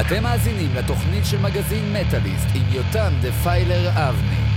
אתם 0.00 0.22
מאזינים 0.22 0.74
לתוכנית 0.74 1.24
של 1.24 1.42
מגזין 1.42 1.92
מטאליסט 1.92 2.48
עם 2.54 2.62
יותם 2.72 3.12
דה 3.22 3.32
פיילר 3.32 3.90
אבני. 3.90 4.53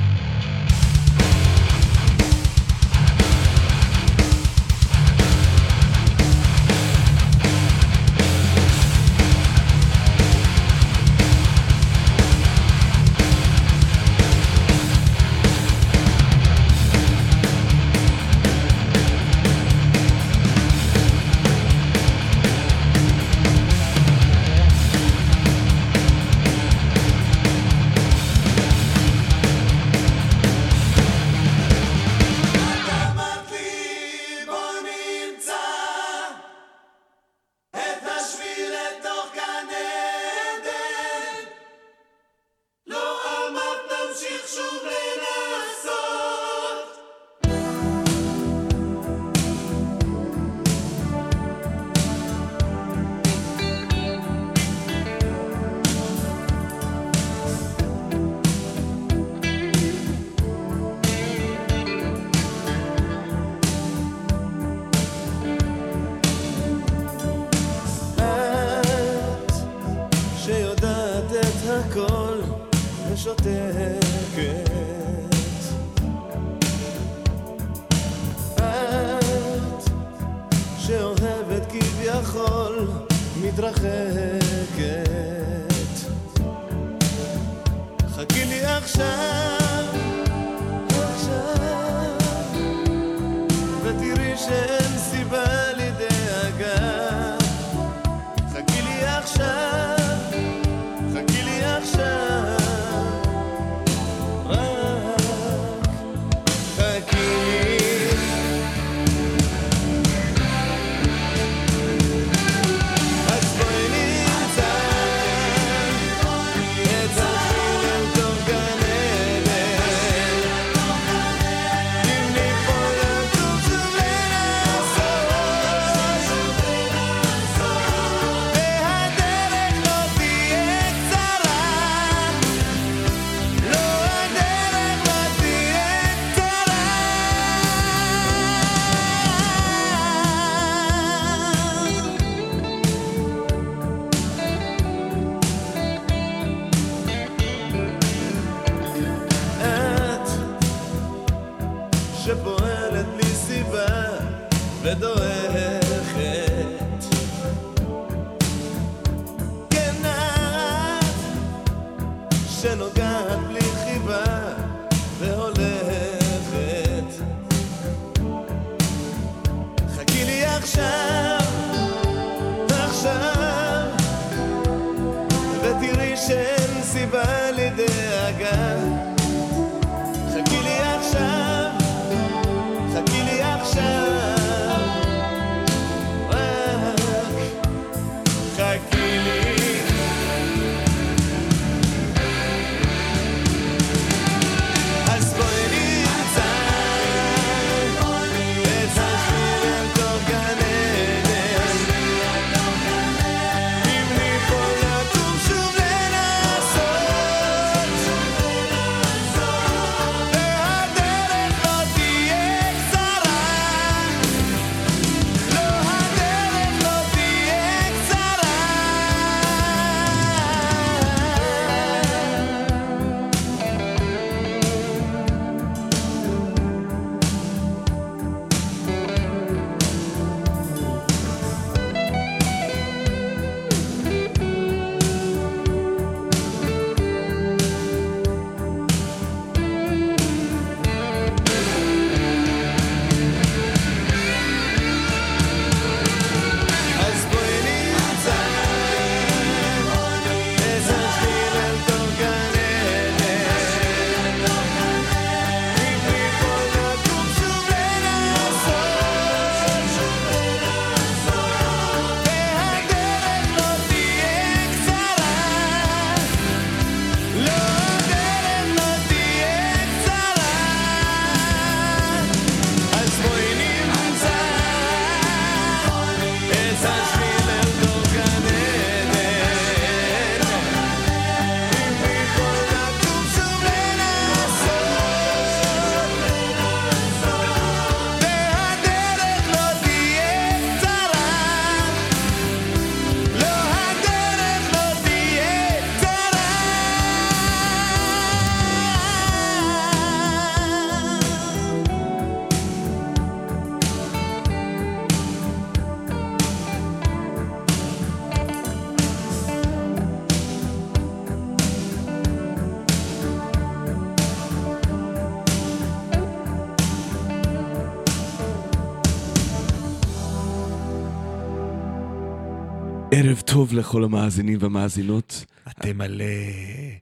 ערב 323.19 323.40
טוב 323.40 323.74
לכל 323.74 324.04
המאזינים 324.04 324.58
והמאזינות. 324.62 325.46
אתם 325.69 326.02
על 326.02 326.22
אה, 326.22 326.96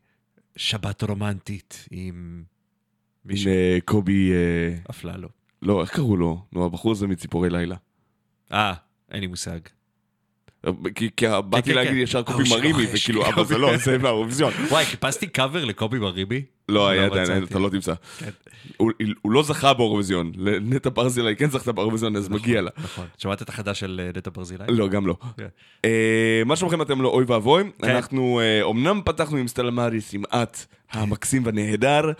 שבת 0.55 1.03
רומנטית 1.03 1.87
עם 1.91 2.05
עם 2.05 2.43
מישהו, 3.25 3.51
אה, 3.51 3.77
קובי, 3.85 4.31
אה, 4.31 4.77
אפללו. 4.89 5.29
לא, 5.61 5.81
איך 5.81 5.89
קראו 5.95 6.17
לו? 6.17 6.45
נו, 6.51 6.65
הבחור 6.65 6.91
הזה 6.91 7.07
מציפורי 7.07 7.49
לילה. 7.49 7.75
אה, 8.51 8.73
אין 9.11 9.21
לי 9.21 9.27
מושג. 9.27 9.59
כי, 10.95 11.09
כי 11.17 11.25
באתי 11.49 11.69
כן, 11.69 11.75
להגיד 11.75 11.91
כן. 11.91 11.97
ישר 11.97 12.17
אה, 12.17 12.23
קובי 12.23 12.45
שלו, 12.45 12.57
מרימי, 12.57 12.77
לי 12.77 12.87
וכאילו, 12.93 13.25
אבל. 13.29 13.45
זה 13.45 13.57
לא, 13.57 13.77
זה 13.77 13.97
מהאירוויזיון. 13.97 14.53
וואי, 14.71 14.85
חיפשתי 14.85 15.27
קאבר 15.27 15.65
לקובי 15.65 15.99
בריבי. 15.99 16.41
לא, 16.69 16.89
היה 16.89 17.07
לא 17.07 17.21
עדיין. 17.21 17.43
אתה 17.43 17.59
לא 17.59 17.69
תמצא. 17.69 17.93
כן. 18.17 18.29
הוא 18.77 19.31
לא 19.31 19.43
זכה 19.43 19.73
באירוויזיון. 19.73 20.31
נטע 20.61 20.89
ברזילי 20.93 21.35
כן 21.35 21.49
זכתה 21.49 21.71
באירוויזיון, 21.71 22.15
אז 22.15 22.29
מגיע 22.29 22.61
לה. 22.61 22.71
נכון. 22.77 23.05
שמעת 23.17 23.41
את 23.41 23.49
החדש 23.49 23.79
של 23.79 24.01
אה, 24.03 24.09
נטע 24.17 24.29
ברזילי? 24.33 24.63
לא, 24.69 24.87
גם 24.87 25.07
לא. 25.07 25.15
כן. 25.37 25.47
אה, 25.85 26.41
מה 26.45 26.55
שלומכם 26.55 26.81
אתם 26.81 27.01
לא 27.01 27.09
אוי 27.09 27.25
ואבוי. 27.27 27.63
כן. 27.81 27.89
אנחנו 27.89 28.39
אה, 28.39 28.69
אמנם 28.69 29.01
פתחנו 29.05 29.37
עם 29.37 29.47
סטלה 29.47 29.71
מאריס, 29.71 30.13
עם 30.13 30.23
את 30.33 30.57
המקסים 30.91 31.45
והנהדר, 31.45 32.07
אה, 32.07 32.13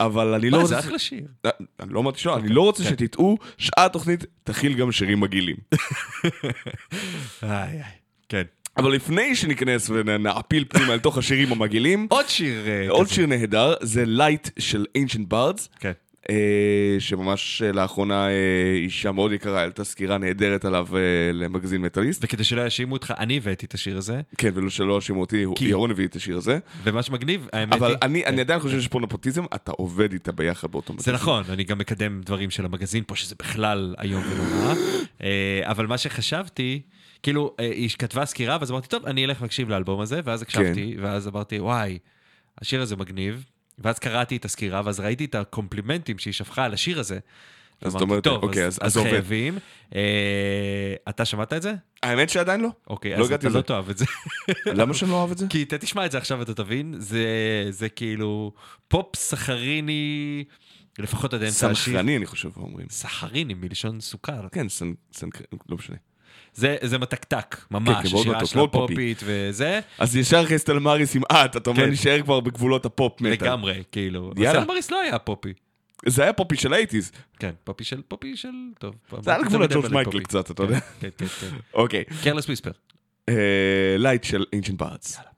אבל 0.00 0.34
אני 0.34 0.50
לא 0.50 0.58
מה, 0.58 0.62
רוצה... 0.62 0.74
זה 0.74 0.78
אחלה 0.80 0.98
שיר. 0.98 1.24
אה, 1.44 1.50
אני 1.80 1.92
לא 1.92 2.00
אמרתי 2.00 2.20
שלא, 2.20 2.36
אני 2.36 2.48
לא 2.48 2.60
רוצה 2.60 2.84
כן. 2.84 2.90
שתטעו, 2.90 3.38
שעה 3.58 3.84
התוכנית 3.84 4.24
תכיל 4.44 4.74
גם 4.74 4.92
שירים 4.92 5.20
מגעילים. 5.20 5.56
כן. 8.28 8.42
אבל 8.76 8.92
לפני 8.92 9.36
שניכנס 9.36 9.90
ונעפיל 9.90 10.64
פנימה 10.68 10.92
אל 10.92 10.98
תוך 10.98 11.18
השירים 11.18 11.52
המגעילים, 11.52 12.06
עוד 12.10 12.28
שיר 12.28 12.68
אה, 12.68 12.90
עוד. 12.90 13.08
שיר 13.08 13.26
נהדר, 13.26 13.74
זה 13.80 14.04
Light 14.06 14.48
של 14.58 14.84
Ancient 14.98 15.32
Bards. 15.32 15.68
כן. 15.80 15.92
אה, 16.30 16.96
שממש 16.98 17.62
אה, 17.62 17.72
לאחרונה 17.72 18.28
אה, 18.28 18.32
אישה 18.74 19.12
מאוד 19.12 19.32
יקרה 19.32 19.60
העלתה 19.60 19.84
סקירה 19.84 20.18
נהדרת 20.18 20.64
עליו 20.64 20.86
למגזין 21.32 21.82
מטאליסט. 21.82 22.24
וכדי 22.24 22.44
שלא 22.44 22.62
יאשימו 22.62 22.92
אותך, 22.92 23.14
אני 23.18 23.36
הבאתי 23.36 23.66
את 23.66 23.74
השיר 23.74 23.96
הזה, 23.96 24.20
כן, 24.38 24.50
ולא 24.54 24.70
שלא 24.70 24.94
האשימו 24.94 25.20
אותי, 25.20 25.44
כי- 25.56 25.64
ירון 25.64 25.90
הביא 25.90 26.06
את 26.06 26.16
השיר 26.16 26.36
הזה. 26.36 26.58
ומה 26.82 27.02
שמגניב, 27.02 27.48
האמת 27.52 27.72
היא... 27.72 27.78
אבל 27.80 27.96
אני 28.02 28.26
אני 28.26 28.40
עדיין 28.40 28.60
חושב 28.60 28.76
שיש 28.80 28.88
פה 28.88 29.00
נפוטיזם, 29.00 29.44
אתה 29.54 29.72
עובד 29.72 30.12
איתה 30.12 30.32
ביחד 30.32 30.70
באותו 30.70 30.92
זה 30.92 30.96
מגזין. 30.96 31.14
נכון, 31.14 31.42
אני 31.48 31.64
גם 31.64 31.78
מקדם 31.78 32.20
דברים 32.24 32.50
של 32.50 32.64
המגזין 32.64 33.02
פה, 33.06 33.16
שזה 33.16 33.34
בכלל 33.38 33.94
איום 34.02 34.22
ונורא. 34.30 34.74
אבל 35.62 35.86
מה 35.86 35.98
שחשבתי, 35.98 36.80
כאילו, 37.22 37.54
היא 37.58 37.90
כתבה 37.98 38.24
סקירה, 38.26 38.56
ואז 38.60 38.70
אמרתי, 38.70 38.88
טוב, 38.88 39.06
אני 39.06 39.24
אלך 39.24 39.42
להקשיב 39.42 39.68
לאלבום 39.68 40.00
הזה, 40.00 40.20
ואז 40.24 40.42
הקשבתי, 40.42 40.96
ואז 41.00 41.28
אמרתי, 41.28 41.60
וואי, 41.60 41.98
השיר 42.60 42.82
הזה 42.82 42.96
מגניב. 42.96 43.44
ואז 43.78 43.98
קראתי 43.98 44.36
את 44.36 44.44
הסקירה, 44.44 44.82
ואז 44.84 45.00
ראיתי 45.00 45.24
את 45.24 45.34
הקומפלימנטים 45.34 46.18
שהיא 46.18 46.32
שפכה 46.34 46.64
על 46.64 46.74
השיר 46.74 47.00
הזה. 47.00 47.18
אז 47.80 47.94
ואמרתי, 47.94 48.04
אתה 48.04 48.04
אומר, 48.04 48.20
טוב, 48.20 48.42
אוקיי, 48.44 48.66
אז- 48.66 48.78
אז 48.82 48.96
עובד." 48.96 49.10
חייבים. 49.10 49.58
אה, 49.94 50.00
אתה 51.08 51.24
שמעת 51.24 51.52
את 51.52 51.62
זה? 51.62 51.74
האמת 52.02 52.30
שעדיין 52.30 52.60
לא. 52.60 52.68
אוקיי, 52.86 53.16
לא 53.16 53.24
אז 53.24 53.32
אתה 53.32 53.48
לא. 53.48 53.60
תאהב 53.60 53.90
את 53.90 53.98
זה. 53.98 54.04
למה 54.78 54.94
שאני 54.94 55.10
לא 55.10 55.16
אוהב 55.16 55.30
את 55.30 55.38
זה? 55.38 55.46
כי 55.50 55.62
אתה 55.62 55.78
תשמע 55.78 56.06
את 56.06 56.10
זה 56.10 56.18
עכשיו 56.18 56.38
ואתה 56.38 56.54
תבין, 56.54 56.94
זה, 56.98 57.26
זה 57.70 57.88
כאילו 57.88 58.52
פופ 58.88 59.16
סחריני, 59.16 60.44
לפחות 60.98 61.34
עד 61.34 61.42
אמצע 61.42 61.70
השיר. 61.70 61.84
סנחרני 61.92 62.16
אני 62.16 62.26
חושב 62.26 62.50
אומרים. 62.56 62.86
סחריני 62.90 63.54
מלשון 63.54 64.00
סוכר. 64.00 64.48
כן, 64.52 64.68
סנ... 64.68 64.92
סנ... 65.12 65.28
לא 65.68 65.76
משנה. 65.76 65.96
זה, 66.56 66.76
זה 66.82 66.98
מתקתק, 66.98 67.54
כן, 67.54 67.74
ממש, 67.74 68.12
כן, 68.12 68.30
מתוק, 68.30 68.44
שלה 68.44 68.56
מאוד 68.56 68.72
פופי. 68.72 68.94
פופית 68.94 69.22
וזה, 69.24 69.80
אז 69.98 70.16
ישר 70.16 70.42
אחרי 70.42 70.58
סטלה 70.58 70.80
מאריס 70.80 71.16
עם 71.16 71.22
את, 71.32 71.56
אתה 71.56 71.70
אומר 71.70 71.84
כן. 71.84 71.90
נשאר 71.90 72.22
כבר 72.22 72.40
בגבולות 72.40 72.86
הפופ 72.86 73.20
מטאל. 73.20 73.32
לגמרי, 73.32 73.82
כאילו. 73.92 74.32
יאללה. 74.36 74.60
סלמריס 74.60 74.90
לא 74.90 75.00
היה 75.00 75.18
פופי. 75.18 75.52
זה 76.06 76.22
היה 76.22 76.32
פופי 76.32 76.56
של 76.56 76.72
האייטיז. 76.72 77.12
כן, 77.38 77.50
פופי 77.64 77.84
של, 77.84 78.02
פופי 78.08 78.36
של, 78.36 78.48
טוב. 78.78 78.94
זה 79.20 79.30
היה 79.30 79.38
על 79.38 79.44
גבול 79.44 79.66
תמיד 79.66 79.72
הג'ורג' 79.72 79.94
מייקל. 79.94 80.20
קצת, 80.20 80.50
אתה 80.50 80.62
יודע. 80.62 80.80
כן, 80.80 81.08
כן, 81.18 81.26
כן. 81.26 81.46
אוקיי. 81.74 82.04
Careless 82.22 82.46
Whisper. 82.46 82.70
Light 83.98 84.24
של 84.24 84.44
Ancient 84.54 84.82
Bards. 84.82 85.16
Have 85.16 85.35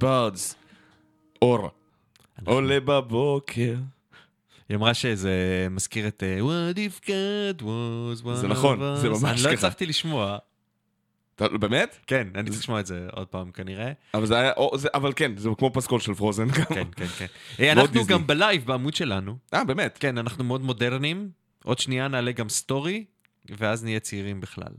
Bards, 0.00 0.54
אור, 1.42 1.70
עולה 2.44 2.80
בבוקר. 2.80 3.74
היא 4.68 4.76
אמרה 4.76 4.94
שזה 4.94 5.66
מזכיר 5.70 6.08
את 6.08 6.22
אה, 6.22 6.38
What 6.40 6.76
if 6.76 7.04
God 7.06 7.62
was 7.62 8.24
one 8.24 8.34
זה 8.34 8.48
נכון, 8.48 8.80
of 8.80 9.00
זה 9.00 9.08
us. 9.08 9.10
ממש 9.10 9.24
אני 9.24 9.36
לא 9.38 9.44
ככה. 9.44 9.52
הצלחתי 9.52 9.86
לשמוע. 9.86 10.38
באמת? 11.40 11.98
כן, 12.06 12.28
אני 12.34 12.50
צריך 12.50 12.60
לשמוע 12.62 12.80
את 12.80 12.86
זה 12.86 13.08
עוד 13.12 13.26
פעם 13.26 13.50
כנראה. 13.50 13.92
אבל 14.14 14.26
זה 14.26 14.38
היה, 14.38 14.52
אבל 14.94 15.12
כן, 15.16 15.36
זה 15.36 15.48
כמו 15.58 15.70
פסקול 15.72 16.00
של 16.00 16.14
Frozen. 16.14 16.50
כן, 16.50 16.64
כן, 16.96 17.06
כן. 17.06 17.26
אה, 17.60 17.72
אנחנו. 17.72 18.06
גם 18.06 18.26
בלייב 18.26 18.66
בעמוד 18.66 18.94
שלנו. 18.94 19.36
אה, 19.54 19.64
באמת? 19.64 19.98
כן, 20.00 20.18
אנחנו 20.18 20.44
מאוד 20.44 20.60
מודרניים. 20.60 21.30
עוד 21.64 21.78
שנייה 21.78 22.08
נעלה 22.08 22.32
גם 22.32 22.48
סטורי, 22.48 23.04
ואז 23.50 23.84
נהיה 23.84 24.00
צעירים 24.00 24.40
בכלל. 24.40 24.72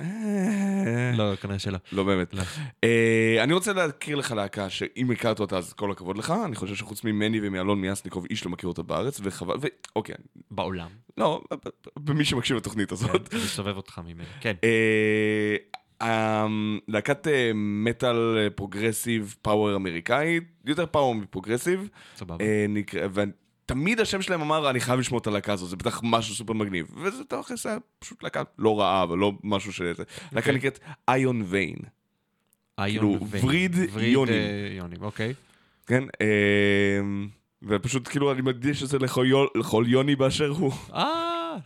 אה, 0.00 1.12
לא, 1.16 1.36
כנראה 1.36 1.58
שלא. 1.58 1.78
לא 1.92 2.04
באמת. 2.04 2.34
לא. 2.34 2.42
אה, 2.84 3.36
אני 3.42 3.52
רוצה 3.52 3.72
להכיר 3.72 4.16
לך 4.16 4.32
להקה 4.32 4.70
שאם 4.70 5.10
הכרת 5.10 5.40
אותה 5.40 5.56
אז 5.56 5.72
כל 5.72 5.90
הכבוד 5.90 6.18
לך, 6.18 6.34
אני 6.44 6.56
חושב 6.56 6.74
שחוץ 6.74 7.04
ממני 7.04 7.40
ומאלון 7.42 7.80
מיאסניקוב 7.80 8.26
איש 8.30 8.44
לא 8.44 8.50
מכיר 8.50 8.68
אותה 8.68 8.82
בארץ, 8.82 9.20
וחבל, 9.22 9.56
ואוקיי, 9.60 10.14
בעולם. 10.50 10.88
לא, 11.18 11.42
במי 11.96 12.24
שמקשיב 12.24 12.56
לתוכנית 12.56 12.92
הזאת. 12.92 13.28
כן, 13.28 13.36
מסובב 13.36 13.76
אותך 13.76 14.00
ממנו. 14.04 14.28
כן. 14.40 14.54
אה, 14.64 16.46
להקת 16.88 17.26
מטאל 17.54 18.48
progressive 18.54 19.34
power 19.42 19.76
אמריקאית, 19.76 20.44
יותר 20.64 20.86
power 20.86 21.14
מ 21.14 21.20
progressive, 21.20 21.88
סבבה. 22.16 22.44
ותמיד 23.64 24.00
השם 24.00 24.22
שלהם 24.22 24.40
אמר, 24.40 24.70
אני 24.70 24.80
חייב 24.80 25.00
לשמוע 25.00 25.20
את 25.20 25.26
הלהקה 25.26 25.52
הזאת, 25.52 25.70
זה 25.70 25.76
בטח 25.76 26.00
משהו 26.04 26.34
סופר 26.34 26.52
מגניב. 26.52 26.86
וזה 27.02 27.24
תכלס 27.24 27.66
היה 27.66 27.76
פשוט 27.98 28.22
להקה 28.22 28.42
לא 28.58 28.80
רעה, 28.80 29.02
אבל 29.02 29.18
לא 29.18 29.32
משהו 29.44 29.72
ש... 29.72 29.80
להקה 30.32 30.52
נקראת 30.52 30.78
איון 31.10 31.42
ויין. 31.46 31.76
איון 32.78 33.18
ויין. 33.30 33.44
וריד 33.44 33.76
יונים. 33.98 34.34
אה, 34.34 34.68
יונים, 34.76 35.02
אוקיי. 35.02 35.34
כן? 35.86 36.04
אה, 36.20 37.00
ופשוט 37.62 38.08
כאילו 38.08 38.32
אני 38.32 38.42
מדגיש 38.42 38.82
את 38.82 38.88
זה 38.88 38.98
לכל 38.98 39.26
יו- 39.28 39.46
לכל 39.54 39.84
יוני 39.88 40.16
באשר 40.16 40.48
הוא. 40.48 40.72
אה, 40.94 41.56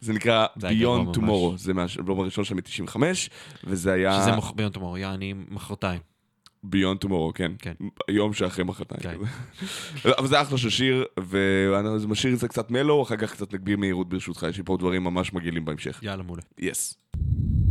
זה 0.00 0.12
נקרא 0.12 0.46
ממש. 0.56 1.16
Tomorrow, 1.16 1.56
זה 1.56 1.74
מהאלבום 1.74 2.20
הראשון 2.20 2.44
שלהם 2.44 2.58
מ-95, 2.58 2.96
וזה 3.64 3.92
היה... 3.92 4.20
שזה 4.22 4.30
ביום 4.56 4.70
תמור, 4.70 4.98
יעני 4.98 5.34
מחרתיים. 5.48 6.00
Beyond 6.66 7.04
Tomorrow, 7.04 7.32
כן. 7.34 7.52
כן. 7.58 7.72
יום 8.08 8.32
שאחרי 8.32 8.64
מחרתיים. 8.64 9.02
כן. 9.02 10.08
אבל 10.18 10.26
זה 10.26 10.42
אחלה 10.42 10.58
של 10.58 10.70
שיר, 10.70 11.04
ואני 11.20 11.88
משאיר 12.08 12.34
את 12.34 12.38
זה 12.38 12.48
קצת 12.48 12.70
מלו, 12.70 13.02
אחר 13.02 13.16
כך 13.16 13.32
קצת 13.32 13.54
נגביר 13.54 13.76
מהירות 13.76 14.08
ברשותך, 14.08 14.46
יש 14.50 14.58
לי 14.58 14.64
פה 14.64 14.76
דברים 14.76 15.04
ממש 15.04 15.32
מגעילים 15.32 15.64
בהמשך. 15.64 16.00
יאללה, 16.02 16.22
מעולה. 16.22 16.42
יס. 16.58 16.96
Looking 17.16 17.69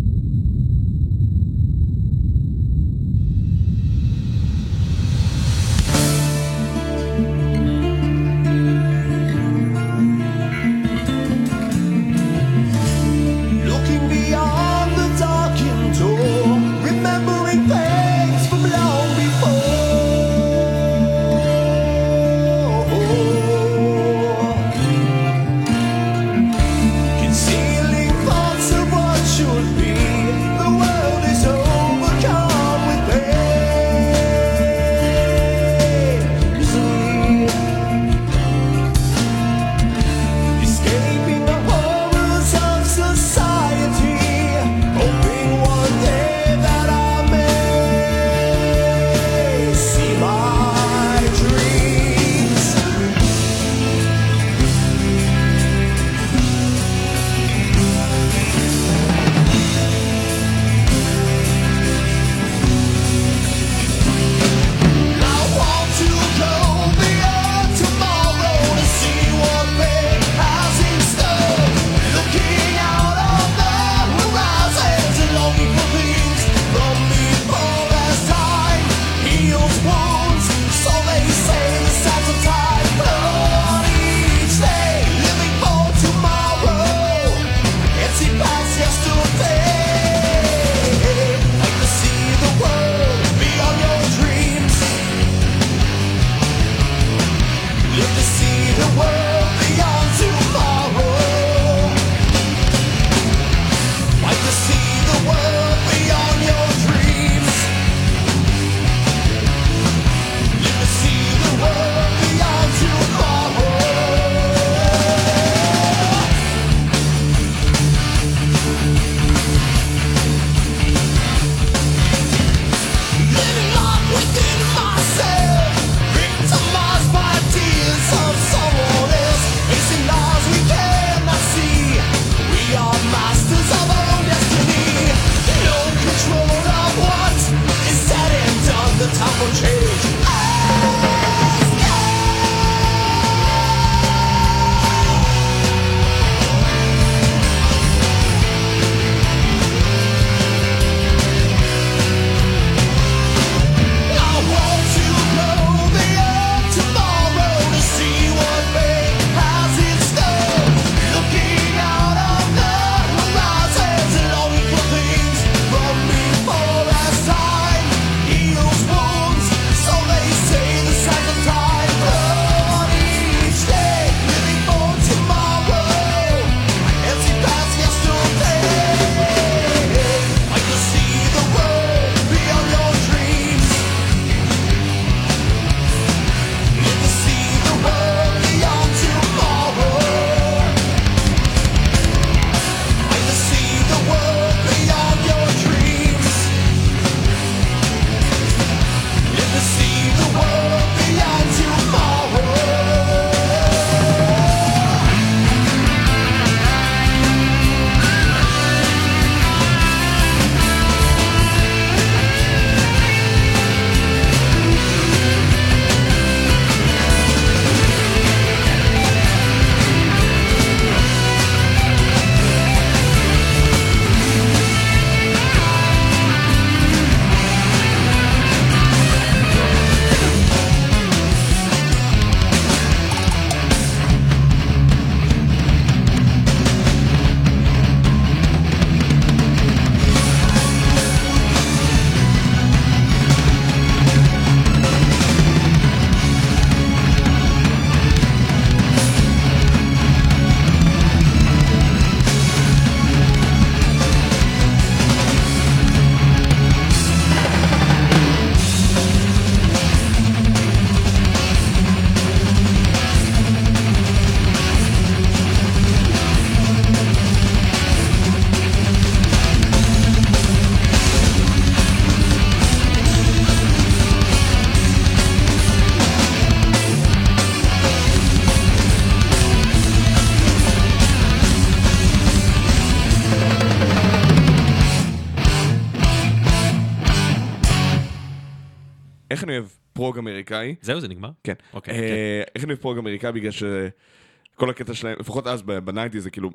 אמריקאי? 290.70 290.86
זהו, 290.86 291.00
זה 291.02 291.08
נגמר? 291.08 291.30
כן. 291.44 291.54
אוקיי, 291.74 291.94
אה, 291.94 292.44
איך 292.56 292.64
אני 292.64 292.72
אוהב 292.74 292.82
פרוג 292.82 292.98
אמריקאי? 292.98 293.32
בגלל 293.32 293.52
שכל 293.52 294.70
הקטע 294.70 294.94
שלהם, 294.94 295.16
לפחות 295.20 295.48
אז 295.48 295.62
בניינטי 295.62 296.22
זה 296.22 296.32
כאילו, 296.32 296.50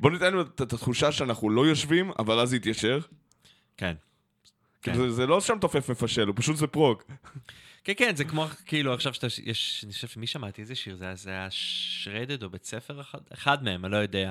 בוא 0.00 0.10
ניתן 0.10 0.26
לנו 0.32 0.40
את 0.40 0.60
התחושה 0.60 1.12
שאנחנו 1.12 1.50
לא 1.50 1.66
יושבים, 1.66 2.10
אבל 2.18 2.38
אז 2.40 2.50
זה 2.50 2.56
יתיישר. 2.56 2.98
כן. 3.76 3.94
כאילו, 4.82 4.96
זה- 4.96 5.10
זה 5.10 5.26
לא 5.26 5.40
שם 5.40 5.58
תופף 5.60 5.90
מפשל, 5.90 6.26
הוא 6.26 6.34
פשוט 6.36 6.56
זה 6.56 6.66
פרוג. 6.66 7.02
כן, 7.84 7.92
כן, 7.96 8.16
זה 8.16 8.24
כמו, 8.24 8.46
כאילו, 8.66 8.94
עכשיו 8.94 9.14
שאתה, 9.14 9.26
יש, 9.42 9.82
אני 9.84 9.92
חושב 9.92 10.08
שמי 10.08 10.26
שמעתי 10.26 10.62
איזה 10.62 10.74
שיר, 10.74 10.96
זה 10.96 11.04
היה- 11.04 11.14
זה 11.16 11.30
היה 11.30 11.46
שרדד 11.50 12.42
או 12.42 12.50
בית 12.50 12.64
ספר 12.64 13.00
אחד, 13.00 13.18
אחד 13.32 13.64
מהם, 13.64 13.84
אני 13.84 13.92
לא 13.92 13.96
יודע, 13.96 14.30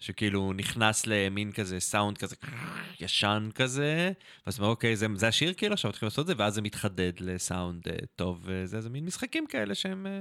שכאילו 0.00 0.52
נכנס 0.52 1.06
למין 1.06 1.52
כזה 1.52 1.80
סאונד 1.80 2.18
כזה 2.18 2.36
ישן 3.00 3.48
כזה, 3.54 4.12
ואז 4.46 4.58
אומר, 4.58 4.70
אוקיי, 4.70 4.96
זה, 4.96 5.06
זה 5.14 5.28
השיר 5.28 5.54
כאילו, 5.54 5.72
עכשיו 5.72 5.88
מתחילים 5.88 6.06
לעשות 6.06 6.22
את 6.22 6.36
זה, 6.36 6.42
ואז 6.42 6.54
זה 6.54 6.62
מתחדד 6.62 7.12
לסאונד 7.20 7.88
אה, 7.88 7.94
טוב, 8.16 8.40
וזה, 8.44 8.80
זה 8.80 8.90
מין 8.90 9.04
משחקים 9.04 9.46
כאלה 9.46 9.74
שהם... 9.74 10.06
אה, 10.06 10.20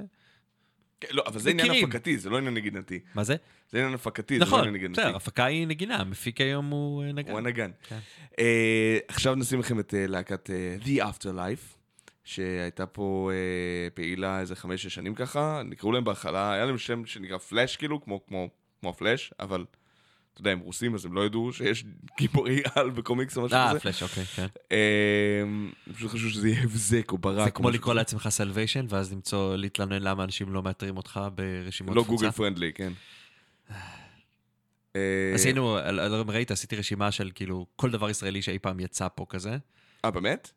כן, 1.02 1.08
לא, 1.12 1.24
אבל 1.28 1.40
זה 1.40 1.50
עניין. 1.50 1.84
הפקתי, 1.84 2.18
זה 2.18 2.30
לא 2.30 2.38
עניין 2.38 2.54
נגינתי. 2.54 3.00
מה 3.16 3.24
זה? 3.24 3.36
זה 3.72 3.78
עניין 3.78 3.94
הפקתי, 3.94 4.34
זה 4.34 4.40
לא 4.40 4.46
נכון, 4.46 4.60
עניין 4.60 4.74
נגינתי. 4.74 5.02
בסדר, 5.02 5.16
הפקה 5.16 5.46
היא 5.46 5.68
נגינה, 5.68 5.96
המפיק 5.96 6.42
היום 6.42 6.70
הוא 6.70 7.04
אה, 7.04 7.12
נגן. 7.12 7.32
הוא 7.32 7.40
הנגן. 7.40 7.72
כן. 7.90 8.00
אה, 8.40 8.98
עכשיו 9.08 9.36
נשים 9.36 9.60
לכם 9.60 9.80
את 9.80 9.94
אה, 9.94 10.08
להקת 10.08 10.50
אה, 10.50 10.78
The 10.86 11.04
Afterlife, 11.14 11.75
שהייתה 12.26 12.86
פה 12.86 13.32
אה, 13.34 13.90
פעילה 13.90 14.40
איזה 14.40 14.56
חמש-שש 14.56 14.96
שנים 14.96 15.16
ככה, 15.16 15.62
נקראו 15.66 15.92
להם 15.92 16.04
בהתחלה, 16.04 16.54
היה 16.54 16.66
להם 16.66 16.78
שם 16.78 17.06
שנקרא 17.06 17.38
פלאש 17.38 17.76
כאילו, 17.76 18.04
כמו, 18.04 18.26
כמו, 18.26 18.50
כמו 18.82 18.90
הפלאש, 18.90 19.34
אבל 19.40 19.66
אתה 20.34 20.42
יודע, 20.42 20.52
הם 20.52 20.60
רוסים 20.60 20.96
אז 20.96 21.06
הם 21.06 21.14
לא 21.14 21.26
ידעו 21.26 21.54
שיש 21.54 21.86
גיבורי 22.18 22.62
על 22.76 22.90
בקומיקס 22.90 23.38
או 23.38 23.42
משהו 23.42 23.58
אה, 23.58 23.70
כזה. 23.70 23.80
פלאש, 23.80 24.04
אוקיי, 24.04 24.26
כן. 24.26 24.46
אה, 24.72 25.40
הם 25.42 25.72
פשוט 25.94 26.12
חשבו 26.12 26.30
שזה 26.30 26.50
יהיה 26.50 26.64
הבזק 26.64 27.12
או 27.12 27.18
ברק. 27.18 27.46
זה 27.46 27.52
כמו 27.52 27.70
לקרוא. 27.70 27.94
לעצמך 27.94 28.30
Salvation, 28.30 28.86
ואז 28.90 29.14
למצוא, 29.14 29.56
להתלונן 29.56 30.02
למה 30.02 30.24
אנשים 30.24 30.54
לא 30.54 30.64
מאתרים 30.64 30.98
אותך 30.98 31.20
ברשימות 31.36 31.96
לא 31.96 32.02
תפוצה. 32.02 32.16
גוגל 32.16 32.32
friendly, 32.32 32.74
כן. 32.74 32.94
אה, 34.96 35.32
עשינו, 35.36 35.78
ראית, 36.28 36.52
עשיתי 36.52 36.76
רשימה 36.76 37.12
של 37.12 37.32
כאילו 37.36 37.66
כל 37.76 37.92
דבר 37.92 38.10
ישראלי 38.10 38.42
שאי 38.42 38.60
פעם 38.60 38.80
יצא 38.80 39.08
פה 39.16 39.26
כזה. 39.30 39.58
אה, 40.06 40.12
באמת? 40.12 40.52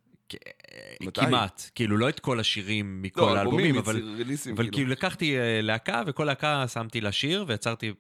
מתי? 1.03 1.21
כמעט. 1.21 1.71
כאילו, 1.75 1.97
לא 1.97 2.09
את 2.09 2.21
כל 2.21 2.41
השירים 2.41 3.03
מכל 3.03 3.21
לא, 3.21 3.37
האלבומים, 3.37 3.77
אלבומים, 3.77 4.03
אבל... 4.03 4.15
ריליסים, 4.17 4.55
אבל 4.55 4.71
כאילו 4.71 4.91
לקחתי 4.91 5.39
אה, 5.39 5.61
להקה, 5.63 6.03
וכל 6.07 6.25
להקה 6.25 6.69
שמתי 6.69 7.01
לה 7.01 7.13
שיר, 7.13 7.45
ויצרתי 7.49 7.93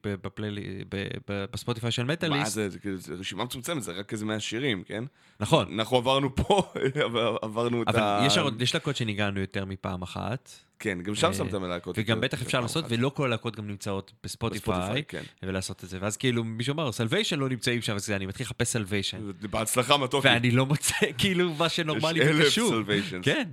בספוטיפיי 1.52 1.90
של 1.90 2.04
מה 2.04 2.12
מטאליסט. 2.12 2.52
זה, 2.52 2.68
זה 2.68 2.78
כאילו, 2.78 2.96
זה 2.96 3.14
רשימה 3.14 3.44
מצומצמת, 3.44 3.82
זה 3.82 3.92
רק 3.92 4.12
איזה 4.12 4.24
100 4.24 4.40
שירים, 4.40 4.82
כן? 4.86 5.04
נכון. 5.40 5.74
אנחנו 5.78 5.96
עברנו 5.96 6.34
פה, 6.36 6.62
אבל 7.06 7.36
עברנו 7.42 7.82
את 7.82 7.88
אבל 7.88 8.00
ה... 8.00 8.22
יש 8.26 8.38
עוד- 8.38 8.62
יש 8.62 8.74
להקות 8.74 8.96
שניגענו 8.96 9.40
יותר 9.40 9.64
מפעם 9.64 10.02
אחת, 10.02 10.50
כן, 10.78 10.98
גם 11.02 11.14
שם 11.14 11.26
אה, 11.26 11.34
שמתם 11.34 11.64
להקות. 11.64 11.96
וגם 11.98 12.16
יותר- 12.16 12.26
בטח 12.26 12.42
אפשר 12.42 12.60
לעשות. 12.60 12.84
ולא 12.88 13.08
כל 13.08 13.24
הלהקות 13.24 13.56
גם 13.56 13.66
נמצאות 13.66 14.12
בספוטיפיי, 14.22 15.04
כן. 15.08 15.22
ולעשות 15.42 15.84
את 15.84 15.88
זה. 15.88 15.98
ואז 16.00 16.16
כאילו 16.16 16.44
מישהו 16.44 16.72
אמר, 16.74 16.92
Salvation 16.92 17.38
לא 17.38 17.48
נמצאים 17.48 17.82
שם, 17.82 17.94
אז 17.94 18.10
אני 18.10 18.26
מתחיל 18.26 18.44
לחפש 18.46 18.68
Salvation. 18.68 19.18
בהצלחה 19.50 19.96
מתוקי. 19.96 20.28
ואני 20.28 20.50
לא 20.50 20.66
מוצא 20.66 20.94
כאילו 21.18 21.54
מה 21.54 21.68
שנורמלי 21.68 22.20
יש 22.20 22.26
אלף 22.28 22.44
וקשור. 22.46 22.72
Salvations. 22.72 23.22
כן, 23.22 23.48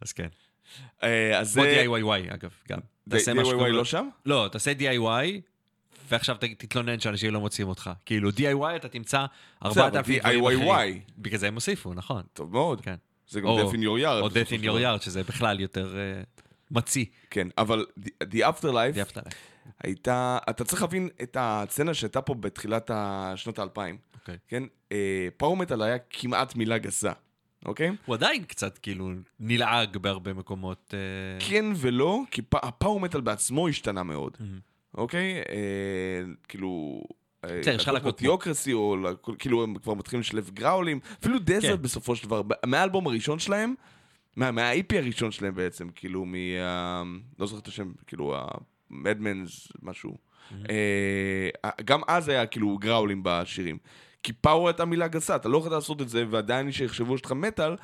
אז 0.00 0.12
כן. 0.12 0.28
אה, 1.02 1.38
אז 1.38 1.54
כמו 1.54 1.62
זה... 1.62 1.84
DIY 1.86 2.34
אגב, 2.34 2.50
גם. 2.68 2.78
DIY 3.10 3.52
לא 3.72 3.84
שם? 3.84 4.08
לא, 4.26 4.48
תעשה 4.52 4.72
DIY, 4.78 5.40
ועכשיו 6.10 6.36
תתלונן 6.58 7.00
שאנשים 7.00 7.32
לא 7.32 7.40
מוצאים 7.40 7.68
אותך. 7.68 7.90
כאילו, 8.06 8.30
DIY 8.30 8.76
אתה 8.76 8.88
תמצא 8.88 9.26
בסדר, 9.64 9.82
4,000 9.84 10.20
אבל 10.24 10.38
דברים. 10.38 10.70
אחרים. 10.70 11.00
בגלל 11.18 11.38
זה 11.38 11.48
הם 11.48 11.54
הוסיפו, 11.54 11.94
נכון. 11.94 12.22
טוב 12.32 12.52
מאוד. 12.52 12.80
כן. 12.80 12.94
זה 13.28 13.40
גם 13.40 13.46
Death 13.48 13.72
in 13.72 13.78
your 13.78 14.02
yard. 14.04 14.22
או 14.22 14.28
Death 14.28 14.60
in 14.60 14.64
your 14.64 15.00
yard, 15.00 15.04
שזה 15.04 15.22
בכלל 15.22 15.60
יותר 15.60 15.96
אה, 15.96 16.22
מציא. 16.70 17.04
כן, 17.30 17.48
אבל 17.58 17.86
The- 18.00 18.26
The 18.32 18.36
Afterlife 18.36 18.98
אהבת 18.98 19.16
עליי. 19.16 19.32
הייתה... 19.84 20.38
אתה 20.50 20.64
צריך 20.64 20.82
להבין 20.82 21.08
את 21.22 21.36
הסצנה 21.40 21.94
שהייתה 21.94 22.22
פה 22.22 22.34
בתחילת 22.34 22.90
שנות 23.36 23.58
האלפיים. 23.58 23.96
אוקיי. 24.14 24.36
כן? 24.48 24.62
פאורמטל 25.36 25.82
היה 25.82 25.96
כמעט 26.10 26.56
מילה 26.56 26.78
גסה, 26.78 27.12
אוקיי? 27.66 27.90
הוא 28.06 28.14
עדיין 28.14 28.44
קצת 28.44 28.78
כאילו 28.78 29.10
נלעג 29.40 29.96
בהרבה 29.96 30.32
מקומות. 30.32 30.94
אה, 30.94 31.46
כן 31.48 31.64
ולא, 31.76 32.20
כי 32.30 32.42
פ- 32.42 32.64
הפאורמטל 32.64 33.20
בעצמו 33.20 33.68
השתנה 33.68 34.02
מאוד, 34.02 34.36
אוקיי? 34.96 35.34
אה, 35.36 35.42
כאילו... 36.48 37.02
אה, 37.44 37.58
בסדר, 37.60 37.74
יש 37.74 37.82
לך 37.82 37.88
להקות 37.88 38.18
תיוקרסי, 38.18 38.72
או 38.72 38.96
כאילו 39.38 39.62
הם 39.62 39.74
כבר 39.78 39.94
מתחילים 39.94 40.20
לשלב 40.20 40.50
גראולים, 40.54 41.00
אפילו 41.20 41.38
דזרט 41.38 41.64
כן. 41.76 41.82
בסופו 41.82 42.16
של 42.16 42.24
דבר, 42.26 42.42
מהאלבום 42.66 43.06
הראשון 43.06 43.38
שלהם, 43.38 43.74
מה- 44.36 44.50
מה-IP 44.50 44.96
הראשון 44.96 45.30
שלהם 45.30 45.54
בעצם, 45.54 45.88
כאילו 45.94 46.24
מה... 46.24 46.36
לא 47.38 47.46
זוכר 47.46 47.60
את 47.60 47.68
השם, 47.68 47.92
כאילו 48.06 48.36
ה-Madmans, 48.36 49.72
משהו. 49.82 50.16
אה, 50.70 51.48
גם 51.84 52.00
אז 52.08 52.28
היה 52.28 52.46
כאילו 52.46 52.78
גראולים 52.78 53.20
בשירים. 53.24 53.78
כי 54.22 54.32
פאוור 54.32 54.68
הייתה 54.68 54.84
מילה 54.84 55.08
גסה, 55.08 55.36
אתה 55.36 55.48
לא 55.48 55.58
יכול 55.58 55.70
לעשות 55.70 56.02
את 56.02 56.08
זה, 56.08 56.24
ועדיין 56.30 56.72
שיחשבו 56.72 57.18
שאתה 57.18 57.34
מטאל, 57.34 57.76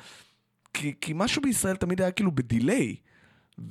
כי, 0.73 0.93
כי 1.01 1.11
משהו 1.15 1.41
בישראל 1.41 1.75
תמיד 1.75 2.01
היה 2.01 2.11
כאילו 2.11 2.31
ב-delay. 2.31 2.95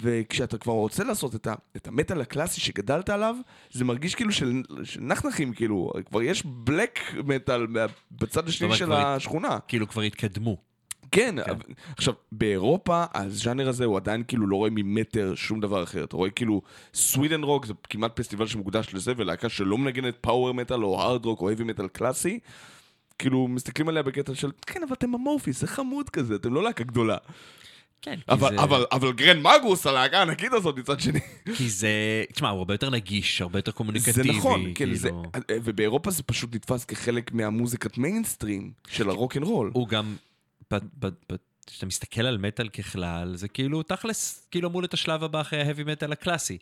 וכשאתה 0.00 0.58
כבר 0.58 0.72
רוצה 0.72 1.04
לעשות 1.04 1.34
את, 1.34 1.46
ה, 1.46 1.54
את 1.76 1.88
המטאל 1.88 2.20
הקלאסי 2.20 2.60
שגדלת 2.60 3.10
עליו, 3.10 3.36
זה 3.70 3.84
מרגיש 3.84 4.14
כאילו 4.14 4.32
של, 4.32 4.62
של 4.84 5.00
נחנחים, 5.00 5.52
כאילו, 5.52 5.92
כבר 6.06 6.22
יש 6.22 6.42
בלק 6.46 6.98
מטאל 7.24 7.66
בצד 8.12 8.48
השני 8.48 8.74
של 8.74 8.84
כבר 8.86 9.06
השכונה. 9.06 9.58
כאילו 9.68 9.88
כבר 9.88 10.02
התקדמו. 10.02 10.71
כן, 11.12 11.38
אבל- 11.38 11.56
עכשיו, 11.96 12.14
באירופה, 12.32 13.04
הז'אנר 13.14 13.68
הזה 13.68 13.84
הוא 13.84 13.96
עדיין 13.96 14.22
כאילו 14.28 14.46
לא 14.46 14.56
רואה 14.56 14.70
ממטר 14.72 15.32
שום 15.34 15.60
דבר 15.60 15.82
אחר. 15.82 16.04
אתה 16.04 16.16
רואה 16.16 16.30
כאילו, 16.30 16.62
Sweden 16.94 17.42
Rock 17.42 17.66
זה 17.66 17.72
כמעט 17.90 18.16
פסטיבל 18.20 18.46
שמוקדש 18.46 18.94
לזה, 18.94 19.12
ולהקה 19.16 19.48
שלא 19.48 19.78
מנגנת 19.78 20.14
פאוור 20.20 20.52
מטאל 20.54 20.84
או 20.84 21.00
הארד 21.00 21.24
רוק 21.26 21.40
או 21.40 21.48
האבי 21.50 21.64
מטאל 21.64 21.88
קלאסי, 21.88 22.38
כאילו 23.18 23.48
מסתכלים 23.48 23.88
עליה 23.88 24.02
בקטע 24.02 24.34
של, 24.34 24.50
כן, 24.66 24.80
אבל 24.82 24.92
אתם 24.92 25.14
אמורפיס, 25.14 25.60
זה 25.60 25.66
חמוד 25.66 26.10
כזה, 26.10 26.34
אתם 26.34 26.54
לא 26.54 26.62
להקה 26.62 26.84
גדולה. 26.84 27.16
כן, 28.02 28.16
כי 28.16 28.22
אבל, 28.28 28.56
זה- 28.56 28.62
אבל, 28.62 28.84
אבל 28.92 29.12
גרנד 29.12 29.42
מייגוס, 29.46 29.86
הלהקה 29.86 30.18
הענקית 30.18 30.52
הזאת 30.52 30.78
מצד 30.78 31.00
שני. 31.00 31.20
כי 31.56 31.68
זה, 31.68 31.88
תשמע, 32.32 32.48
הוא 32.50 32.58
הרבה 32.58 32.74
יותר 32.74 32.90
נגיש, 32.90 33.42
הרבה 33.42 33.58
יותר 33.58 33.72
קומוניקטיבי. 33.72 34.12
זה 34.32 34.38
נכון, 34.38 34.64
כן, 34.64 34.74
כאילו. 34.74 34.94
זה, 34.96 35.10
ובאירופה 35.50 36.10
זה 36.10 36.22
פשוט 36.22 36.54
נתפס 36.54 36.84
כחלק 36.84 37.32
מהמוזיקת 37.32 37.98
מיינסטרים 37.98 38.70
של 38.88 39.08
הרוק 39.10 39.36
אנד 39.36 39.44
רול. 39.44 39.70
הוא 39.74 39.88
גם, 39.88 40.16
כשאתה 41.66 41.86
מסתכל 41.86 42.20
על 42.20 42.38
מטאל 42.38 42.68
ככלל, 42.68 43.36
זה 43.36 43.48
כאילו, 43.48 43.82
תכלס, 43.82 44.46
כאילו 44.50 44.68
אמור 44.68 44.82
להיות 44.82 44.94
השלב 44.94 45.24
הבא 45.24 45.40
אחרי 45.40 45.62
ה-heavy 45.62 45.84
metal 45.84 46.12
הקלאסי. 46.12 46.58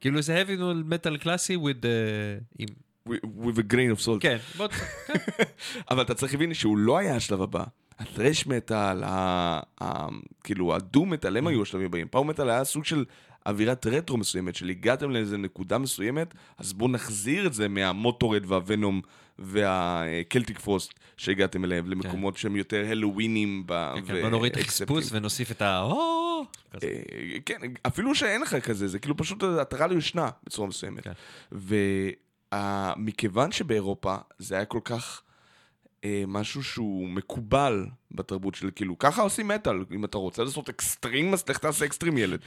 כאילו 0.00 0.22
זה 0.22 0.42
heavy 0.42 0.60
metal 0.92 1.18
קלאסי 1.18 1.56
with... 1.56 1.82
uh, 1.82 2.44
עם... 2.58 2.68
with 3.08 3.58
a 3.58 3.72
grain 3.72 3.98
of 3.98 4.04
salt. 4.04 4.20
כן, 4.20 4.36
בוא... 4.56 4.68
כן. 4.68 4.84
אבל 5.90 6.02
אתה 6.02 6.14
צריך 6.14 6.32
להבין 6.32 6.54
שהוא 6.54 6.78
לא 6.78 6.98
היה 6.98 7.16
השלב 7.16 7.42
הבא. 7.42 7.64
הטרש 7.98 8.46
מטאל, 8.46 9.02
כאילו 10.44 10.74
הדום 10.74 11.10
מטאל, 11.10 11.36
הם 11.36 11.46
היו 11.46 11.62
השלבים 11.62 11.86
הבאים. 11.86 12.08
פאור 12.08 12.24
מטאל 12.24 12.50
היה 12.50 12.64
סוג 12.64 12.84
של 12.84 13.04
אווירת 13.46 13.86
רטרו 13.86 14.16
מסוימת, 14.16 14.54
של 14.54 14.68
הגעתם 14.68 15.10
לאיזה 15.10 15.36
נקודה 15.36 15.78
מסוימת, 15.78 16.34
אז 16.58 16.72
בואו 16.72 16.90
נחזיר 16.90 17.46
את 17.46 17.54
זה 17.54 17.68
מהמוטורד 17.68 18.42
והוונום 18.46 19.00
והקלטיק 19.38 20.58
פרוסט 20.58 20.94
שהגעתם 21.16 21.64
אליהם, 21.64 21.90
למקומות 21.90 22.36
שהם 22.36 22.56
יותר 22.56 22.84
הלווינים. 22.90 23.62
ב- 23.66 23.94
כן, 24.06 24.14
ו- 24.14 24.20
בוא 24.20 24.30
נוריד 24.30 24.52
את. 24.52 24.58
החספוס 24.64 25.08
ונוסיף 25.12 25.50
את 25.50 25.62
ה... 25.62 25.88
אה, 26.82 26.88
כן, 27.46 27.58
אפילו 27.86 28.14
שאין 28.14 28.40
לך 28.40 28.56
כזה, 28.56 28.88
זה 28.88 28.98
כאילו 28.98 29.16
פשוט 29.16 29.42
עטרה 29.42 29.86
ליושנה 29.86 30.28
בצורה 30.44 30.68
מסוימת. 30.68 31.04
כן. 31.04 31.12
ומכיוון 32.52 33.52
שבאירופה 33.52 34.16
זה 34.38 34.54
היה 34.54 34.64
כל 34.64 34.80
כך 34.84 35.22
אה, 36.04 36.24
משהו 36.26 36.62
שהוא 36.62 37.08
מקובל 37.08 37.86
בתרבות 38.10 38.54
של 38.54 38.70
כאילו, 38.74 38.98
ככה 38.98 39.22
עושים 39.22 39.48
מטאל, 39.48 39.84
אם 39.94 40.04
אתה 40.04 40.18
רוצה 40.18 40.44
לעשות 40.44 40.68
אקסטרים, 40.68 41.32
אז 41.32 41.44
לך 41.48 41.58
תעשה 41.58 41.84
אקסטרים 41.84 42.18
ילד. 42.18 42.40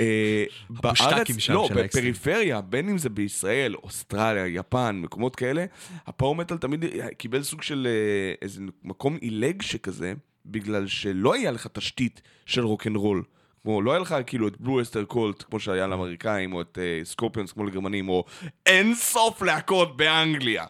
אה, 0.00 0.44
בארץ, 0.70 1.38
שם 1.38 1.52
לא. 1.52 1.68
בפריפריה, 1.74 2.60
בין 2.60 2.88
אם 2.88 2.98
זה 2.98 3.08
בישראל, 3.08 3.74
אוסטרליה, 3.74 4.46
יפן, 4.46 5.00
מקומות 5.02 5.36
כאלה, 5.36 5.64
הפאור 6.06 6.34
מטאל 6.34 6.58
תמיד 6.58 6.84
קיבל 7.18 7.42
סוג 7.42 7.62
של 7.62 7.86
אה, 7.90 8.34
איזה 8.42 8.62
מקום 8.84 9.16
עילג 9.20 9.62
שכזה, 9.62 10.14
בגלל 10.46 10.86
שלא 10.86 11.34
היה 11.34 11.50
לך 11.50 11.66
תשתית 11.66 12.22
של 12.46 12.64
רוקנרול. 12.64 13.22
כמו, 13.68 13.82
לא 13.82 13.90
היה 13.90 14.00
לך 14.00 14.16
כאילו 14.26 14.48
את 14.48 14.60
Blue 14.60 14.82
Öyster 14.82 15.04
Cult, 15.04 15.42
כמו 15.42 15.60
שהיה 15.60 15.86
לאמריקאים, 15.86 16.52
או 16.52 16.60
את 16.60 16.78
uh, 16.78 17.04
Scorpions 17.04 17.52
כמו 17.52 17.64
לגרמנים, 17.64 18.08
או 18.08 18.24
אין 18.66 18.94
סוף 18.94 19.42
להקות 19.42 19.96
באנגליה. 19.96 20.64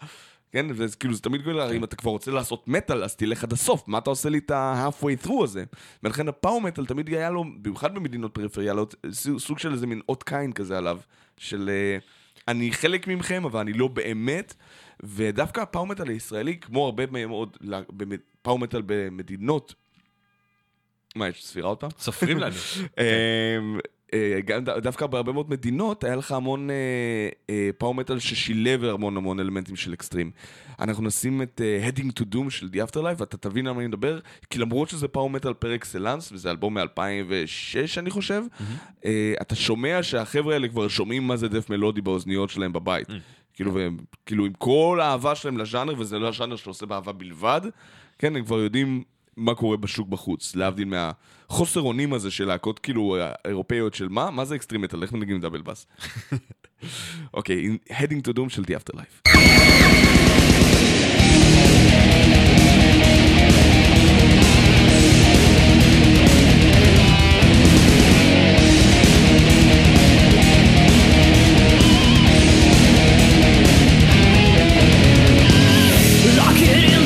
כן, 0.53 0.67
וזה 0.71 0.97
כאילו, 0.97 1.15
זה 1.15 1.21
תמיד 1.23 1.43
כאילו, 1.43 1.73
אם 1.73 1.85
אתה 1.85 1.97
כבר 1.97 2.11
רוצה 2.11 2.31
לעשות 2.31 2.69
מטאל, 2.69 3.05
אז 3.05 3.17
תלך 3.17 3.45
עד 3.45 3.53
הסוף, 3.53 3.83
מה 3.87 3.99
אתה 3.99 4.11
עושה 4.11 4.29
לי 4.29 4.39
את 4.39 4.51
ה-halfway 4.51 5.27
through 5.27 5.45
הזה? 5.45 5.65
ולכן 6.03 6.29
הפאור 6.29 6.61
מטאל 6.61 6.87
תמיד 6.87 7.09
היה 7.09 7.31
לו, 7.31 7.45
במיוחד 7.63 7.95
במדינות 7.95 8.35
פריפריאליות, 8.35 8.95
סוג- 9.11 9.39
סוג 9.39 9.59
של 9.59 9.73
איזה 9.73 9.87
מין 9.87 10.01
אות 10.09 10.23
קין 10.23 10.53
כזה 10.53 10.79
עליו, 10.79 10.99
של 11.37 11.71
אה, 11.73 11.99
אני 12.49 12.73
חלק 12.73 13.07
מכם, 13.07 13.45
אבל 13.45 13.61
אני 13.61 13.73
לא 13.73 13.89
באמת, 13.89 14.55
ודווקא 15.03 15.61
הפאור 15.61 15.87
מטאל 15.87 16.09
הישראלי, 16.09 16.57
כמו 16.61 16.85
הרבה 16.85 17.05
מאוד, 17.07 17.57
פאור 18.43 18.59
מטאל 18.59 18.83
במדינות 18.87 19.75
מה, 21.17 21.29
יש 21.29 21.47
ספירה 21.47 21.77
פעם? 21.77 21.91
סופרים 21.99 22.39
לנו. 22.39 22.55
אה, 24.15 24.41
גם 24.45 24.65
דווקא 24.65 25.07
בהרבה 25.07 25.33
מאוד 25.33 25.51
מדינות 25.51 26.05
היה 26.05 26.17
לך 26.17 26.33
המון 26.33 26.69
פאור 27.79 27.95
מטאל 27.95 28.19
ששילב 28.19 28.85
המון 28.85 29.17
המון 29.17 29.41
אלמנטים 29.41 29.77
של 29.77 29.93
אקסטרים. 29.93 30.31
אנחנו 30.81 31.05
נשים 31.05 31.43
את 31.43 31.61
אה, 31.65 31.89
Heading 31.89 32.21
to 32.21 32.35
Doom 32.35 32.51
של 32.51 32.67
The 32.67 32.91
Afterlife 32.91 33.17
ואתה 33.19 33.37
תבין 33.37 33.67
על 33.67 33.73
מה 33.73 33.81
אני 33.81 33.89
מדבר, 33.89 34.19
כי 34.51 34.59
למרות 34.59 34.89
שזה 34.89 35.09
פאור 35.09 35.31
מטאל 35.31 35.55
פר 35.55 35.75
אקסלנס, 35.75 36.33
וזה 36.33 36.51
אלבום 36.51 36.79
מ-2006 36.79 37.99
אני 37.99 38.11
חושב, 38.11 38.43
אה, 39.05 39.35
אתה 39.43 39.55
שומע 39.55 40.03
שהחבר'ה 40.03 40.55
האלה 40.55 40.69
כבר 40.69 40.89
שומעים 40.89 41.27
מה 41.27 41.37
זה 41.37 41.49
דף 41.49 41.71
מלודי 41.71 42.01
באוזניות 42.01 42.51
שלהם 42.51 42.73
בבית. 42.73 43.09
כאילו, 43.55 43.75
והם, 43.75 43.97
כאילו 44.27 44.47
עם 44.47 44.53
כל 44.59 44.99
האהבה 45.03 45.35
שלהם 45.35 45.59
לז'אנר, 45.59 45.95
וזה 45.99 46.19
לא 46.19 46.29
הז'אנר 46.29 46.57
שעושה 46.57 46.87
באהבה 46.87 47.13
בלבד, 47.13 47.61
כן, 48.19 48.37
הם 48.37 48.45
כבר 48.45 48.59
יודעים 48.59 49.03
מה 49.39 49.55
קורה 49.55 49.77
בשוק 49.77 50.09
בחוץ, 50.09 50.57
להבדיל 50.57 50.89
מהחוסר 50.89 51.81
אונים 51.81 52.13
הזה 52.13 52.31
של 52.31 52.45
להקות 52.45 52.79
כאילו 52.79 53.17
אירופאיות 53.45 53.95
של 53.95 54.09
מה? 54.09 54.31
מה 54.31 54.45
זה 54.45 54.55
אקסטרים 54.55 54.81
מטאל? 54.81 55.03
איך 55.03 55.13
מנגנים 55.13 55.41
דאבל 55.41 55.63
בס? 55.63 55.87
אוקיי, 57.35 57.79
Heading 57.91 58.29
to 58.29 58.33
Doom 58.37 58.49
של 58.49 58.63
The 58.63 58.67
Afterlife. 58.67 59.29
Lock 76.39 76.61
it 76.61 76.93
in 76.93 76.98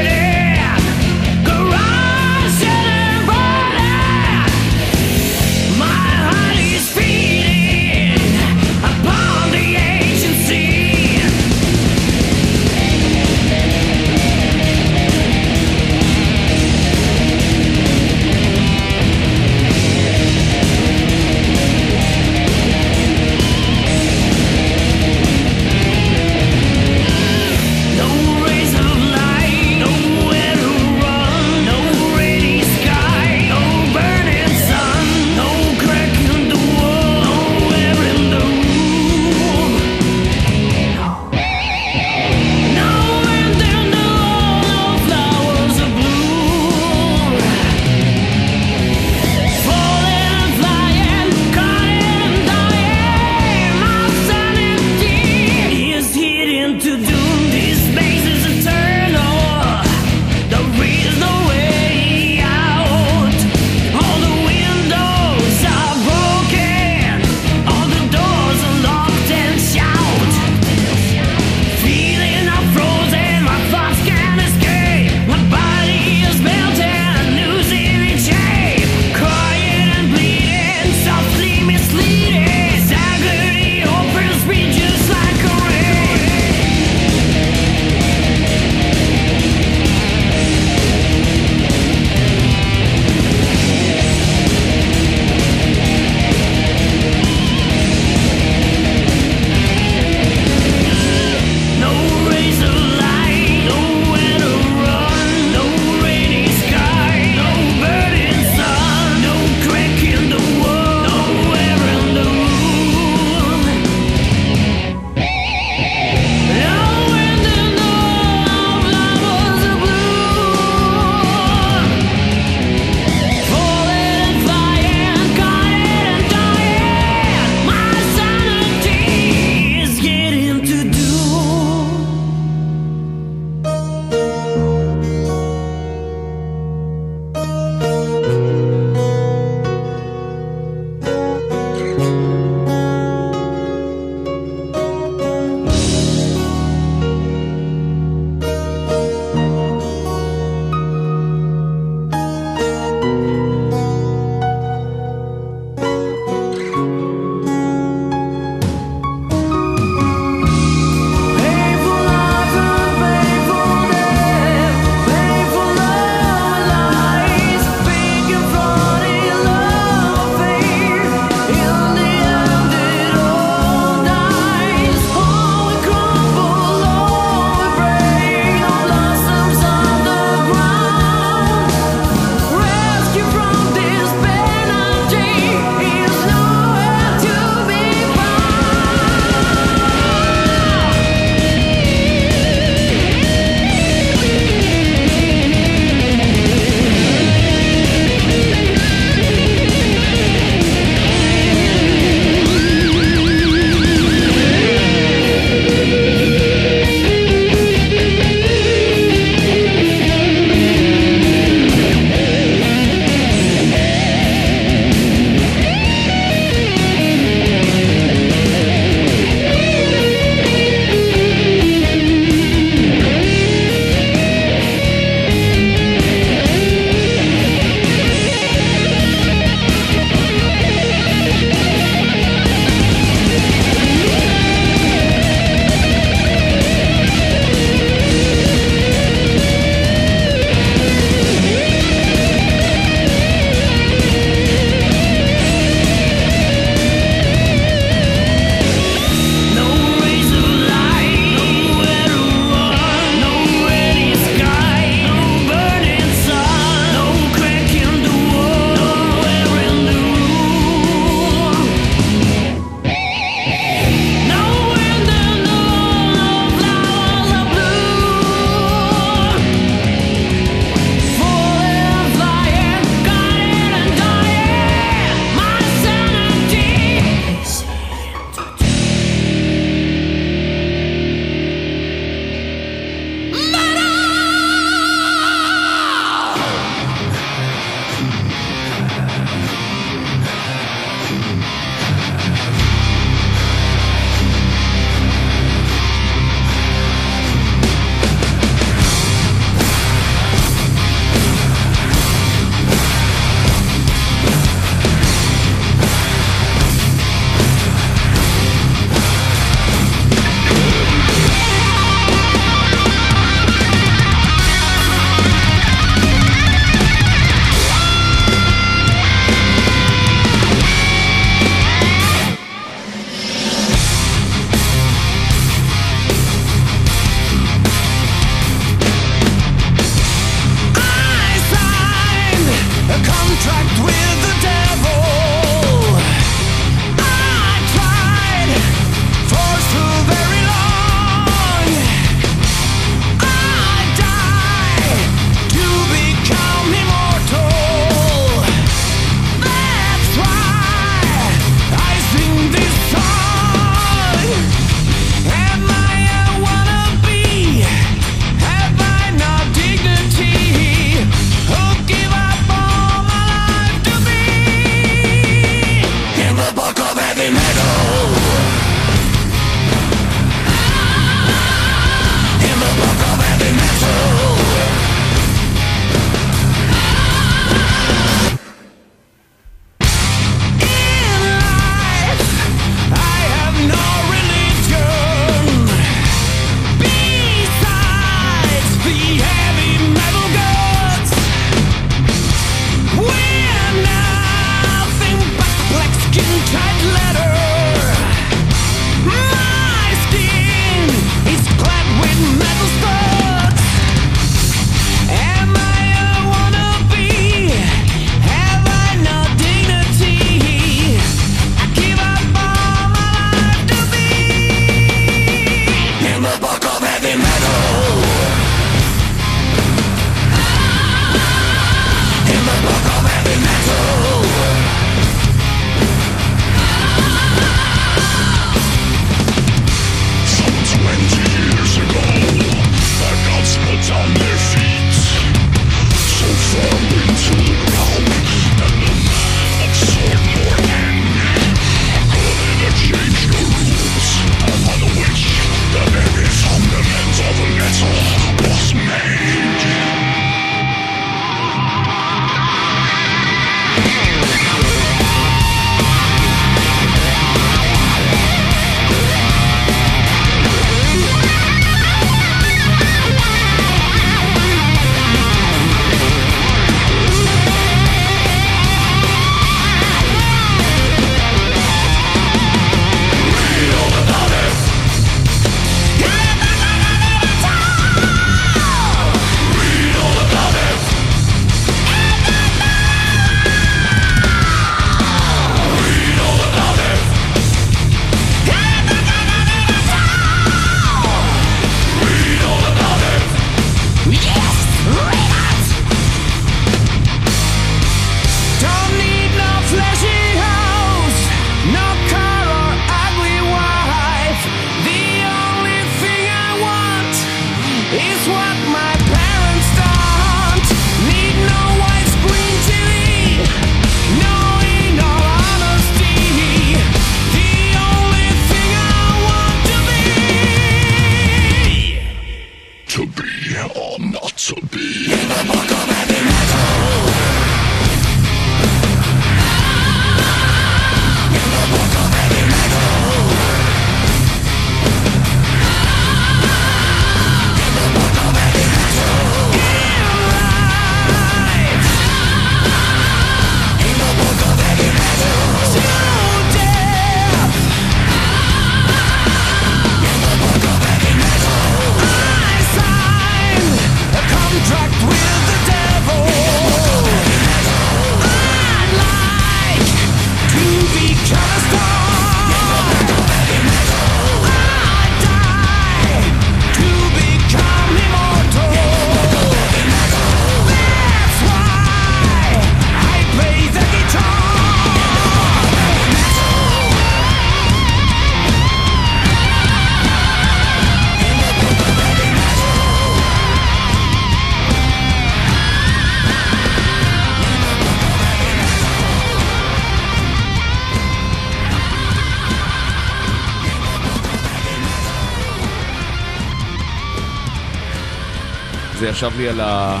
ישב 599.26 599.38
לי 599.38 599.48
על, 599.48 599.60
ה... 599.60 600.00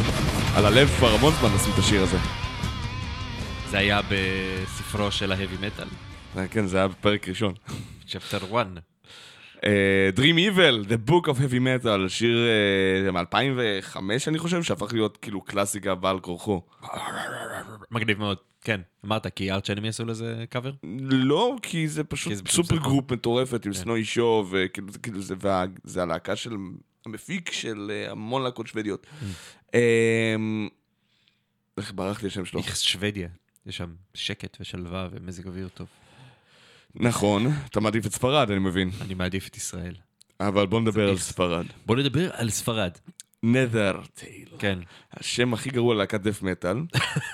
על 0.56 0.66
הלב 0.66 0.88
כבר 0.88 1.08
המון 1.08 1.32
זמן 1.32 1.48
לשים 1.54 1.72
את 1.74 1.78
השיר 1.78 2.02
הזה. 2.02 2.16
זה 3.68 3.78
היה 3.78 4.00
בספרו 4.10 5.10
של 5.10 5.32
ההאבי 5.32 5.66
מטאל, 5.66 5.88
אה, 6.36 6.48
כן, 6.48 6.66
זה 6.66 6.76
היה 6.78 6.88
בפרק 6.88 7.28
ראשון. 7.28 7.54
Chapter 8.06 8.38
1. 8.60 8.66
אה, 9.64 10.10
Dream 10.16 10.54
Evil, 10.54 10.88
The 10.88 11.10
Book 11.10 11.26
of 11.26 11.36
Heavy 11.36 11.84
Metal, 11.84 12.08
שיר 12.08 12.38
uh, 13.08 13.12
מ-2005 13.12 13.98
אני 14.26 14.38
חושב, 14.38 14.62
שהפך 14.62 14.92
להיות 14.92 15.16
כאילו 15.16 15.40
קלאסיקה 15.40 15.94
בעל 15.94 16.20
כורחו. 16.20 16.62
מגניב 17.90 18.18
מאוד. 18.18 18.36
כן, 18.60 18.80
אמרת, 19.06 19.26
כי 19.26 19.52
Arch 19.52 19.70
Enemy 19.70 19.88
עשו 19.88 20.04
לזה 20.04 20.44
קאבר? 20.50 20.72
לא, 21.10 21.56
כי 21.62 21.88
זה 21.88 22.04
פשוט 22.04 22.32
כי 22.32 22.36
זה 22.36 22.42
super. 22.48 22.76
group 22.76 23.12
מטורפת 23.12 23.66
עם 23.66 23.72
כן. 23.72 23.78
Snowy 23.78 24.04
Shaw, 24.04 24.46
וכאילו 24.50 24.92
זה, 24.92 24.98
כאילו 24.98 25.20
זה, 25.20 25.34
וה, 25.38 25.64
זה 25.84 26.02
הלהקה 26.02 26.36
של 26.36 26.56
המפיק 27.06 27.52
של 27.52 27.90
אה, 27.94 28.10
המון 28.10 28.42
להקות 28.42 28.66
שוודיות. 28.66 29.06
Mm. 29.06 29.24
אמ, 29.74 30.68
איך 31.78 31.92
ברח 31.94 32.22
לי 32.22 32.28
השם 32.28 32.44
שלו? 32.44 32.60
איך 32.60 32.76
שוודיה. 32.76 33.28
יש 33.66 33.76
שם 33.76 33.94
שקט 34.14 34.56
ושלווה 34.60 35.08
ומזג 35.12 35.46
אוויר 35.46 35.68
טוב. 35.68 35.86
נכון, 36.94 37.46
אתה 37.70 37.80
מעדיף 37.80 38.06
את 38.06 38.12
ספרד, 38.12 38.50
אני 38.50 38.58
מבין. 38.58 38.90
אני 39.00 39.14
מעדיף 39.14 39.48
את 39.48 39.56
ישראל. 39.56 39.94
אבל 40.40 40.66
בוא 40.66 40.80
נדבר 40.80 41.08
על. 41.08 41.18
ספרד. 41.18 41.66
בוא 41.86 41.96
נדבר 41.96 42.30
על 42.32 42.50
ספרד. 42.50 42.90
נת'ר 43.42 44.00
טייל. 44.14 44.48
כן. 44.58 44.78
השם 45.12 45.54
הכי 45.54 45.70
גרוע 45.70 45.94
ללהקת 45.94 46.20
דף 46.20 46.42
מטאל. 46.42 46.76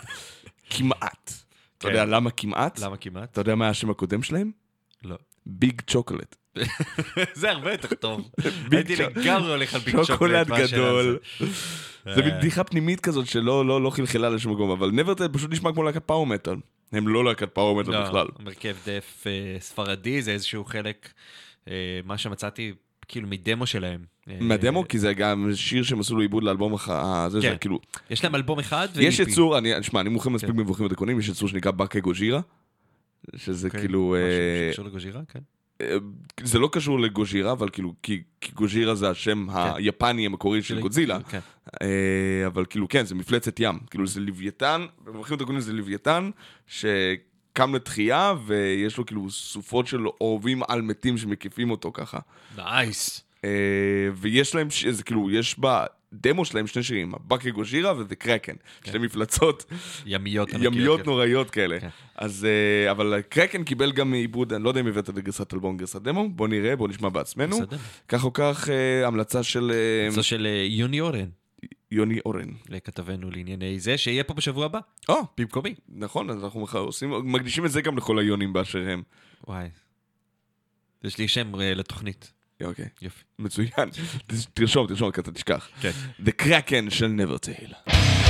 כמעט. 0.70 1.32
אתה 1.78 1.88
כן. 1.88 1.88
יודע 1.88 2.04
למה 2.04 2.30
כמעט? 2.30 2.78
למה 2.78 2.96
כמעט? 2.96 3.32
אתה 3.32 3.40
יודע 3.40 3.54
מה 3.54 3.68
השם 3.68 3.90
הקודם 3.90 4.22
שלהם? 4.22 4.50
לא. 5.02 5.16
ביג 5.46 5.80
צ'וקולט. 5.86 6.36
זה 7.34 7.50
הרבה 7.50 7.72
יותר 7.72 7.94
טוב. 7.94 8.30
הייתי 8.72 8.96
לגמרי 8.96 9.50
הולך 9.50 9.74
על 9.74 9.80
ביג 9.80 10.02
שוקולד 10.02 10.52
על 10.52 10.66
גדול. 10.66 11.18
זה. 12.04 12.22
מין 12.22 12.38
בדיחה 12.38 12.64
פנימית 12.64 13.00
כזאת 13.00 13.26
שלא 13.26 13.66
לא, 13.66 13.82
לא 13.82 13.90
חלחלה 13.90 14.30
לשום 14.30 14.52
מקום, 14.52 14.70
אבל 14.70 14.90
נברטל 14.90 15.28
פשוט 15.28 15.50
נשמע 15.50 15.72
כמו 15.72 15.82
להקת 15.82 16.02
פאוור 16.04 16.26
מטאל. 16.26 16.56
הם 16.92 17.08
לא 17.08 17.24
להקת 17.24 17.54
פאוור 17.54 17.80
מטאל 17.80 17.92
לא, 17.92 18.04
בכלל. 18.04 18.26
מרכב 18.44 18.76
דף 18.86 19.24
אה, 19.26 19.56
ספרדי, 19.60 20.22
זה 20.22 20.30
איזשהו 20.30 20.64
חלק, 20.64 21.12
אה, 21.68 22.00
מה 22.04 22.18
שמצאתי, 22.18 22.72
כאילו 23.08 23.28
מדמו 23.28 23.66
שלהם. 23.66 24.00
אה, 24.30 24.36
מהדמו, 24.40 24.88
כי 24.88 24.98
זה 24.98 25.14
גם 25.14 25.50
שיר 25.54 25.82
שהם 25.82 26.00
עשו 26.00 26.14
לו 26.14 26.20
עיבוד 26.20 26.42
לאלבום 26.42 26.74
הח... 26.74 26.88
ה- 26.88 27.26
זה, 27.28 27.40
כן. 27.42 27.50
זה 27.50 27.56
כאילו... 27.56 27.78
יש 28.10 28.24
להם 28.24 28.34
אלבום 28.34 28.58
אחד 28.58 28.88
יש 29.00 29.20
ו-EP. 29.20 29.28
יצור, 29.28 29.58
אני, 29.58 29.82
שמע, 29.82 30.00
אני 30.00 30.08
מוכר 30.08 30.30
מספיק 30.30 30.50
כן. 30.50 30.56
מבוכים 30.56 30.86
ודקונים, 30.86 31.18
יש 31.18 31.28
יצור 31.28 31.48
שנקרא 31.48 31.70
באקה 31.70 32.00
גוז'ירה, 32.00 32.40
שזה 33.36 33.66
אוקיי, 33.68 33.80
כאילו... 33.80 34.14
משהו 34.16 34.16
אה, 34.16 34.70
שקשור 34.72 34.84
לגוז'ירה, 34.84 35.20
כן. 35.28 35.40
זה 36.42 36.58
לא 36.58 36.68
קשור 36.72 37.00
לגוז'ירה, 37.00 37.52
אבל 37.52 37.68
כאילו, 37.68 37.94
כי, 38.02 38.22
כי 38.40 38.52
גוז'ירה 38.52 38.94
זה 38.94 39.10
השם 39.10 39.46
היפני 39.50 40.26
המקורי 40.26 40.62
של 40.62 40.80
גודזילה. 40.80 41.18
כן. 41.22 41.38
אה, 41.82 42.46
אבל 42.46 42.64
כאילו, 42.64 42.88
כן, 42.88 43.06
זה 43.06 43.14
מפלצת 43.14 43.60
ים. 43.60 43.78
כאילו, 43.90 44.06
זה 44.06 44.20
לוויתן, 44.20 44.86
במבוכים 45.04 45.36
ודקונים 45.36 45.60
זה 45.60 45.72
לוויתן, 45.72 46.30
שקם 46.66 47.74
לתחייה, 47.74 48.34
ויש 48.46 48.98
לו 48.98 49.06
כאילו 49.06 49.30
סופות 49.30 49.86
של 49.86 50.06
אורבים 50.20 50.62
על 50.68 50.82
מתים 50.82 51.18
שמקיפים 51.18 51.70
אותו 51.70 51.90
ככה. 51.94 52.18
נייס. 52.56 53.24
אה, 53.44 53.50
ויש 54.14 54.54
להם, 54.54 54.68
זה 54.90 55.02
כאילו, 55.02 55.30
יש 55.30 55.54
בדמו 56.12 56.44
שלהם 56.44 56.66
שני 56.66 56.82
שירים, 56.82 57.14
הבאקי 57.14 57.50
גוז'ירה 57.50 57.94
וזה 57.98 58.16
קרקן. 58.16 58.52
שתי 58.84 58.98
מפלצות 58.98 59.64
ימיות. 60.06 60.48
ימיות 60.60 61.00
כן. 61.00 61.06
נוראיות 61.10 61.50
כאלה. 61.50 61.80
כן. 61.80 61.88
אז, 62.14 62.44
אה, 62.44 62.90
אבל 62.90 63.20
קרקן 63.28 63.64
קיבל 63.64 63.92
גם 63.92 64.12
עיבוד, 64.14 64.52
אני 64.52 64.64
לא 64.64 64.68
יודע 64.68 64.80
אם 64.80 64.86
הבאת 64.86 65.08
לגרסת 65.08 65.54
אלבום, 65.54 65.76
גרסת 65.76 66.02
דמו, 66.02 66.28
בוא 66.30 66.48
נראה, 66.48 66.76
בוא 66.76 66.88
נשמע 66.88 67.08
בעצמנו. 67.08 67.56
כך 68.08 68.24
או 68.24 68.32
כך, 68.32 68.68
אה, 68.70 69.06
המלצה 69.06 69.42
של 69.42 69.72
אה, 69.74 70.10
זו 70.10 70.22
של 70.22 70.46
יוני 70.68 71.00
אורן, 71.00 71.28
יוני 71.90 72.18
אורן. 72.26 72.48
לכתבנו 72.68 73.30
לענייני 73.30 73.80
זה, 73.80 73.98
שיהיה 73.98 74.24
פה 74.24 74.34
בשבוע 74.34 74.64
הבא, 74.66 74.78
או, 75.08 75.16
במקומי. 75.38 75.74
נכון, 75.88 76.30
אז 76.30 76.44
אנחנו 76.44 76.60
מח- 76.60 76.74
עושים, 76.74 77.32
מקדישים 77.32 77.66
את 77.66 77.70
זה 77.70 77.80
גם 77.82 77.96
לכל 77.96 78.18
היונים 78.18 78.52
באשר 78.52 78.88
הם. 78.88 79.02
וואי. 79.48 79.68
יש 81.04 81.18
לי 81.18 81.28
שם 81.28 81.52
לתוכנית. 81.60 82.32
אוקיי, 82.64 82.88
יופי. 83.02 83.24
מצוין. 83.38 83.70
תרשום, 84.54 84.86
תרשום, 84.86 85.10
כי 85.12 85.20
אתה 85.20 85.32
תשכח. 85.32 85.68
כן. 85.80 85.90
The 86.24 86.42
Kraken 86.42 86.90
של 86.90 87.06
נברטייל. 87.06 87.72
The 87.88 88.25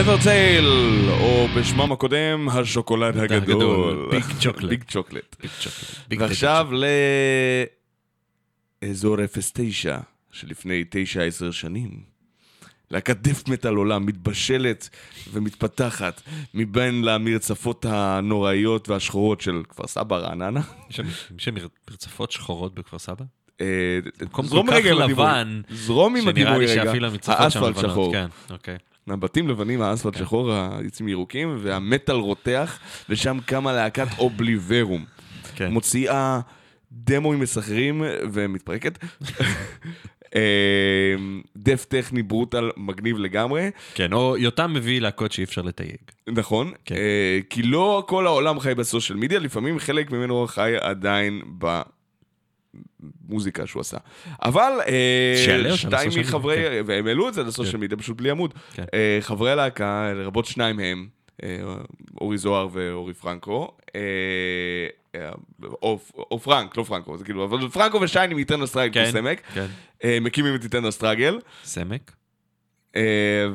never 0.00 0.24
tail, 0.24 0.64
או 1.10 1.48
בשמם 1.56 1.92
הקודם, 1.92 2.48
השוקולד 2.48 3.16
הגדול. 3.16 4.08
ביג 4.10 4.24
צ'וקלט. 4.40 4.70
ביג 4.70 4.84
צ'וקלט. 4.88 5.36
ועכשיו 6.18 6.68
לאזור 8.82 9.16
09, 9.26 9.98
שלפני 10.32 10.84
9-10 11.48 11.52
שנים. 11.52 11.90
להקת 12.90 13.16
דף 13.16 13.48
מטאל 13.48 13.74
עולם 13.74 14.06
מתבשלת 14.06 14.88
ומתפתחת 15.32 16.22
מבין 16.54 17.04
למרצפות 17.04 17.86
הנוראיות 17.88 18.88
והשחורות 18.88 19.40
של 19.40 19.62
כפר 19.68 19.86
סבא 19.86 20.16
רעננה. 20.16 20.60
יש 21.38 21.48
מרצפות 21.90 22.30
שחורות 22.30 22.74
בכפר 22.74 22.98
סבא? 22.98 23.24
אה, 23.60 23.98
זרום 24.42 24.70
רגע 24.70 24.92
עם 24.92 25.02
הדימוי. 25.02 25.26
זרום 25.70 26.16
עם 26.16 26.22
שנראה 26.22 26.30
הדימוי 26.30 26.66
לי 26.66 26.72
רגע. 26.72 26.84
שאפילו 26.84 27.06
המצרפות 27.06 27.52
שם 27.52 27.64
לבנות. 27.64 28.12
כן, 28.12 28.26
אוקיי. 28.50 28.76
הבתים 29.08 29.48
לבנים, 29.48 29.82
האספלט 29.82 30.16
שחור, 30.16 30.52
היוצאים 30.52 31.08
ירוקים, 31.08 31.56
והמטאל 31.60 32.16
רותח, 32.16 32.78
ושם 33.08 33.38
קמה 33.46 33.72
להקת 33.72 34.18
אובליברום. 34.18 35.04
כן. 35.54 35.72
מוציאה 35.72 36.40
דמוים 36.92 37.40
מסחררים 37.40 38.02
ומתפרקת. 38.32 38.98
אה, 40.36 41.14
דף 41.56 41.84
טכני 41.84 42.22
ברוטל 42.22 42.70
מגניב 42.76 43.18
לגמרי, 43.18 43.70
כן, 43.94 44.12
או 44.12 44.36
יותם 44.36 44.72
מביא 44.72 45.00
להקות 45.00 45.32
שאי 45.32 45.44
אפשר 45.44 45.62
לתייג. 45.62 45.96
נכון, 46.28 46.72
כן. 46.84 46.94
אה, 46.94 47.38
כי 47.50 47.62
לא 47.62 48.04
כל 48.08 48.26
העולם 48.26 48.60
חי 48.60 48.74
בסושיאל 48.74 49.18
מדיה, 49.18 49.38
לפעמים 49.38 49.78
חלק 49.78 50.10
ממנו 50.10 50.46
חי 50.46 50.72
עדיין 50.80 51.42
במוזיקה 53.28 53.66
שהוא 53.66 53.80
עשה. 53.80 53.96
אבל 54.42 54.72
אה, 54.86 55.34
שתיים 55.36 55.64
לסושיאל 55.64 56.24
מחברי, 56.24 56.80
והם 56.86 57.06
העלו 57.06 57.28
את 57.28 57.34
זה 57.34 57.42
לסושיאל 57.42 57.76
כן. 57.76 57.80
מדיה 57.80 57.98
פשוט 57.98 58.16
בלי 58.16 58.30
עמוד. 58.30 58.54
כן. 58.74 58.84
אה, 58.94 59.18
חברי 59.20 59.50
הלהקה, 59.52 60.12
לרבות 60.14 60.46
שניים 60.46 60.76
מהם, 60.76 61.08
אה, 61.42 61.58
אורי 62.20 62.38
זוהר 62.38 62.68
ואורי 62.72 63.14
פרנקו, 63.14 63.70
או 65.82 66.00
או 66.30 66.38
פרנק, 66.38 66.76
לא 66.76 66.82
פרנקו, 66.82 67.16
זה 67.16 67.24
כאילו, 67.24 67.44
אבל 67.44 67.68
פרנקו 67.68 68.00
ושייני 68.00 68.34
מאיטרנל 68.34 68.66
סטרגל 68.66 69.04
כן, 69.04 69.12
סמק, 69.12 69.42
כן. 69.54 69.66
מקימים 70.20 70.54
את 70.54 70.64
איטרנל 70.64 70.90
סטרגל, 70.90 71.38
סמק? 71.64 72.12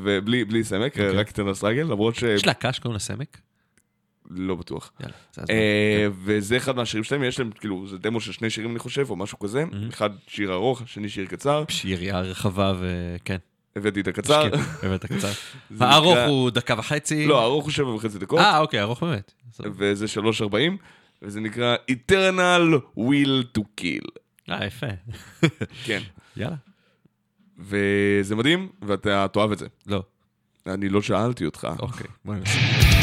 ובלי 0.01 0.45
בלי 0.45 0.63
סמק, 0.63 0.91
אוקיי. 0.91 1.09
רק 1.09 1.27
איטרנל 1.27 1.53
סטרגל, 1.53 1.83
למרות 1.83 2.15
יש 2.35 2.45
להקה 2.45 2.73
שקוראים 2.73 2.93
לה 2.93 2.99
סמק? 2.99 3.37
שלא 4.29 4.55
בטוח. 4.55 4.91
אה, 5.49 6.07
וזה 6.23 6.57
אחד 6.57 6.75
מהשירים 6.75 7.03
שלהם, 7.03 7.23
יש 7.23 7.39
להם, 7.39 7.51
כאילו, 7.51 7.87
זה 7.87 7.97
דמו 7.97 8.21
של 8.21 8.31
שני 8.31 8.49
שירים 8.49 8.71
אני 8.71 8.79
חושב, 8.79 9.09
או 9.09 9.15
משהו 9.15 9.39
כזה, 9.39 9.63
אחד 9.89 10.09
שיר 10.27 10.53
ארוך, 10.53 10.81
השני 10.81 11.09
שיר 11.09 11.25
קצר, 11.25 11.63
פש, 11.67 11.85
יריעה 11.85 12.21
רחבה 12.21 12.73
וכן. 12.79 13.37
הבאתי 13.75 14.01
את 14.01 14.07
הקצר, 14.07 14.49
כן, 14.49 14.57
באמת 14.81 15.05
קצר. 15.05 15.31
הארוך 15.79 16.17
הוא 16.27 16.49
דקה 16.49 16.75
וחצי. 16.77 17.25
לא, 17.25 17.41
הארוך 17.41 17.65
הוא 17.65 17.71
שבע 17.71 17.89
וחצי 17.89 18.19
דקות, 18.19 18.39
אה, 18.39 18.59
אוקיי, 18.59 18.81
ארוך 18.81 19.03
באמת. 19.03 19.33
וזה 19.77 20.07
שלוש 20.07 20.41
ארבעים, 20.41 20.77
וזה 21.21 21.39
נקרא 21.39 21.75
Eternal 21.91 22.99
Will 22.99 23.57
to 23.57 23.61
Kill, 23.81 24.09
אה, 24.49 24.65
יפה. 24.65 24.87
כן, 25.85 26.01
יאללה. 26.37 26.55
וזה 27.59 28.35
מדהים, 28.35 28.69
ואתה 28.81 29.27
תאהב 29.27 29.51
את 29.51 29.59
זה. 29.59 29.67
לא. 29.87 30.03
אני 30.67 30.89
לא 30.89 31.01
שאלתי 31.01 31.45
אותך. 31.45 31.67
אוקיי. 31.79 32.07
בוא 32.25 32.35
ננסה. 32.35 32.94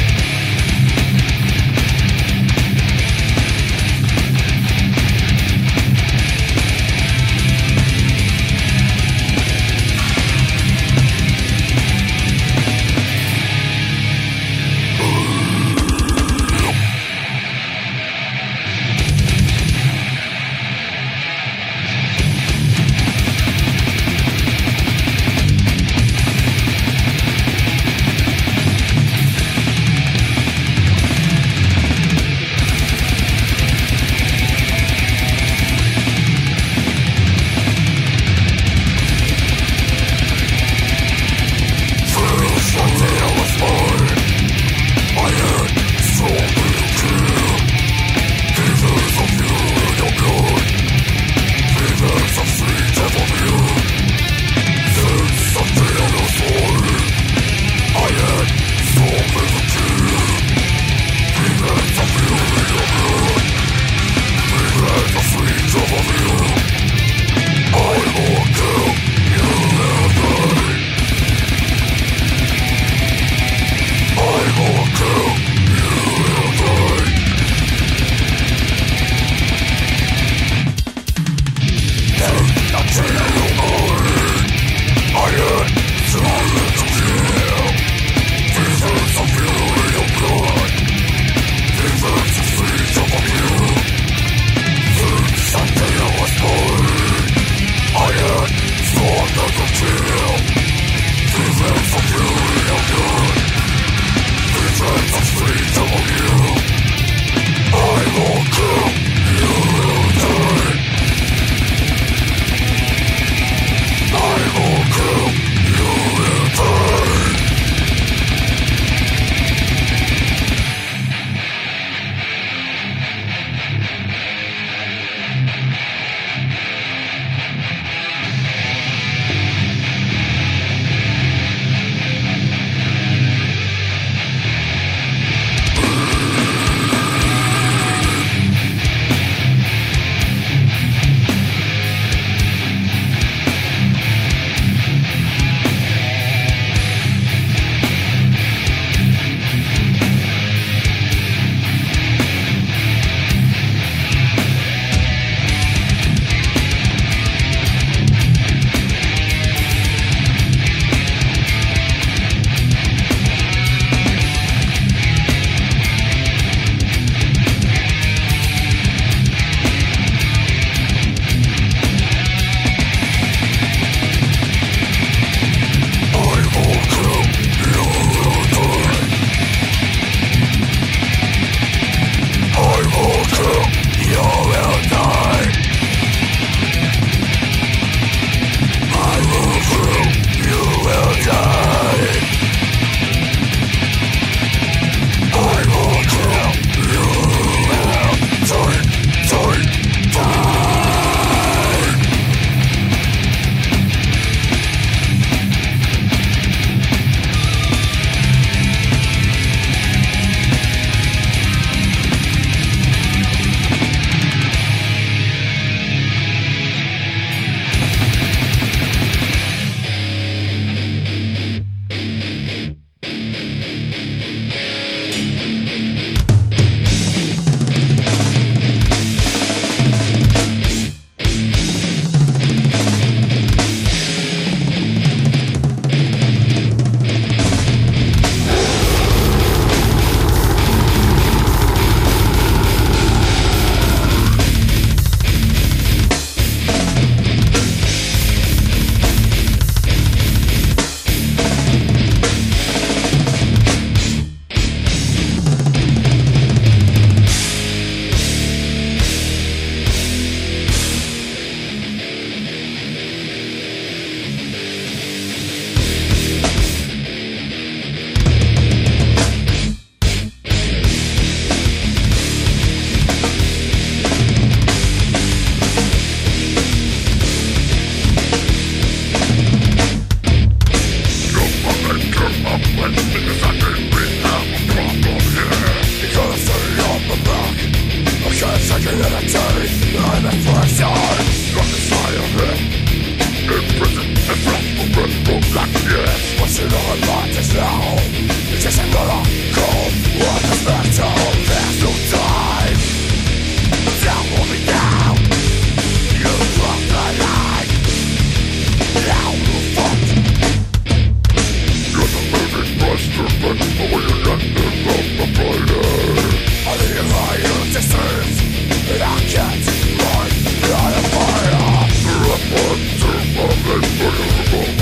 כן, 324.52 324.81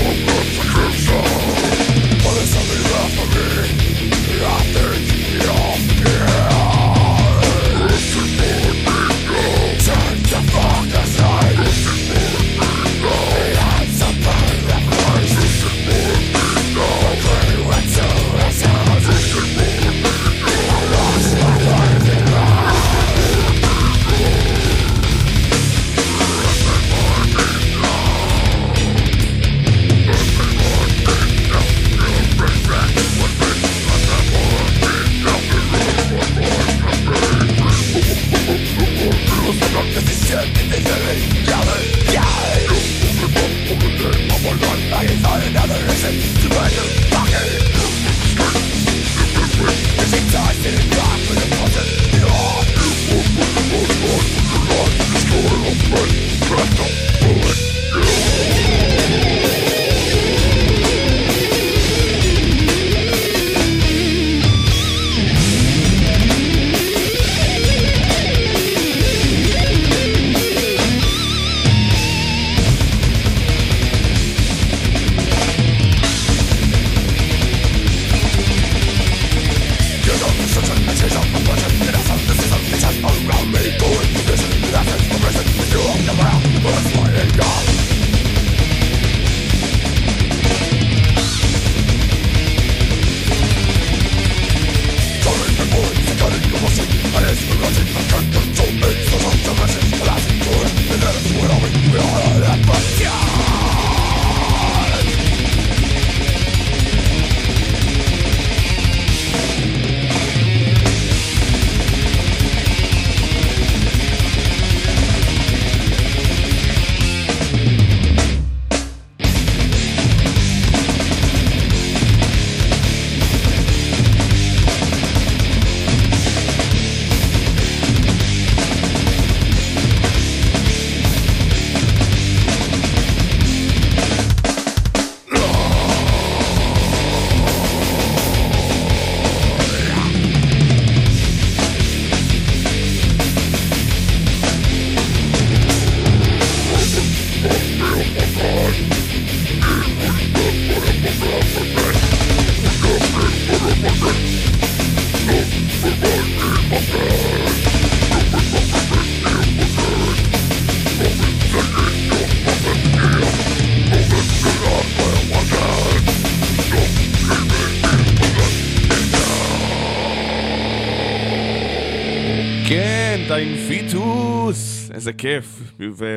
איזה 175.01 175.13
כיף. 175.13 175.45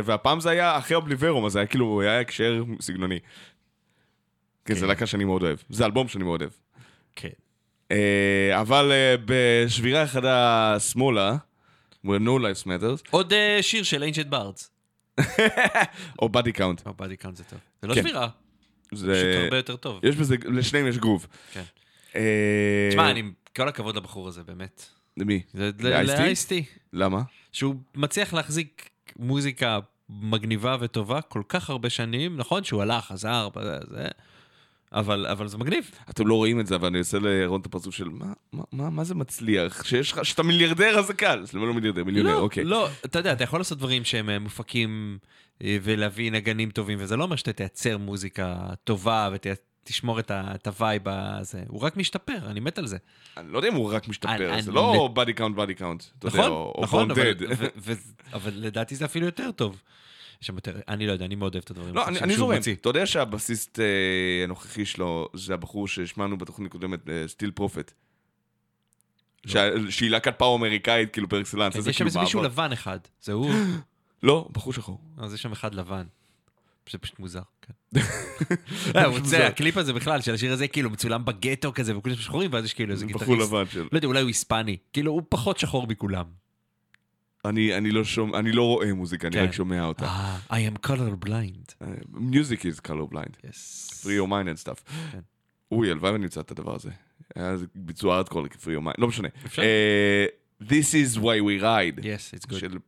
והפעם 0.04 0.40
זה 0.40 0.50
היה 0.50 0.78
אחרי 0.78 0.96
אובליברום, 0.96 1.46
אז 1.46 1.52
זה 1.52 1.58
היה 1.58 1.66
כאילו, 1.66 2.00
היה 2.00 2.20
הקשר 2.20 2.64
סגנוני. 2.80 3.18
כן, 4.64 4.74
זה 4.74 4.86
להקה 4.86 5.06
שאני 5.06 5.24
מאוד 5.24 5.42
אוהב. 5.42 5.58
זה 5.70 5.84
אלבום 5.84 6.08
שאני 6.08 6.24
מאוד 6.24 6.40
אוהב. 6.40 6.52
כן. 7.16 7.28
אה, 7.90 8.60
אבל 8.60 8.92
אה, 8.92 9.14
בשבירה 9.24 10.06
חדה 10.06 10.76
שמאלה, 10.80 11.36
where 12.06 12.20
no 12.20 12.40
lives 12.40 12.66
matters, 12.66 13.08
עוד 13.10 13.32
אה, 13.32 13.58
שיר 13.62 13.82
של 13.82 14.02
אינג'ט 14.02 14.26
בארדס. 14.26 14.70
או 16.22 16.28
בדי 16.28 16.52
קאונט. 16.52 16.86
או 16.86 16.94
בדי 16.94 17.16
קאונט 17.16 17.36
זה 17.36 17.44
טוב. 17.44 17.58
זה 17.82 17.88
לא 17.88 17.94
כן. 17.94 18.00
שבירה, 18.00 18.28
זה... 18.92 19.12
פשוט 19.12 19.44
הרבה 19.44 19.56
יותר 19.56 19.76
טוב. 19.76 20.04
יש 20.04 20.16
בזה, 20.16 20.36
לשניהם 20.44 20.86
יש 20.86 20.98
גרוב. 20.98 21.26
כן. 21.52 21.62
תשמע, 22.90 23.10
אני, 23.10 23.22
כל 23.56 23.68
הכבוד 23.68 23.96
לבחור 23.96 24.28
הזה, 24.28 24.42
באמת. 24.42 24.86
למי? 25.16 25.42
לאייסטי? 25.80 26.64
למה? 26.92 27.22
שהוא 27.52 27.74
מצליח 27.94 28.34
להחזיק 28.34 28.90
מוזיקה 29.18 29.78
מגניבה 30.08 30.76
וטובה 30.80 31.20
כל 31.20 31.42
כך 31.48 31.70
הרבה 31.70 31.90
שנים, 31.90 32.36
נכון 32.36 32.64
שהוא 32.64 32.82
הלך, 32.82 33.04
חזר, 33.04 33.48
זה, 33.90 34.08
אבל, 34.92 35.26
אבל 35.26 35.48
זה 35.48 35.58
מגניב. 35.58 35.90
אתם 36.10 36.26
לא 36.26 36.34
רואים 36.34 36.60
את 36.60 36.66
זה, 36.66 36.74
אבל 36.74 36.86
אני 36.88 36.98
אעשה 36.98 37.18
לירון 37.18 37.60
את 37.60 37.66
הפרצוף 37.66 37.94
של 37.94 38.08
מה, 38.08 38.32
מה, 38.52 38.62
מה, 38.72 38.90
מה 38.90 39.04
זה 39.04 39.14
מצליח? 39.14 39.84
שיש 39.84 40.12
לך, 40.12 40.24
שאתה 40.24 40.42
מיליארדר 40.42 40.98
אז 40.98 41.06
זה 41.06 41.14
קל. 41.14 41.44
זה 41.44 41.58
לא 41.58 41.74
מיליארדר, 41.74 42.04
מיליונר, 42.04 42.34
לא, 42.34 42.40
אוקיי. 42.40 42.64
לא, 42.64 42.88
אתה 43.04 43.18
יודע, 43.18 43.32
אתה 43.32 43.44
יכול 43.44 43.60
לעשות 43.60 43.78
דברים 43.78 44.04
שהם 44.04 44.30
אה, 44.30 44.38
מופקים 44.38 45.18
אה, 45.62 45.78
ולהביא 45.82 46.32
נגנים 46.32 46.70
טובים, 46.70 46.98
וזה 47.00 47.16
לא 47.16 47.24
אומר 47.24 47.36
שאתה 47.36 47.52
תייצר 47.52 47.98
מוזיקה 47.98 48.56
טובה 48.84 49.30
ותשמור 49.32 49.73
ה- 50.30 50.54
את 50.54 50.66
ה-vibe 50.66 51.02
הזה. 51.08 51.62
הוא 51.68 51.80
רק 51.80 51.96
משתפר, 51.96 52.38
אני 52.46 52.60
מת 52.60 52.78
על 52.78 52.86
זה. 52.86 52.96
אני 53.36 53.52
לא 53.52 53.58
יודע 53.58 53.68
אם 53.68 53.74
הוא 53.74 53.92
רק 53.94 54.08
משתפר, 54.08 54.60
זה 54.60 54.72
לא 54.72 55.08
Body 55.14 55.32
Count, 55.32 55.56
Body 55.56 55.74
Count. 55.74 56.04
נכון, 56.24 56.72
נכון, 56.82 57.08
אבל, 58.32 58.52
לדעתי 58.54 58.96
זה 58.96 59.04
אפילו 59.04 59.26
יותר 59.26 59.50
טוב. 59.52 59.82
יש 60.42 60.46
שם 60.46 60.54
יותר, 60.54 60.80
אני 60.88 61.06
לא 61.06 61.12
יודע, 61.12 61.24
אני 61.24 61.34
מאוד 61.34 61.54
אוהב 61.54 61.64
את 61.64 61.70
הדברים 61.70 61.94
לא, 61.94 62.08
אני, 62.08 62.36
זורם. 62.36 62.58
אתה 62.80 62.88
יודע 62.88 63.06
שהבסיסט 63.06 63.80
אה, 63.80 63.84
הנוכחי 64.44 64.84
שלו 64.84 65.28
זה 65.34 65.54
הבחור 65.54 65.88
שהשמענו 65.88 66.38
בתוכנית 66.38 66.72
קודמת, 66.72 67.00
Steel 67.26 67.50
Prophet. 67.50 67.92
שהיא 69.90 70.10
להקת 70.10 70.38
פאוור 70.38 70.56
אמריקאית, 70.56 71.12
כאילו 71.12 71.28
par 71.28 71.40
excellence. 71.40 71.76
יש 71.76 71.84
שם 71.84 71.92
כאילו 71.92 72.06
איזה 72.06 72.20
מישהו. 72.20 72.42
לבן 72.42 72.72
אחד, 72.72 72.98
זה 73.22 73.32
הוא, 73.32 73.50
לא, 74.22 74.48
בחור 74.52 74.72
שחור. 74.72 74.98
אז 75.18 75.34
יש 75.34 75.42
שם 75.42 75.52
אחד 75.52 75.74
לבן. 75.74 76.04
זה 76.90 76.98
פשוט 76.98 77.18
מוזר, 77.18 77.40
כן. 77.66 78.00
אה, 78.96 79.04
הוא 79.04 79.18
רוצה, 79.18 79.46
הקליפ 79.46 79.76
הזה 79.76 79.92
בכלל 79.92 80.20
של 80.20 80.34
השיר 80.34 80.52
הזה 80.52 80.68
כאילו 80.68 80.90
מצולם 80.90 81.24
בגטו 81.24 81.72
כזה 81.74 81.98
וכולם 81.98 82.16
שחורים 82.16 82.52
ואז 82.52 82.64
יש 82.64 82.74
כאילו 82.74 82.92
איזה 82.92 83.06
גיטריסט. 83.06 83.24
בחור 83.24 83.60
לבן 83.60 83.70
שלו. 83.70 83.84
לא 83.92 83.98
יודע, 83.98 84.08
אולי 84.08 84.20
הוא 84.20 84.28
היספני. 84.28 84.76
כאילו 84.92 85.12
הוא 85.12 85.22
פחות 85.28 85.58
שחור 85.58 85.86
מכולם. 85.86 86.24
אני 87.44 87.90
לא, 87.90 88.02
לא 88.44 88.62
רואה 88.62 88.92
מוזיקה, 88.92 89.28
אני 89.28 89.36
כן. 89.36 89.44
רק 89.44 89.52
שומע 89.52 89.84
אותה. 89.84 90.04
אה, 90.04 90.38
I 90.50 90.52
am 90.52 90.86
color 90.86 91.26
blind. 91.26 91.74
אה, 91.82 91.86
music 92.14 92.60
is 92.60 92.88
color 92.88 93.14
blind. 93.14 93.46
Yes. 93.46 93.90
Free 94.02 94.18
your 94.20 94.28
mind 94.28 94.48
and 94.48 94.66
stuff. 94.66 94.92
כן. 95.12 95.18
אוי, 95.72 95.90
הלוואי 95.90 96.12
ואני 96.12 96.24
אמצא 96.24 96.40
את 96.40 96.50
הדבר 96.50 96.74
הזה. 96.74 96.90
היה 97.34 97.56
ביצוע 97.74 98.18
עד 98.18 98.28
כה 98.28 98.48
כפרי 98.50 98.74
יומיים, 98.74 98.94
לא 98.98 99.08
משנה. 99.08 99.28
This 100.62 100.94
is 100.94 101.18
why 101.18 101.40
we 101.40 101.62
ride. 101.62 102.00
Yes, 102.00 102.36
it's 102.36 102.50
good. 102.50 102.58
של 102.58 102.78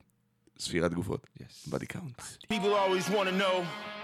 ספירת 0.59 0.95
גופות. 0.95 1.27
Yes. 1.39 1.71
Body 1.71 1.87
counts. 1.87 2.53
People 2.53 2.75
always 2.75 3.11
want 3.11 3.29
to 3.29 3.43
know. 3.43 3.96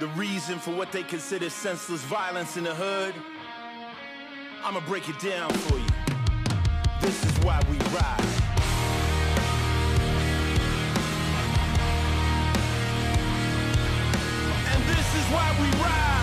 The 0.00 0.08
reason 0.08 0.58
for 0.58 0.72
what 0.72 0.90
they 0.90 1.04
consider 1.04 1.48
senseless 1.48 2.02
violence 2.02 2.56
in 2.56 2.64
the 2.64 2.74
hood. 2.74 3.14
I'ma 4.64 4.80
break 4.80 5.08
it 5.08 5.20
down 5.20 5.50
for 5.50 5.78
you. 5.78 5.86
This 7.00 7.24
is 7.24 7.44
why 7.44 7.62
we 7.70 7.76
rise. 7.76 8.40
And 14.66 14.82
this 14.88 15.14
is 15.14 15.32
why 15.32 15.56
we 15.60 15.70
rise. 15.80 16.13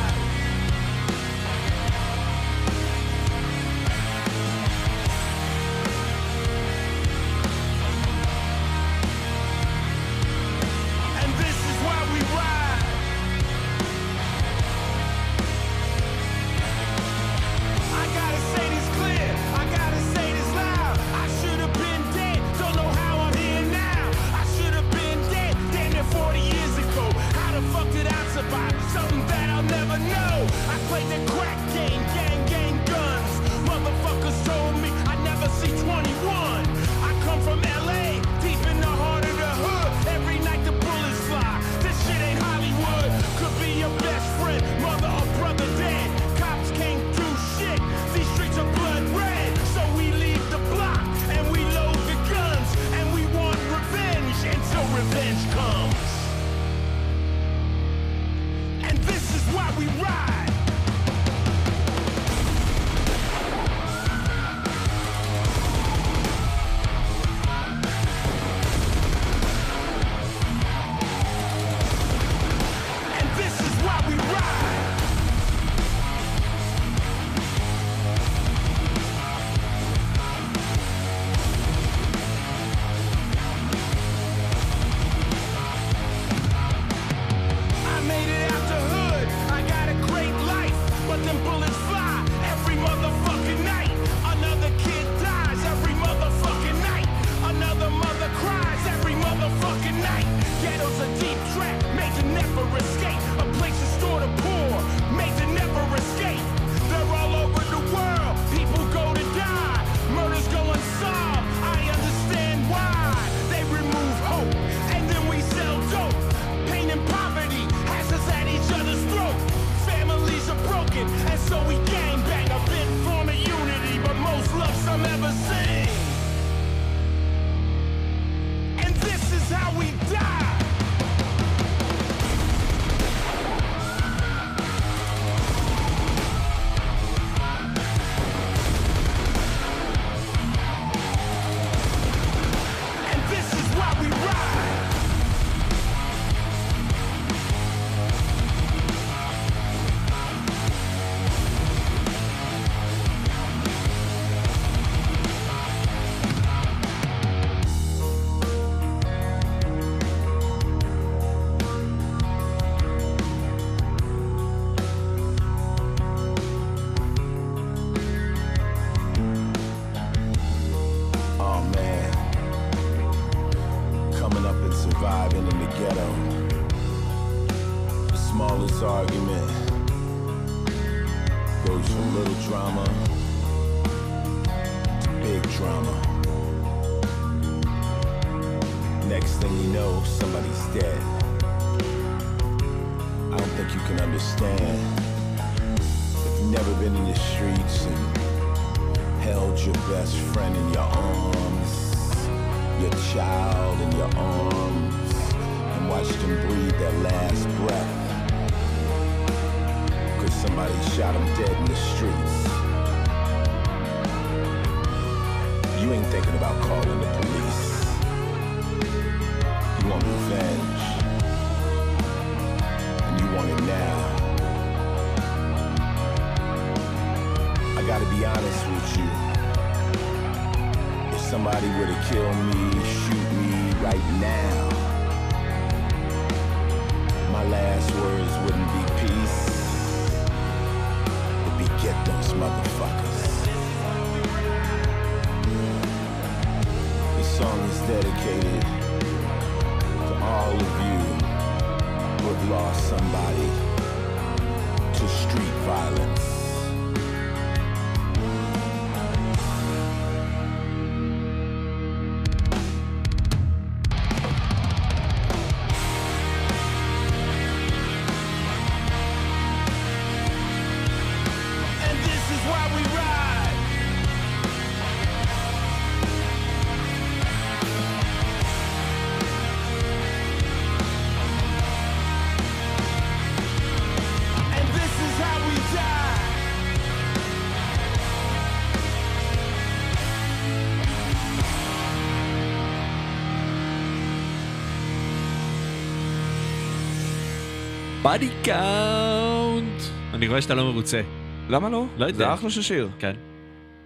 Body 298.14 298.30
Count. 298.43 299.82
אני 300.14 300.28
רואה 300.28 300.41
שאתה 300.41 300.55
לא 300.55 300.72
מרוצה. 300.72 301.01
למה 301.49 301.70
לא? 301.70 301.86
לא 301.97 302.05
יודע. 302.05 302.18
זה 302.18 302.34
אחלה 302.34 302.49
של 302.49 302.62
שיר. 302.62 302.89
כן, 302.99 303.16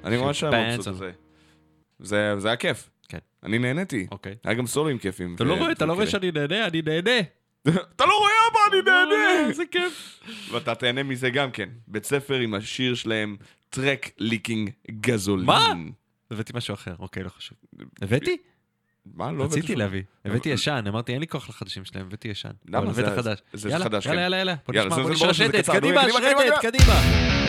אני 0.03 0.17
ממש 0.17 0.43
מבסוט. 0.43 0.88
על 0.88 0.93
זה. 1.99 2.39
זה 2.39 2.47
היה 2.47 2.55
כיף. 2.55 2.89
כן. 3.09 3.17
אני 3.43 3.59
נהניתי. 3.59 4.07
אוקיי. 4.11 4.36
היה 4.43 4.53
גם 4.53 4.67
סולואים 4.67 4.97
כיפים. 4.97 5.36
אתה 5.36 5.43
לא 5.43 5.53
רואה, 5.53 5.71
אתה 5.71 5.86
לא 5.86 5.93
רואה. 5.93 6.07
שאני 6.07 6.32
נהנה? 6.32 6.65
אני 6.67 6.82
נהנה. 6.82 7.19
אתה 7.95 8.05
לא 8.05 8.17
רואה 8.19 8.32
אבא, 8.51 8.59
אני 8.71 8.82
נהנה! 8.82 9.47
איזה 9.47 9.63
כיף. 9.71 10.19
ואתה 10.51 10.76
תהנה 10.76 11.03
מזה 11.03 11.30
גם 11.30 11.51
כן. 11.51 11.69
בית 11.88 12.05
ספר 12.05 12.36
עם 12.36 12.53
השיר 12.53 12.95
שלהם, 12.95 13.38
truck 13.69 14.09
leaking 14.17 14.69
gasoline. 14.91 15.45
מה? 15.45 15.73
הבאתי 16.32 16.53
משהו 16.55 16.73
אחר, 16.73 16.95
אוקיי, 16.99 17.23
לא 17.23 17.30
חשוב. 17.30 17.57
הבאתי? 18.01 18.38
מה? 19.14 19.32
לא 19.32 19.43
רציתי 19.43 19.76
להביא. 19.76 20.03
הבאתי 20.26 20.49
ישן, 20.49 20.84
אמרתי, 20.88 21.12
אין 21.12 21.20
לי 21.22 21.28
כוח 21.28 21.49
לחדשים 21.49 21.86
שלהם, 21.86 22.06
הבאתי 22.06 22.28
ישן. 22.28 22.49
למה? 22.68 22.89
הבאת 22.89 22.95
זה- 22.95 23.16
חדש. 23.16 23.39
יאללה, 23.70 24.38
יאללה. 24.38 24.56
יאללה. 24.74 24.95
בוא 24.95 25.10
נשמע, 25.12 25.28
בוא 25.28 25.62
קצר. 25.62 25.74
קדימה, 25.74 26.01
קדימה. 26.01 26.58
קדימה. 26.62 27.44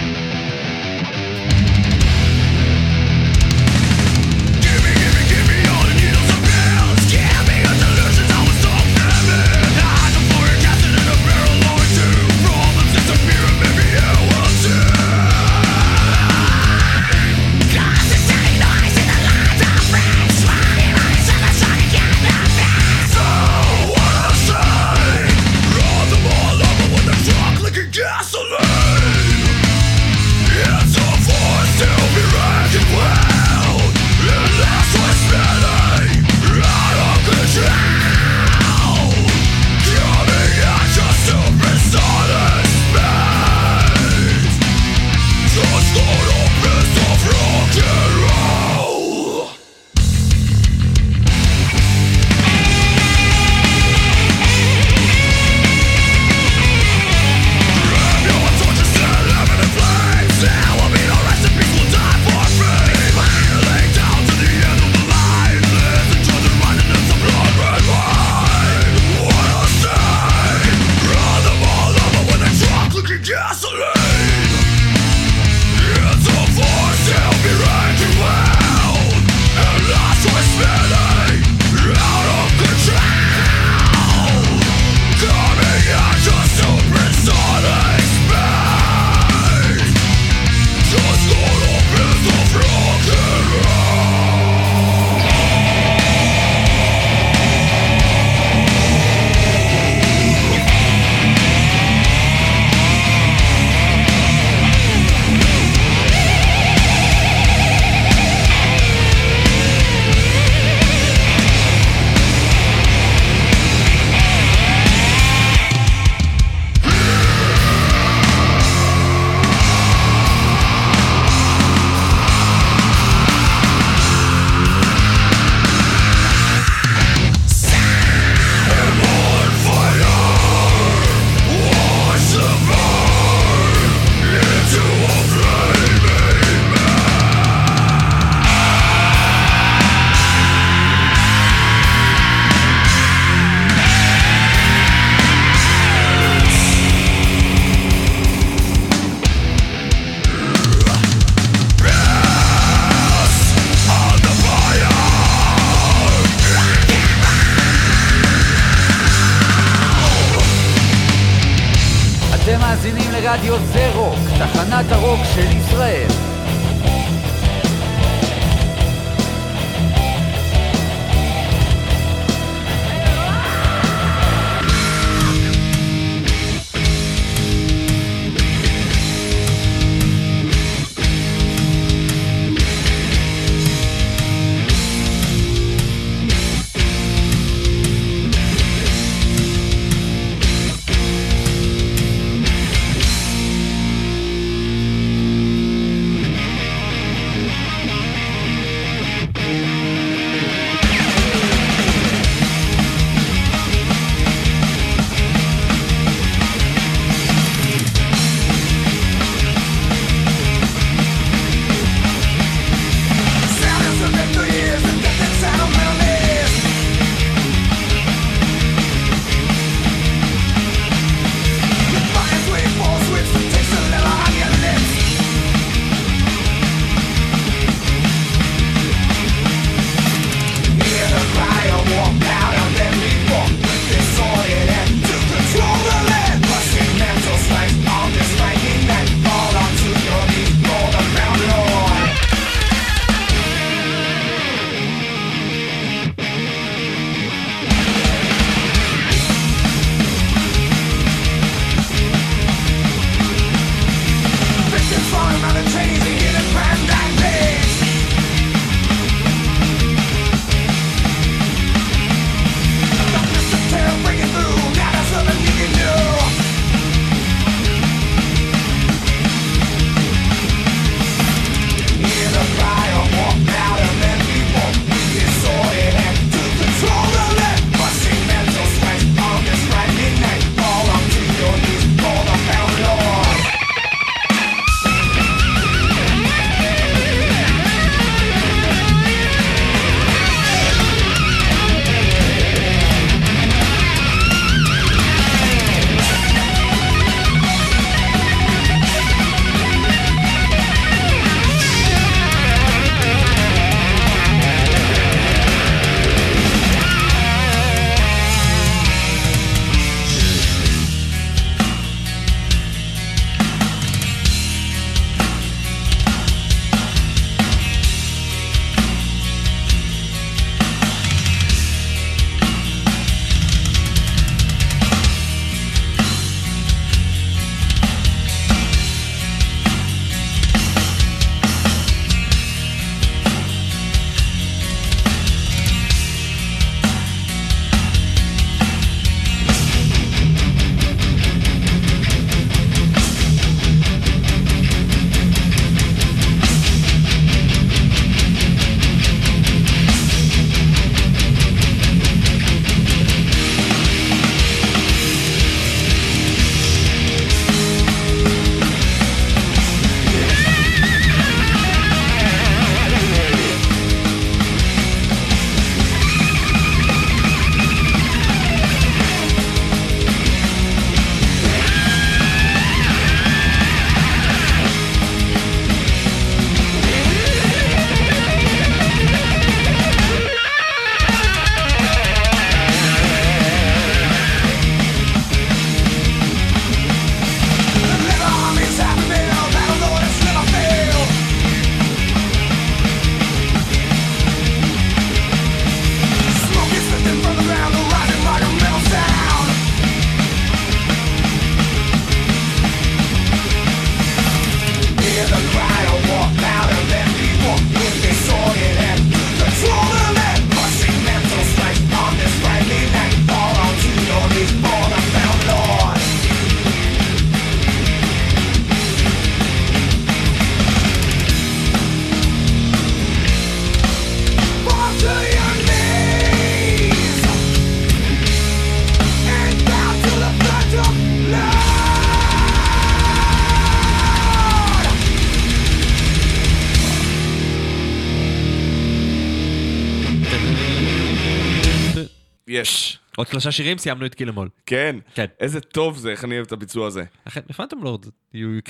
עוד 443.17 443.27
שלושה 443.27 443.53
שירים, 443.53 443.79
סיימנו 443.79 444.07
את 444.07 444.14
Kill 444.14 444.27
'Em 444.27 444.36
All. 444.36 444.49
כן. 444.67 444.97
כן. 445.14 445.25
איזה 445.41 445.61
טוב 445.61 445.99
זה, 445.99 446.11
איך 446.11 446.25
אני 446.25 446.35
אוהב 446.35 446.47
את 446.47 446.53
הביצוע 446.53 446.87
הזה. 446.87 447.05
אכן, 447.25 447.41
Phantom 447.57 447.83
Lord. 447.85 448.05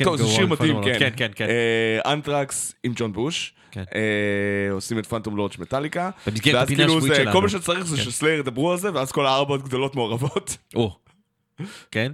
טוב, 0.05 0.17
זה 0.17 0.27
שיר 0.27 0.47
מתאים. 0.47 0.83
כן. 0.85 0.97
כן, 0.99 1.11
כן, 1.17 1.31
כן. 1.35 1.47
אה, 1.49 2.13
אנטרקס 2.13 2.75
עם 2.83 2.93
ג'ון 2.97 3.13
בוש. 3.13 3.55
כן. 3.71 3.85
אה, 3.95 4.73
עושים 4.73 4.99
את 4.99 5.07
Phantom 5.07 5.37
Lord 5.37 5.53
של 5.53 5.63
מטאליקה. 5.63 6.11
במסגרת 6.27 6.63
הפינה 6.63 6.79
כאילו 6.79 6.93
השבועית 6.93 7.15
זה- 7.15 7.21
שלנו. 7.23 7.33
כל 7.33 7.43
מה 7.43 7.49
שצריך 7.49 7.87
זה 7.87 7.97
כן. 7.97 8.03
ש-Slayer 8.03 8.39
ידברו 8.41 8.73
על 8.73 8.79
זה, 8.79 8.95
ואז 8.95 9.13
כל 9.13 9.27
הארבעות 9.27 9.63
גדולות 9.65 9.95
מעורבות. 9.97 10.57
או. 10.75 10.97
כן? 11.91 12.13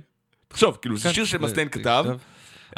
תחשוב, 0.48 0.78
כאילו, 0.82 0.96
זה 0.96 1.08
כן, 1.08 1.14
שיר 1.14 1.24
זה- 1.24 1.30
שמאסטיין 1.30 1.68
זה- 1.74 1.80
כתב. 1.80 2.04
טוב. 2.08 2.20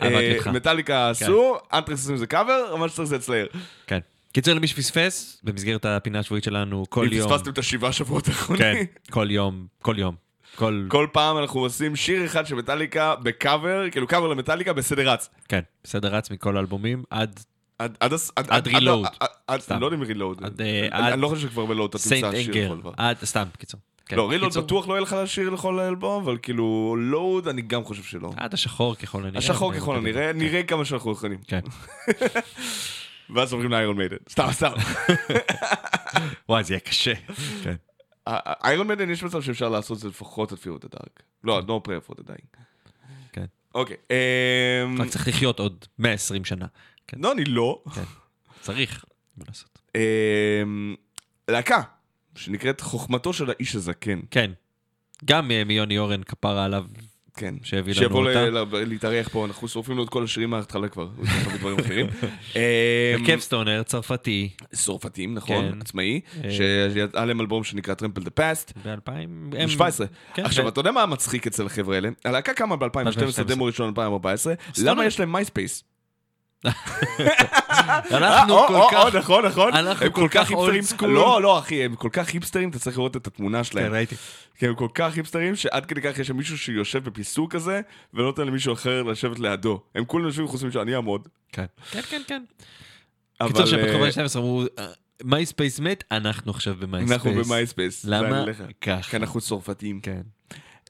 אה. 0.03 0.53
מטאליקה 0.53 1.11
עשו, 1.11 1.57
אנטרקס 1.73 2.01
עושים 2.01 2.15
איזה 2.15 2.27
קאבר, 2.27 2.77
מה 2.77 2.89
שצריך 2.89 3.09
זה 3.09 3.17
את 3.17 3.23
Slayer. 3.23 3.47
כן. 3.87 3.99
קיצר, 4.35 4.55
למי 4.55 4.67
שפספס, 4.67 5.41
במסגרת 5.45 5.85
הפינה 5.85 6.19
השבועית 6.19 6.45
שלנו, 6.45 6.85
כל 6.89 7.07
אם 7.07 7.13
יום... 7.13 7.29
פספסתם 7.31 7.51
את 7.51 7.59
השבעה 7.59 7.93
שבועות 7.93 8.25
כן, 8.25 8.31
האחרונים. 8.33 8.65
כל 9.11 9.27
יום, 9.31 9.67
כל 9.83 9.95
יום. 9.99 10.15
כל... 10.55 10.87
כל 10.89 11.07
פעם 11.13 11.39
אנחנו 11.39 11.61
עושים 11.61 11.97
שיר 11.97 12.25
אחד 12.25 12.47
של 12.47 12.55
מטאליקה 12.55 13.15
בקאבר, 13.23 13.91
כאילו 13.91 14.07
קאבר 14.07 14.29
למטאליקה 14.29 14.73
בסדר 14.73 15.09
רץ. 15.11 15.29
כן, 15.49 15.61
בסדר 15.85 16.15
רץ 16.15 16.31
מכל 16.31 16.57
האלבומים 16.57 17.03
עד 17.11 17.41
עד 17.79 17.97
עד 18.01 18.13
עד 18.13 18.21
עד 18.37 18.51
עד- 18.51 18.67
reload. 18.69 19.09
עד- 19.21 19.29
עד- 19.47 19.61
סתם. 19.61 19.81
לא 19.81 19.87
יודע 19.87 19.97
אם 19.97 20.03
רילוד. 20.03 20.45
עד, 20.45 20.61
אה, 20.61 20.89
אני 20.93 21.07
עד- 21.07 21.13
אני 21.13 21.23
לא 21.23 21.29
חושב 21.29 21.49
שכבר 21.49 21.67
בלוד 21.67 21.91
אתה 21.91 21.99
תמצא 21.99 22.31
שיר. 22.43 22.67
לכל 22.67 22.81
דבר. 22.81 22.93
עד, 22.97 23.17
סתם, 23.25 23.45
בקיצור. 23.55 23.81
כן, 24.07 24.17
לא, 24.17 24.31
רילוד 24.31 24.45
בקיצור, 24.49 24.63
בטוח 24.63 24.89
לא 24.89 24.93
יהיה 24.95 25.01
לך 25.03 25.17
שיר 25.27 25.51
לכל 25.51 25.79
האלבום, 25.79 26.23
אבל 26.23 26.37
כאילו 26.43 26.97
לואוד 26.99 27.49
אני 27.49 27.63
גם 27.63 27.85
חושב 27.85 28.03
שלא. 28.03 28.31
עד 28.37 28.55
השחור 28.55 28.95
ככל 28.95 29.23
הנראה. 29.25 29.39
השחור 29.39 29.73
ככל 29.75 29.97
הנראה, 29.97 30.33
כן. 30.33 30.39
נראה 30.39 30.63
כמה 30.63 30.85
שאנחנו 30.85 31.13
יכולים. 31.13 31.39
כן. 31.47 31.61
ואז 33.31 33.53
עוברים 33.53 33.71
לאיירון 33.71 33.97
מיידן. 33.97 34.17
סתם, 34.31 34.47
סתם. 34.53 34.73
וואי, 36.49 36.65
זה 36.65 36.75
יהיה 36.75 36.81
קשה. 36.81 37.13
כן. 37.63 37.75
איירון 38.65 38.87
מיידן 38.87 39.11
יש 39.11 39.23
מצב 39.23 39.43
שאפשר 39.43 39.69
לעשות 39.69 39.97
את 39.97 40.03
זה 40.03 40.09
לפחות 40.09 40.53
את 40.53 40.59
פיוט 40.59 40.85
הדארק. 40.85 41.23
לא, 41.45 41.81
prayer 41.87 42.11
for 42.11 42.15
the 42.15 42.23
dying. 42.23 42.57
כן. 43.33 43.45
אוקיי. 43.75 43.97
אמ, 44.11 45.03
רק 45.03 45.09
צריך 45.09 45.29
לחיות 45.29 45.61
עוד 45.61 45.85
120 45.99 46.45
שנה. 46.45 46.67
כן. 47.07 47.17
לא, 47.21 47.33
אני 47.33 47.45
לא. 47.45 47.83
כן. 47.95 48.03
צריך. 48.61 49.05
אמ, 49.95 50.95
להקה, 51.49 51.83
שנקראת 52.37 52.81
חוכמתו 52.81 53.33
של 53.33 53.51
האיש 53.51 53.75
הזקן. 53.75 54.21
כן. 54.31 54.51
גם 55.25 55.51
אה, 55.51 55.65
מיוני 55.65 55.99
אורן 55.99 56.23
כפרה 56.23 56.65
עליו. 56.65 56.85
כן. 57.37 57.55
שהביא 57.63 57.93
לנו 57.95 58.03
שיבוא 58.03 58.29
אותה. 58.29 58.51
ל- 58.51 58.85
להתארח 58.89 59.29
פה, 59.29 59.45
אנחנו 59.47 59.69
שורפים 59.69 59.97
לו 59.97 60.05
את 60.05 60.09
כל 60.09 60.25
השירים 60.25 60.51
מההתחלה 60.51 60.89
כבר. 60.89 61.09
הוא 61.17 61.23
עושה 61.25 61.33
הרבה 61.45 61.59
דברים 61.59 61.79
אחרים. 61.79 62.07
אמ, 62.57 62.61
הרכב 63.21 63.39
סטונר, 63.41 63.83
צרפתי, 63.83 64.49
צרפתים, 64.73 65.35
נכון, 65.35 65.73
כן. 65.73 65.81
עצמאי, 65.81 66.21
עצמאי, 66.39 66.51
שיצא 66.95 67.25
להם 67.25 67.41
אלבום 67.41 67.65
שנקרא 67.65 67.95
Trample 67.95 68.23
the 68.23 68.31
Past. 68.31 68.73
ב-2000... 68.87 69.11
ב-17. 69.49 70.05
כן, 70.35 70.45
עכשיו, 70.45 70.65
ו- 70.65 70.69
אתה 70.69 70.81
יודע 70.81 70.91
מה 70.93 71.03
המצחיק 71.03 71.47
אצל 71.47 71.67
החבר'ה 71.67 71.95
האלה? 71.95 72.09
הלהקה 72.25 72.55
קמה 72.55 72.77
ב-2012, 72.77 72.85
2012. 72.85 73.45
דמו 73.45 73.65
ראשון 73.65 73.89
2014, 73.89 74.55
סטונר. 74.75 74.91
למה 74.91 75.05
יש 75.07 75.21
להם 75.21 75.33
Myspace? 75.33 75.85
אנחנו 78.11 78.59
אה, 78.59 78.69
כל 78.69 78.75
או, 78.75 78.89
כך... 78.93 79.15
או, 79.15 79.19
נכון, 79.19 79.47
נכון. 79.47 79.73
אנחנו 79.75 80.07
הם 80.07 80.13
כל 80.13 80.29
כך 80.31 80.51
היפסטרים. 80.51 81.15
לא, 81.15 81.43
לא, 81.43 81.59
אחי, 81.59 81.85
הם 81.85 81.95
כל 81.97 82.09
כך 82.13 82.29
היפסטרים, 82.29 82.71
אתה 82.71 82.79
צריך 82.79 82.99
לראות 82.99 83.17
את 83.17 83.27
התמונה 83.27 83.59
כן, 83.59 83.65
שלהם. 83.65 83.93
ראיתי. 83.93 84.15
כי 84.59 84.67
הם 84.67 84.75
כל 84.75 84.89
כך 84.95 85.17
היפסטרים, 85.17 85.57
שעד 85.57 85.87
כדי 85.87 86.01
כך 86.01 86.19
יש 86.19 86.27
שם 86.27 86.37
מישהו 86.37 86.59
שיושב 86.59 87.05
בפיסוק 87.05 87.53
כזה, 87.53 87.81
ולא 88.15 88.27
נותן 88.27 88.47
למישהו 88.47 88.73
אחר 88.73 89.03
לשבת 89.03 89.39
לידו. 89.39 89.81
הם 89.95 90.05
כולם 90.05 90.25
יושבים 90.25 90.49
חוץ 90.49 90.63
משהו, 90.63 90.83
אני 90.83 90.95
אעמוד. 90.95 91.29
כן, 91.53 91.65
כן, 91.91 92.01
כן, 92.03 92.23
כן. 92.27 92.43
קיצור, 93.47 93.63
אה, 93.63 93.87
פתחו 93.87 93.99
ב-12 93.99 94.39
אמרו, 94.39 94.65
Myspace 95.25 95.81
מת, 95.81 96.05
אנחנו 96.11 96.51
עכשיו 96.51 96.75
ב-Myspace. 96.79 97.13
אנחנו 97.13 97.45
ב-Myspace. 97.45 98.05
למה? 98.05 98.45
ככה. 98.81 99.11
כי 99.11 99.17
אנחנו 99.17 99.41
צרפתים. 99.41 100.01
כן. 100.01 100.23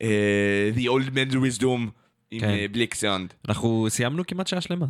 אה, 0.02 0.70
The 0.76 0.80
Old 0.80 1.09
Man's 1.09 1.34
Wisdom 1.34 1.90
עם 2.30 2.40
כן. 2.40 2.66
Bleak 2.72 2.94
sound. 2.94 3.34
אנחנו 3.48 3.86
סיימנו 3.88 4.26
כמעט 4.26 4.46
שעה 4.46 4.60
שלמה, 4.60 4.86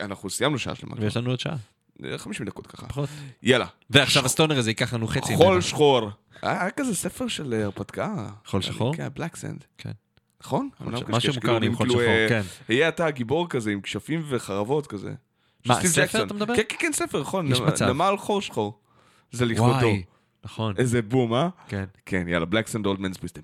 אנחנו 0.00 0.30
סיימנו 0.30 0.58
שעה 0.58 0.74
שלמה. 0.74 0.94
ויש 0.98 1.16
לנו 1.16 1.30
עוד 1.30 1.40
שעה, 1.40 1.56
אה, 2.04 2.18
50 2.18 2.46
דקות 2.46 2.66
ככה. 2.66 2.86
פחות. 2.88 3.08
יאללה. 3.42 3.66
ועכשיו 3.90 4.24
ה 4.24 4.29
stoner 4.29 4.58
הזה 4.58 4.70
ייקח 4.70 4.94
לנו 4.94 5.06
חצי. 5.06 5.36
חול. 5.36 5.60
שחור. 5.60 6.10
היה 6.42 6.62
היה 6.62 6.70
כזה 6.70 6.94
ספר 6.94 7.28
של 7.28 7.54
אה, 7.54 7.64
הרפתקה. 7.64 8.28
חול 8.46 8.62
שחור? 8.62 8.96
כן, 8.96 9.08
Black 9.14 9.36
Sand. 9.36 9.64
כן. 9.78 9.90
נכון? 10.40 10.68
לא 10.80 11.00
משהו 11.08 11.34
מוכר 11.34 11.58
לי 11.58 11.66
עם 11.66 11.76
חול 11.76 11.86
כאילו, 11.86 12.00
שחור, 12.00 12.14
אה, 12.14 12.26
כן. 12.28 12.42
יהיה 12.68 12.88
אתה 12.88 13.10
גיבור 13.10 13.48
כזה 13.48 13.70
עם 13.70 13.80
כשפים 13.80 14.22
וחרבות 14.28 14.86
כזה. 14.86 15.14
מה, 15.66 15.86
ספר. 15.86 16.22
אתה 16.22 16.34
מדבר? 16.34 16.56
כן, 16.56 16.62
כן, 16.68 16.76
כן, 16.78 16.92
ספר, 16.92 17.20
נכון. 17.20 17.52
יש 17.52 17.60
מצב. 17.60 17.88
נמל 17.88 18.14
חור 18.18 18.42
שחור. 18.42 18.78
זה 19.32 19.46
לכבודו. 19.46 19.72
וואי, 19.72 20.02
נכון, 20.44 20.74
איזה 20.78 21.02
בום, 21.02 21.34
אה? 21.34 21.48
כן. 21.68 21.84
כן, 22.06 22.28
יאללה, 22.28 22.44
Black 22.44 22.66
Sand, 22.66 22.86
Old 22.86 23.00
Man's 23.00 23.16
Wisdom. 23.16 23.40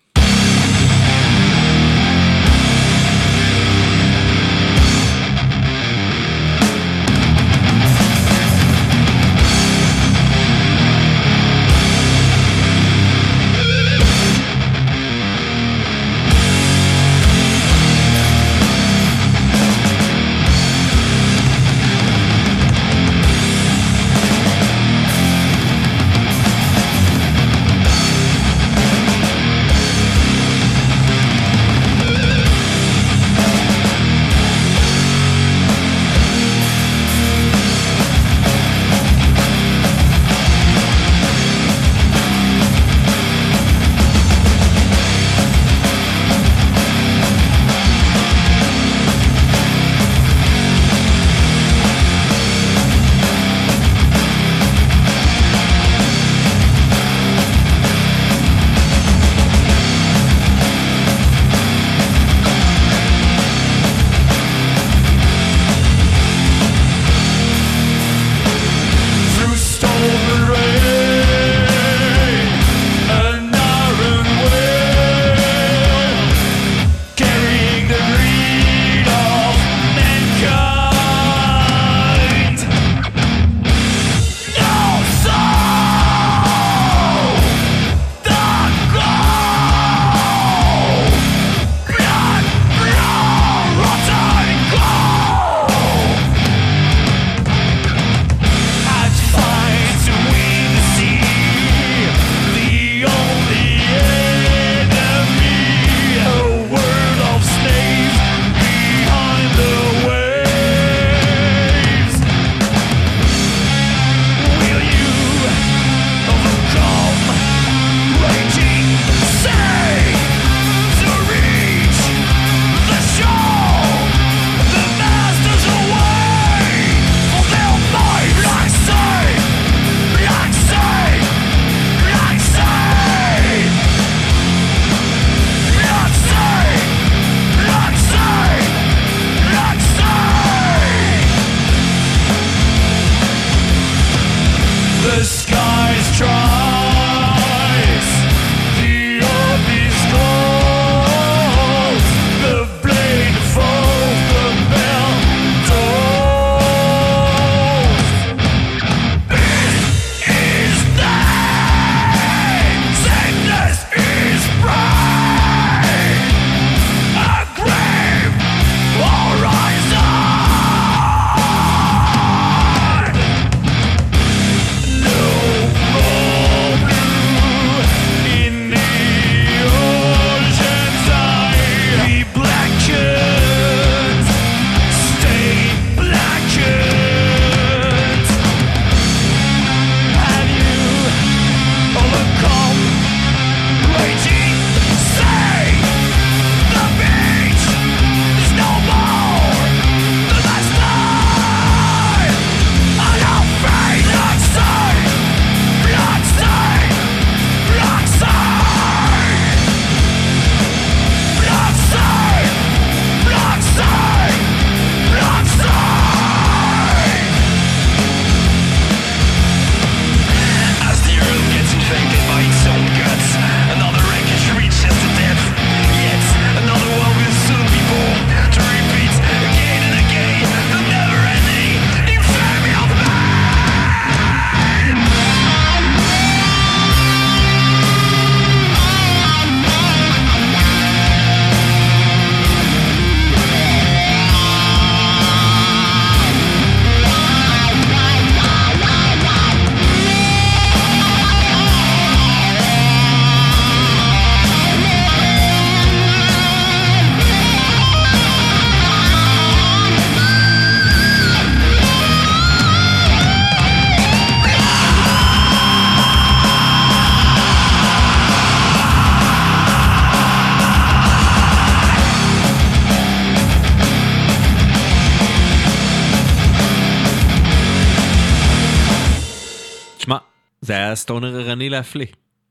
היה 280.93 280.97
סטונר 280.97 281.37
ערני 281.41 281.69
להפליא. 281.71 282.07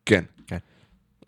כן. 0.06 0.24
כן. 0.48 0.58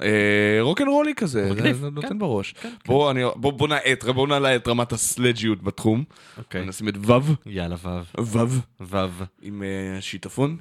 אה, 0.01 0.57
רוקנרולי 0.61 1.13
כזה, 1.15 1.49
נותן 1.91 2.07
כן. 2.09 2.19
בראש. 2.19 2.53
בואו 2.85 3.11
אני- 3.11 3.21
בוא- 3.35 3.51
בוא 3.53 3.67
נעט, 3.67 4.03
בואו 4.15 4.25
נעלה 4.27 4.55
את 4.55 4.67
רמת 4.67 4.91
הסלג'יות 4.93 5.63
בתחום. 5.63 6.03
אוקיי. 6.37 6.65
נשים 6.65 6.87
את 6.89 6.93
וו, 6.97 7.19
יאללה, 7.45 7.75
וו. 7.75 7.89
וו, 8.17 8.47
וו. 8.81 9.25
עם 9.41 9.63
אה, 9.63 10.01
שיטפון, 10.01 10.57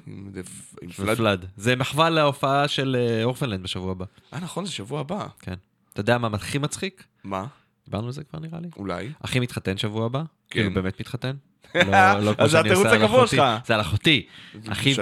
עם 0.81 0.89
פלאד. 1.15 1.45
זה 1.57 1.75
מחווה 1.75 2.09
להופעה 2.09 2.67
של 2.67 2.95
אה, 2.99 3.23
אורפנלנד 3.23 3.63
בשבוע 3.63 3.91
הבא. 3.91 4.05
אה 4.33 4.39
נכון, 4.39 4.65
זה 4.65 4.71
שבוע 4.71 4.99
הבא. 4.99 5.25
כן. 5.39 5.53
אתה 5.93 5.99
יודע 6.01 6.17
מה 6.17 6.27
הכי 6.33 6.57
מצחיק? 6.57 7.03
מה? 7.23 7.45
דיברנו 7.85 8.05
על 8.07 8.13
זה 8.13 8.23
כבר 8.23 8.39
נראה 8.39 8.59
לי. 8.59 8.67
אולי. 8.77 9.09
אחי 9.21 9.39
מתחתן 9.39 9.77
שבוע 9.77 10.05
הבא. 10.05 10.19
כן. 10.19 10.25
כאילו 10.49 10.73
באמת 10.73 10.99
מתחתן. 10.99 11.35
לא 11.75 11.81
לא 12.19 12.33
כמו 12.33 12.49
שאני 12.49 12.69
עושה 12.69 12.91
על 12.91 13.05
אחותי. 13.05 13.35
זה 13.65 13.73
על 13.75 13.81
אחותי. 13.81 14.25
אחי, 14.67 14.93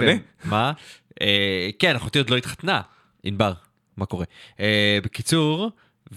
מה? 0.44 0.72
אה, 1.20 1.70
כן, 1.78 1.96
אחותי 1.96 2.18
עוד 2.18 2.30
לא 2.30 2.36
התחתנה. 2.36 2.80
ענבר, 3.22 3.52
מה 3.96 4.06
קורה? 4.06 4.24
אה, 4.60 4.98
בקיצור, 5.02 5.70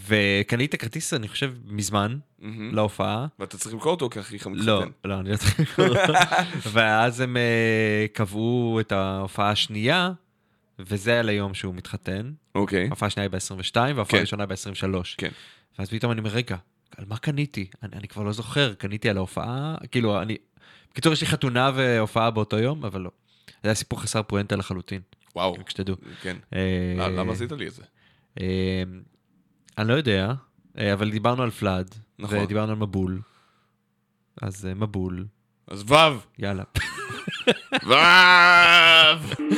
וקנית 0.08 0.76
כרטיס, 0.76 1.14
אני 1.14 1.28
חושב, 1.28 1.54
מזמן, 1.66 2.18
מהמם. 2.40 2.76
להופעה. 2.76 3.28
ואתה 3.40 3.58
צריך 3.58 3.74
למכור 3.74 3.92
אותו 3.92 4.10
כי 4.10 4.20
אחיך 4.20 4.48
מתחתן. 4.48 4.66
לא, 4.66 4.84
לא, 5.06 5.20
אני 5.20 5.32
לא 5.32 5.38
צריך 5.38 5.60
לקרוא. 5.60 5.98
ואז 6.74 7.20
הם 7.20 7.38
אה, 7.38 8.06
קבעו 8.14 8.78
את 8.80 8.92
ההופעה 8.92 9.50
השנייה, 9.50 10.12
וזה 10.80 11.20
על 11.20 11.30
היום 11.30 11.54
שהוא 11.54 11.76
מתחתן. 11.76 12.32
אוקיי. 12.56 12.88
ההופעה 12.88 13.08
השנייה 13.08 13.30
היא 13.32 13.32
ב-22, 13.32 13.76
וההופעה 13.76 14.06
כן. 14.06 14.18
הראשונה 14.18 14.46
ב-23. 14.46 15.16
כן. 15.18 15.30
ואז 15.80 15.90
פתאום 15.90 16.12
אני 16.12 16.20
אומר, 16.20 16.30
רגע, 16.30 16.58
על 16.98 17.06
מה 17.08 17.18
קניתי? 17.18 17.68
אני, 17.84 17.92
אני 17.94 18.08
כבר 18.08 18.24
לא 18.24 18.32
זוכר, 18.32 18.74
קניתי 18.74 19.10
על 19.10 19.18
ההופעה? 19.18 19.76
כאילו, 19.92 20.22
אני... 20.22 20.38
בקיצור, 20.92 21.14
יש 21.14 21.22
לי 21.22 21.28
חתונה 21.28 21.72
והופעה 21.76 22.32
באותו 22.32 22.58
יום, 22.60 22.86
אבל 22.86 23.02
לא. 23.02 23.10
זה 23.66 23.70
היה 23.70 23.76
סיפור 23.76 24.02
חסר 24.02 24.24
פואנטה 24.24 24.56
לחלוטין, 24.56 25.02
וואו. 25.36 25.54
רק 25.54 25.70
שתדעו. 25.70 25.96
כן. 26.22 26.38
אה, 26.54 27.10
למה 27.10 27.34
עשית 27.34 27.52
לי 27.52 27.68
את 27.68 27.74
זה? 27.74 27.84
אה, 28.42 28.84
אני 29.78 29.88
לא 29.88 29.94
יודע, 29.94 30.34
אה, 30.78 30.94
אבל 30.94 31.12
דיברנו 31.12 31.44
על 31.44 31.52
פלאד, 31.52 31.96
נכון. 32.20 32.38
ודיברנו 32.38 32.72
על 32.72 32.78
מבול. 32.78 33.22
אז 34.42 34.66
אה, 34.66 34.74
מבול, 34.74 35.26
אז 35.68 35.82
וו. 35.82 36.20
יאללה. 36.40 36.64
וו. 37.84 39.56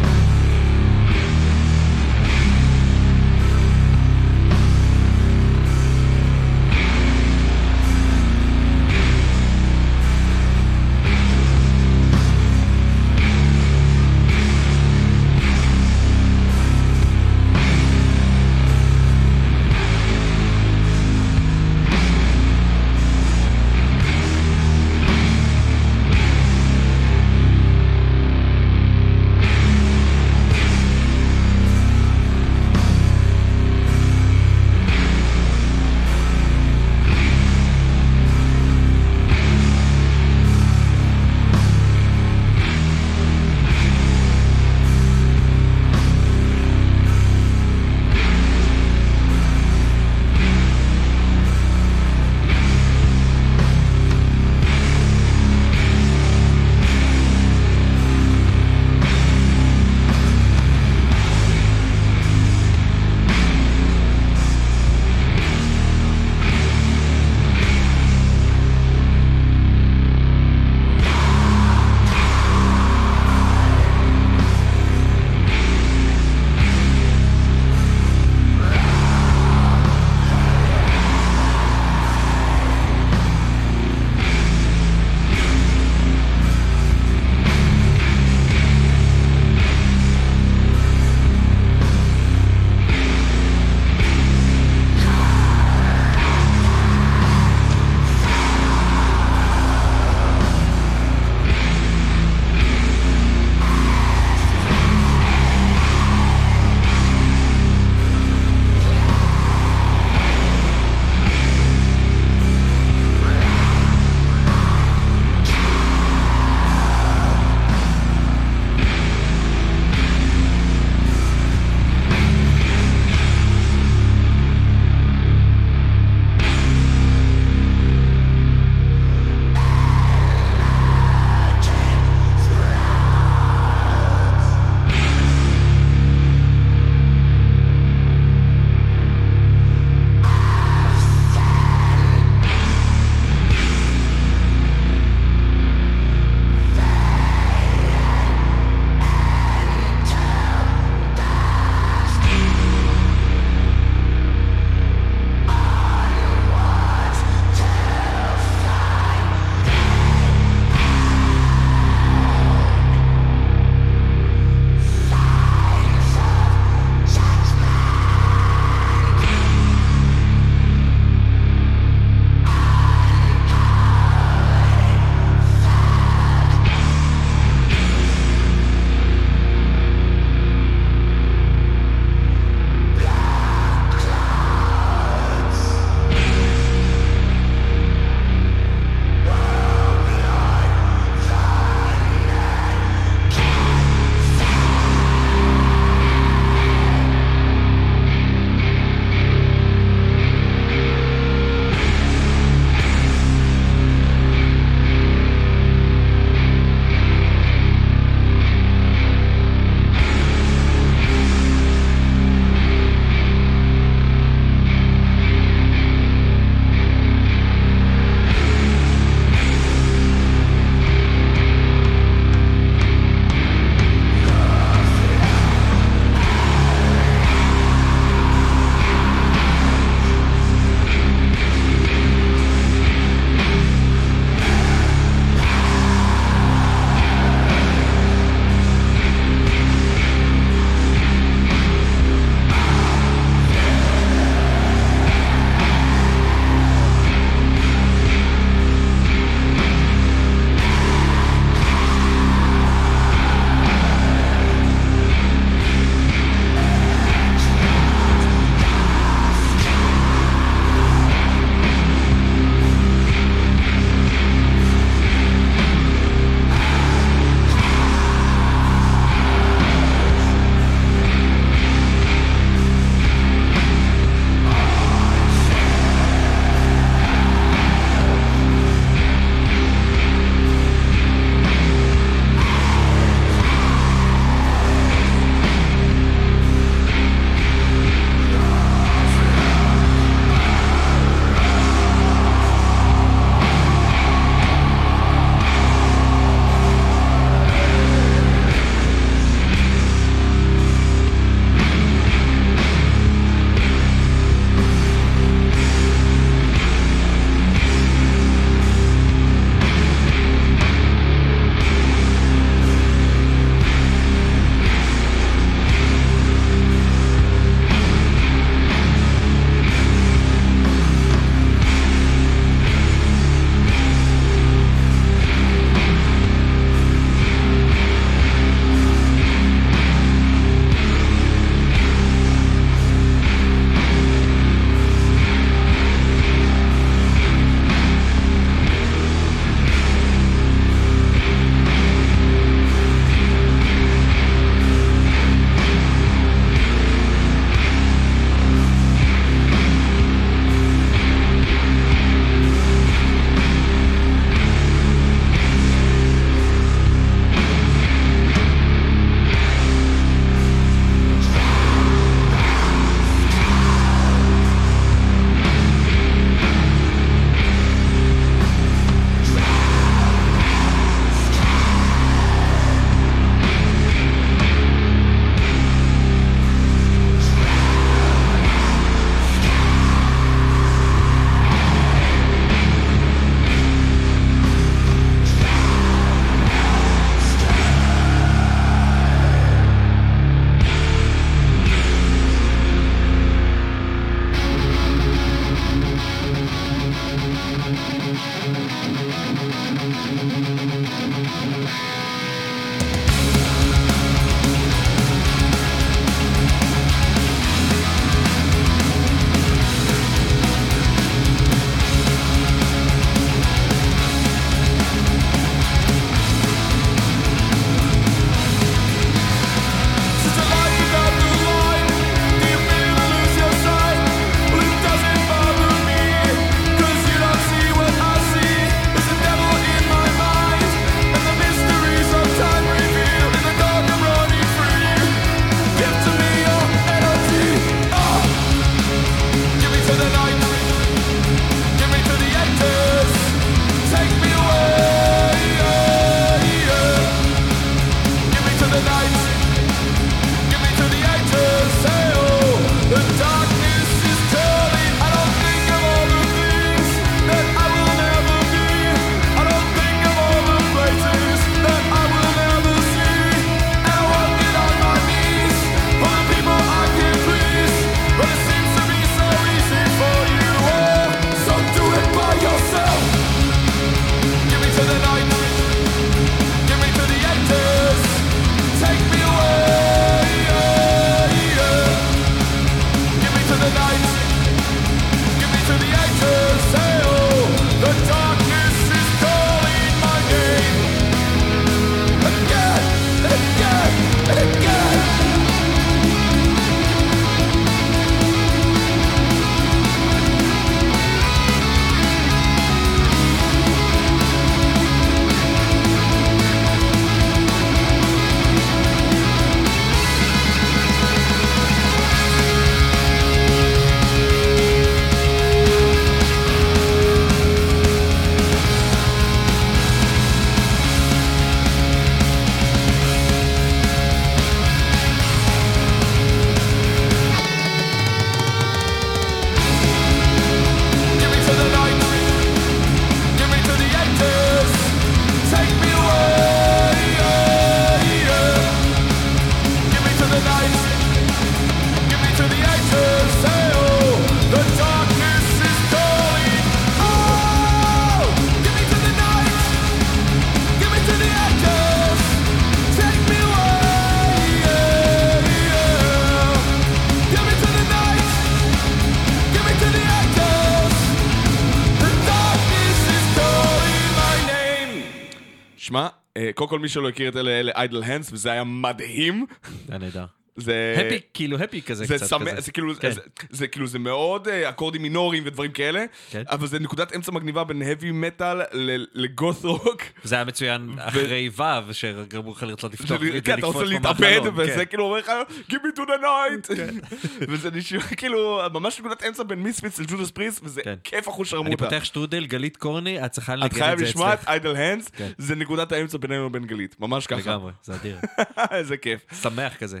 קודם 566.54 566.70
כל 566.70 566.78
מי 566.78 566.88
שלא 566.88 567.08
הכיר 567.08 567.28
את 567.28 567.36
אלה, 567.36 567.50
אלה 567.50 567.72
איידל 567.76 568.02
הנדס, 568.02 568.32
וזה 568.32 568.52
היה 568.52 568.64
מדהים. 568.64 569.46
היה 569.88 569.98
נהדר. 569.98 570.24
זה... 570.56 570.94
הפי, 570.96 571.20
כאילו 571.34 571.58
הפי 571.58 571.82
כזה 571.82 572.04
זה 572.04 572.14
קצת 572.16 572.26
שמח, 572.26 572.48
כזה. 572.48 572.60
זה 572.60 572.72
כאילו, 572.72 572.94
כן. 573.00 573.10
זה, 573.10 573.20
זה 573.50 573.66
כאילו, 573.68 573.86
זה 573.86 573.98
מאוד 573.98 574.48
אה, 574.48 574.68
אקורדים 574.68 575.02
מינוריים 575.02 575.42
ודברים 575.46 575.72
כאלה, 575.72 576.04
כן. 576.30 576.42
אבל 576.46 576.66
זה 576.66 576.78
נקודת 576.78 577.16
אמצע 577.16 577.32
מגניבה 577.32 577.64
בין 577.64 577.82
heavy 577.82 578.40
metal 578.40 578.76
לגות 579.14 579.64
רוק. 579.64 580.02
זה 580.24 580.34
היה 580.34 580.44
מצוין 580.44 580.90
אחרי 580.98 581.50
ו' 581.56 581.92
שגרמו 581.92 582.52
לך 582.52 582.62
לרצות 582.62 582.92
לפתוח 582.92 583.20
כן, 583.44 583.58
אתה 583.58 583.66
רוצה 583.66 583.84
להתאבד, 583.84 584.36
במחלון, 584.36 584.54
וזה 584.56 584.74
כן. 584.74 584.84
כאילו 584.84 585.04
אומר 585.04 585.18
לך, 585.18 585.32
Give 585.70 585.74
me 585.74 585.98
to 585.98 586.02
the 586.02 586.22
night! 586.22 586.80
וזה 587.50 587.70
נשמע 587.70 588.00
כאילו, 588.00 588.62
ממש 588.72 589.00
נקודת 589.00 589.22
אמצע 589.22 589.42
בין 589.42 589.58
מיספיץ 589.58 589.98
לג'ודס 589.98 590.30
פריס, 590.30 590.60
וזה 590.62 590.80
כן. 590.84 590.94
כיף 591.04 591.28
אחוז 591.28 591.46
אני 591.46 591.50
שרמוטה. 591.50 591.84
פותח 591.84 592.04
שטרודל, 592.04 592.46
גלית 592.46 592.76
קורני, 592.76 593.24
את 593.24 593.30
צריכה 593.30 593.54
את 593.54 593.58
לנגן 593.58 593.74
חייב 593.74 593.92
את 593.92 593.98
זה 593.98 594.04
לשמוע 594.04 594.34
את 594.34 594.38
אצלך. 594.38 594.48
Idle 594.48 594.76
Hands, 594.76 595.08
כן. 595.08 595.28
זה 595.38 595.54
נקודת 595.54 595.92
האמצע 595.92 596.18
בינינו 596.18 596.46
לבין 596.46 596.64
גלית, 596.64 596.96
ממש 597.00 597.26
ככה. 597.26 597.40
לגמרי, 597.40 597.72
זה 597.82 597.94
אדיר. 597.94 598.16
איזה 598.70 598.96
כיף. 598.96 599.20
שמח 599.42 599.76
כזה. 599.76 600.00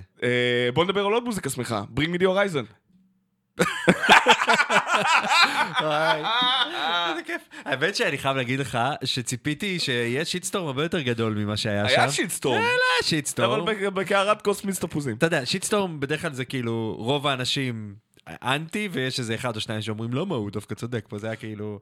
אה, 0.66 0.72
בוא 0.72 0.84
נדבר 0.84 1.06
על 1.06 1.12
עוד 1.12 1.24
מוזיקה 1.24 1.50
שמחה, 1.50 1.82
Bring 1.96 2.08
me 2.08 2.18
the 2.18 2.26
horizon. 2.26 2.66
איזה 7.10 7.22
כיף. 7.26 7.42
האמת 7.64 7.96
שאני 7.96 8.18
חייב 8.18 8.36
להגיד 8.36 8.60
לך 8.60 8.78
שציפיתי 9.04 9.78
שיהיה 9.78 10.24
shitstorm 10.24 10.66
הרבה 10.66 10.82
יותר 10.82 11.00
גדול 11.00 11.34
ממה 11.34 11.56
שהיה 11.56 11.88
שם. 11.88 12.00
היה 12.00 12.10
shitstorm, 12.10 12.56
היה 12.56 12.68
shitstorm. 13.02 13.60
אבל 13.60 13.74
בק- 13.74 13.92
בקערת 13.92 14.42
קוסמיס 14.42 14.78
תפוזים. 14.80 15.16
אתה 15.16 15.26
יודע, 15.26 15.46
shitstorm 15.46 16.00
בדרך 16.00 16.20
כלל 16.22 16.32
זה 16.32 16.44
כאילו 16.44 16.94
רוב 16.98 17.26
האנשים 17.26 17.94
אנטי, 18.28 18.88
ויש 18.92 19.18
איזה 19.18 19.34
אחד 19.34 19.56
או 19.56 19.60
שניים 19.60 19.82
שאומרים 19.82 20.12
למה 20.14 20.34
הוא 20.34 20.50
דווקא 20.50 20.74
צודק 20.74 21.04
פה, 21.08 21.18
זה 21.18 21.26
היה 21.26 21.36
כאילו 21.36 21.80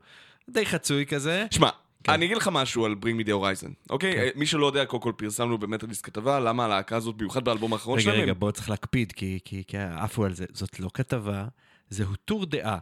די 0.50 0.66
חצוי 0.66 1.06
כזה. 1.06 1.46
שמע, 1.50 1.68
כן. 2.04 2.12
אני 2.12 2.24
אגיד 2.26 2.36
לך 2.36 2.50
משהו 2.52 2.84
על 2.84 2.94
Bring 3.02 3.22
Me 3.22 3.26
The 3.26 3.30
Horizon, 3.30 3.90
אוקיי? 3.90 4.18
אה, 4.18 4.28
מי 4.36 4.46
שלא 4.46 4.66
יודע, 4.66 4.84
קודם 4.84 5.02
כל 5.02 5.12
פרסמנו 5.16 5.58
במטרליסט 5.58 6.04
כתבה, 6.06 6.40
למה 6.40 6.64
הלהקה 6.64 6.96
הזאת, 6.96 7.16
במיוחד 7.16 7.44
באלבום 7.44 7.72
האחרון 7.72 7.98
רגע, 7.98 8.04
שלהם, 8.04 8.20
רגע, 8.22 8.32
בוא 8.32 8.50
צריך 8.50 8.70
להקפיד, 8.70 9.12
כי- 9.12 9.38
כי 9.44 9.62
כי 9.66 9.76
עפו 9.78 10.24
על 10.24 10.34
זה. 10.34 10.44
זאת 10.52 10.80
לא 10.80 10.88
כתבה, 10.94 11.44
זהו 11.90 12.16
טור 12.24 12.46
דעה. 12.46 12.78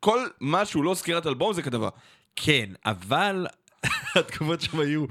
כל 0.00 0.18
מה 0.40 0.64
שהוא 0.64 0.84
לא 0.84 0.94
סקירת 0.94 1.26
אלבום 1.26 1.52
זה 1.52 1.62
כתבה. 1.62 1.88
כן, 2.36 2.70
אבל 2.86 3.46
התגובות 4.14 4.60
שם 4.60 4.80
היו, 4.80 5.04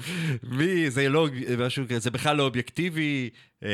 מי, 0.43 0.89
זה 0.91 1.09
לא, 1.09 1.27
משהו 1.57 1.85
כזה, 1.89 1.99
זה 1.99 2.11
בכלל 2.11 2.37
לא 2.37 2.43
אובייקטיבי, 2.43 3.29
אה, 3.63 3.69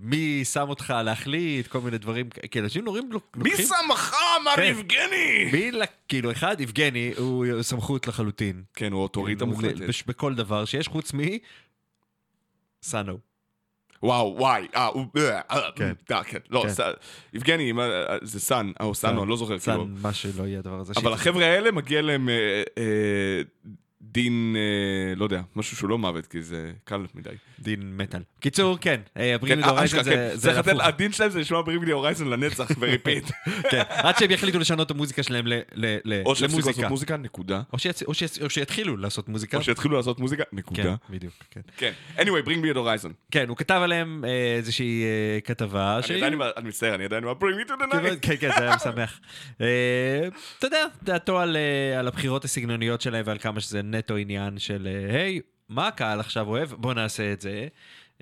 מי 0.00 0.44
שם 0.44 0.68
אותך 0.68 0.94
להחליט, 1.04 1.66
כל 1.66 1.80
מיני 1.80 1.98
דברים, 1.98 2.28
כי 2.50 2.60
אנשים 2.60 2.84
נוראים 2.84 3.12
לוקחים... 3.12 3.42
מי 3.42 3.56
שמך, 3.56 4.14
מר 4.44 4.56
כן. 4.56 4.62
יבגני? 4.62 5.50
מי, 5.52 5.70
כאילו, 6.08 6.32
אחד, 6.32 6.60
יבגני, 6.60 7.12
הוא 7.16 7.62
סמכות 7.62 8.06
לחלוטין. 8.08 8.62
כן, 8.74 8.92
הוא 8.92 9.02
אוטוריטה 9.02 9.44
הוא 9.44 9.52
מוחלטת. 9.52 9.78
בש- 9.88 10.02
בכל 10.06 10.34
דבר 10.34 10.64
שיש 10.64 10.88
חוץ 10.88 11.14
מ... 11.14 11.18
סאנו. 12.82 13.18
וואו, 14.02 14.34
וואי, 14.38 14.66
אה, 14.74 14.86
הוא... 14.86 15.06
אה, 15.16 15.40
אה, 15.50 15.70
כן. 15.76 15.92
אה, 16.10 16.24
כן, 16.24 16.38
לא, 16.50 16.64
כן. 16.76 16.82
יבגני, 17.32 17.72
זה 18.22 18.40
סאן, 18.40 18.72
או 18.80 18.94
סאנו, 18.94 19.22
אני 19.22 19.30
לא 19.30 19.36
זוכר, 19.36 19.58
כאילו. 19.58 19.84
סאן, 19.84 19.94
מה 20.02 20.12
שלא 20.12 20.42
יהיה 20.42 20.58
הדבר 20.58 20.80
הזה. 20.80 20.92
אבל. 20.96 21.12
החבר'ה 21.12 21.44
האלה 21.46 21.70
מגיע 21.70 22.02
להם 22.02 22.28
דין, 24.02 24.56
אה, 24.58 25.14
לא 25.16 25.24
יודע, 25.24 25.40
משהו 25.56 25.76
שהוא 25.76 25.90
לא 25.90 25.98
מוות, 25.98 26.26
כי 26.26 26.42
זה 26.42 26.72
קל 26.84 27.06
מדי. 27.14 27.30
דין 27.60 27.96
מטאל. 27.96 28.20
קיצור, 28.40 28.78
כן, 28.80 29.00
כן, 29.14 29.20
אה, 29.64 29.84
אשכרה, 29.84 30.04
כן. 30.04 30.28
זה 30.34 30.40
צריך 30.40 30.54
זה 30.54 30.58
לתת, 30.60 30.68
הפוך. 30.68 30.82
הדין 30.82 31.12
שלהם 31.12 31.30
זה 31.30 31.40
לשמוע 31.40 31.62
Bring 31.62 31.92
Me 31.92 31.98
the 31.98 32.06
Horizon 32.06 32.26
לנצח 32.28 32.66
ו 32.80 32.86
repeat. 32.86 33.24
כן, 33.70 33.82
עד 33.88 34.18
שהם 34.18 34.30
יחליטו 34.30 34.58
לשנות 34.58 34.86
את 34.86 34.90
המוזיקה 34.90 35.22
שלהם 35.22 35.46
ל- 35.46 35.60
ל- 35.74 35.96
ל- 36.04 36.22
או 36.26 36.36
שיפסיקו 36.36 36.52
למוזיקה. 36.52 36.70
לעשות 36.82 36.90
מוזיקה, 36.90 37.16
נקודה. 37.16 37.62
או 38.42 38.50
שיתחילו 38.50 38.96
לעשות 38.96 39.28
מוזיקה. 39.28 39.56
או 39.56 39.62
שיתחילו 39.62 39.96
לעשות 39.96 40.18
מוזיקה, 40.20 40.42
נקודה. 40.52 40.82
כן, 40.82 40.94
בדיוק, 41.10 41.34
כן. 41.50 41.60
כן. 41.76 41.92
anyway, 42.18 42.46
bring 42.46 42.64
me 42.64 42.74
the 42.74 42.78
horizon. 42.78 43.12
כן, 43.30 43.48
הוא 43.48 43.56
כתב 43.56 43.80
עליהם 43.84 44.24
אה, 44.24 44.54
איזושהי 44.56 45.02
אה, 45.04 45.40
כתבה. 45.40 46.00
אני 46.10 46.16
עדיין, 46.16 46.40
אני 46.56 46.68
מצטער, 46.68 46.94
אני 46.94 47.04
עדיין 47.04 47.24
עם 47.24 47.30
ה-bring 47.30 47.66
me 47.66 47.68
to 47.68 47.72
the 47.72 47.90
כאילו, 47.90 48.08
night. 48.14 48.18
כן, 48.22 48.34
כן, 48.40 48.50
זה 48.58 48.62
היה 48.64 48.76
משמח. 48.76 49.20
אה, 49.60 50.28
אתה 50.58 50.66
יודע, 50.66 50.84
דעתו 51.02 51.38
אה, 51.40 51.42
על 51.98 52.08
הבחירות 52.08 52.44
הסגנוניות 52.44 53.00
שלהם 53.00 53.22
ועל 53.26 53.38
כמה 53.38 53.60
שזה 53.60 53.82
נטו 53.94 54.16
עניין 54.16 54.58
של, 54.58 54.88
אה, 55.10 55.16
היי, 55.22 55.40
מה 55.68 55.88
הקהל 55.88 56.20
עכשיו 56.20 56.48
אוהב? 56.48 56.72
בוא 56.72 56.94
נעשה 56.94 57.32
את 57.32 57.40
זה. 57.40 57.68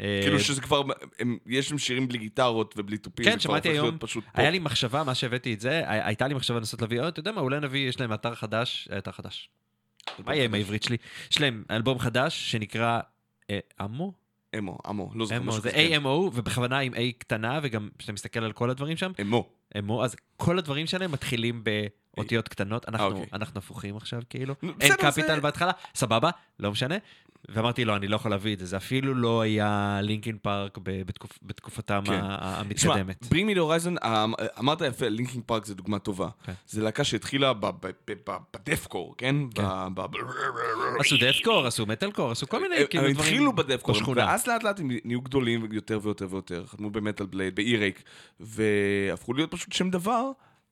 אה, 0.01 0.19
כאילו 0.23 0.41
שזה 0.41 0.61
כבר, 0.61 0.83
הם- 1.19 1.39
יש 1.47 1.69
שם 1.69 1.79
שירים 1.79 2.09
בלי 2.09 2.19
גיטרות 2.19 2.75
ובלי 2.77 2.99
תופים, 2.99 3.25
כן, 3.25 3.41
שמעתי 3.41 3.69
היום. 3.69 3.99
היה 4.35 4.51
לי 4.51 4.59
מחשבה, 4.59 5.05
מה 5.05 5.15
שהבאתי 5.15 5.55
את 5.55 5.61
זה, 5.61 5.71
הי- 5.91 6.01
הייתה 6.05 6.29
לי 6.29 6.35
מחשבה 6.35 6.57
לנסות 6.59 6.81
להביא, 6.83 7.01
"אה, 7.03 7.09
אתה 7.09 7.21
יודע 7.21 7.33
מה, 7.33 7.41
אולי 7.41 7.61
נביא, 7.61 7.89
יש 7.89 8.01
להם 8.01 8.13
אתר 8.13 8.35
חדש, 8.35 8.89
אה, 8.93 8.99
אתר 8.99 9.13
חדש. 9.13 9.49
מה 10.27 10.35
יהיה 10.35 10.45
עם 10.45 10.55
העברית 10.55 10.83
שלי? 10.83 10.97
יש 11.31 11.41
להם 11.41 11.65
אלבום 11.71 11.99
חדש 11.99 12.51
שנקרא 12.53 13.01
אה, 13.51 13.59
אמו? 13.85 14.13
אמו, 14.59 14.79
אמו, 14.91 15.11
לא 15.15 15.25
זוכר 15.27 15.37
אמו, 15.37 15.47
משהו 15.49 15.63
זה. 15.63 15.71
כן. 15.71 16.01
AMO, 16.03 16.07
ובכוונה 16.09 16.79
עם 16.79 16.95
A 16.95 16.99
קטנה, 17.19 17.61
וגם 17.63 17.89
כשאתה 17.99 18.13
מסתכל 18.13 18.45
על 18.45 18.53
כל 18.53 18.71
הדברים 18.71 18.97
שם, 18.97 19.13
אמו. 19.21 19.49
אמו, 19.79 20.05
אז 20.05 20.17
כל 20.37 20.59
הדברים 20.59 20.87
שלהם 20.87 21.13
מתחילים 21.13 21.65
באותיות 22.21 22.49
קטנות, 22.49 22.89
אנחנו, 22.89 23.07
אוקיי. 23.07 23.27
אנחנו 23.33 23.59
הפוכים 23.59 23.97
עכשיו, 23.97 24.23
כאילו. 24.31 24.55
אין 24.81 24.93
capital 24.97 25.35
זה- 25.35 25.41
בהתחלה, 25.41 25.73
סבבה, 25.95 26.31
לא 26.61 26.71
משנה. 26.71 26.95
ואמרתי, 27.49 27.85
לא, 27.85 27.97
אני 27.97 28.09
לא 28.09 28.17
יכול 28.17 28.31
להביא 28.31 28.55
את 28.55 28.59
זה, 28.59 28.67
זה 28.67 28.77
אפילו 28.77 29.15
לא 29.15 29.41
היה 29.41 29.99
Linkin 30.03 30.39
Park 30.43 30.79
בתקופ, 30.83 31.39
בתקופתם 31.43 32.03
כן. 32.07 32.21
תשמע, 32.75 32.95
המתקדמת. 32.95 33.25
The 33.25 33.29
Horizon, 33.57 34.05
אה, 34.05 34.25
אמרת 34.59 34.81
יפה, 34.81 35.09
Linkin 35.09 35.45
Park 35.47 35.65
זה 35.67 35.75
דוגמה 35.75 35.99
טובה. 35.99 36.29
כן. 36.45 36.53
זה 36.67 36.83
להקה 36.83 37.05
שהתחילה 37.05 37.53
ב 38.55 38.60
deathcore, 38.60 39.15
כן? 39.19 39.37
כן. 39.55 39.63
ב- 39.95 40.01
ב- 40.01 40.17
עשו 41.01 41.17
deathcore, 41.21 41.67
עשו 41.67 41.87
מטאלקור, 41.87 42.31
עשו 42.31 42.49
כל 42.49 42.63
מיני 42.63 42.75
כאילו 42.91 43.05
הם 43.07 43.13
דברים. 43.13 43.29
התחילו 43.29 43.53
ב 43.53 43.57
deathcore. 43.57 43.95
ואז 44.17 44.47
לאט 44.47 44.63
לאט 44.63 44.81
הם 44.81 44.91
נהיו 45.05 45.21
גדולים 45.21 45.73
יותר 45.73 45.99
ויותר 46.03 46.27
ויותר, 46.31 46.65
חתמו 46.67 46.91
ב 46.91 46.97
Metal 46.97 47.27
Blade, 47.27 47.55
ב 47.55 47.60
Earache, 47.60 48.03
והפכו 48.41 49.33
להיות 49.35 49.51
פשוט 49.51 49.73
שם 49.73 49.91
דבר 49.91 50.31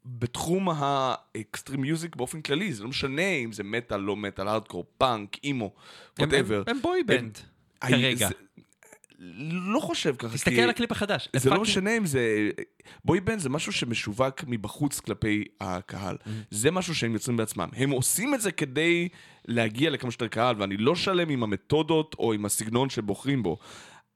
בתחום 0.08 0.68
ה 0.72 0.86
extreme 0.86 1.80
music 1.80 2.16
באופן 2.16 2.40
כללי, 2.42 2.72
זה 2.72 2.82
לא 2.82 2.88
משנה 2.88 3.22
אם 3.28 3.52
זה 3.52 3.64
מטאל, 3.64 3.96
לא 3.96 4.16
מטאל, 4.16 4.48
הארדקור, 4.48 4.84
פאנק, 4.98 5.36
אימו, 5.44 5.72
whatever. 6.18 6.62
הם- 6.66 6.82
boy 6.82 7.02
band, 7.02 7.38
כרגע. 7.80 8.28
לא 9.50 9.80
חושב 9.80 10.14
ככה, 10.18 10.34
תסתכל 10.34 10.50
כי- 10.50 10.62
על 10.62 10.70
הקליפ 10.70 10.92
החדש. 10.92 11.28
זה 11.36 11.50
לא 11.50 11.60
משנה 11.60 11.96
אם 11.96 12.06
זה... 12.06 12.50
boy 13.04 13.20
band 13.20 13.38
זה 13.38 13.48
משהו 13.48 13.72
שמשווק 13.72 14.44
מבחוץ 14.46 15.00
כלפי 15.00 15.44
הקהל. 15.60 16.16
Mm-hmm. 16.20 16.30
זה 16.50 16.70
משהו 16.70 16.94
שהם 16.94 17.12
יוצרים 17.12 17.36
בעצמם. 17.36 17.68
הם 17.76 17.90
עושים 17.90 18.34
את 18.34 18.40
זה 18.40 18.52
כדי 18.52 19.08
להגיע 19.44 19.90
לכמה 19.90 20.10
שיותר 20.10 20.28
קהל, 20.28 20.54
ואני 20.58 20.76
לא 20.76 20.94
שלם 20.96 21.28
עם 21.28 21.42
המתודות 21.42 22.16
או 22.18 22.32
עם 22.32 22.44
הסגנון 22.44 22.90
שבוחרים 22.90 23.42
בו. 23.42 23.56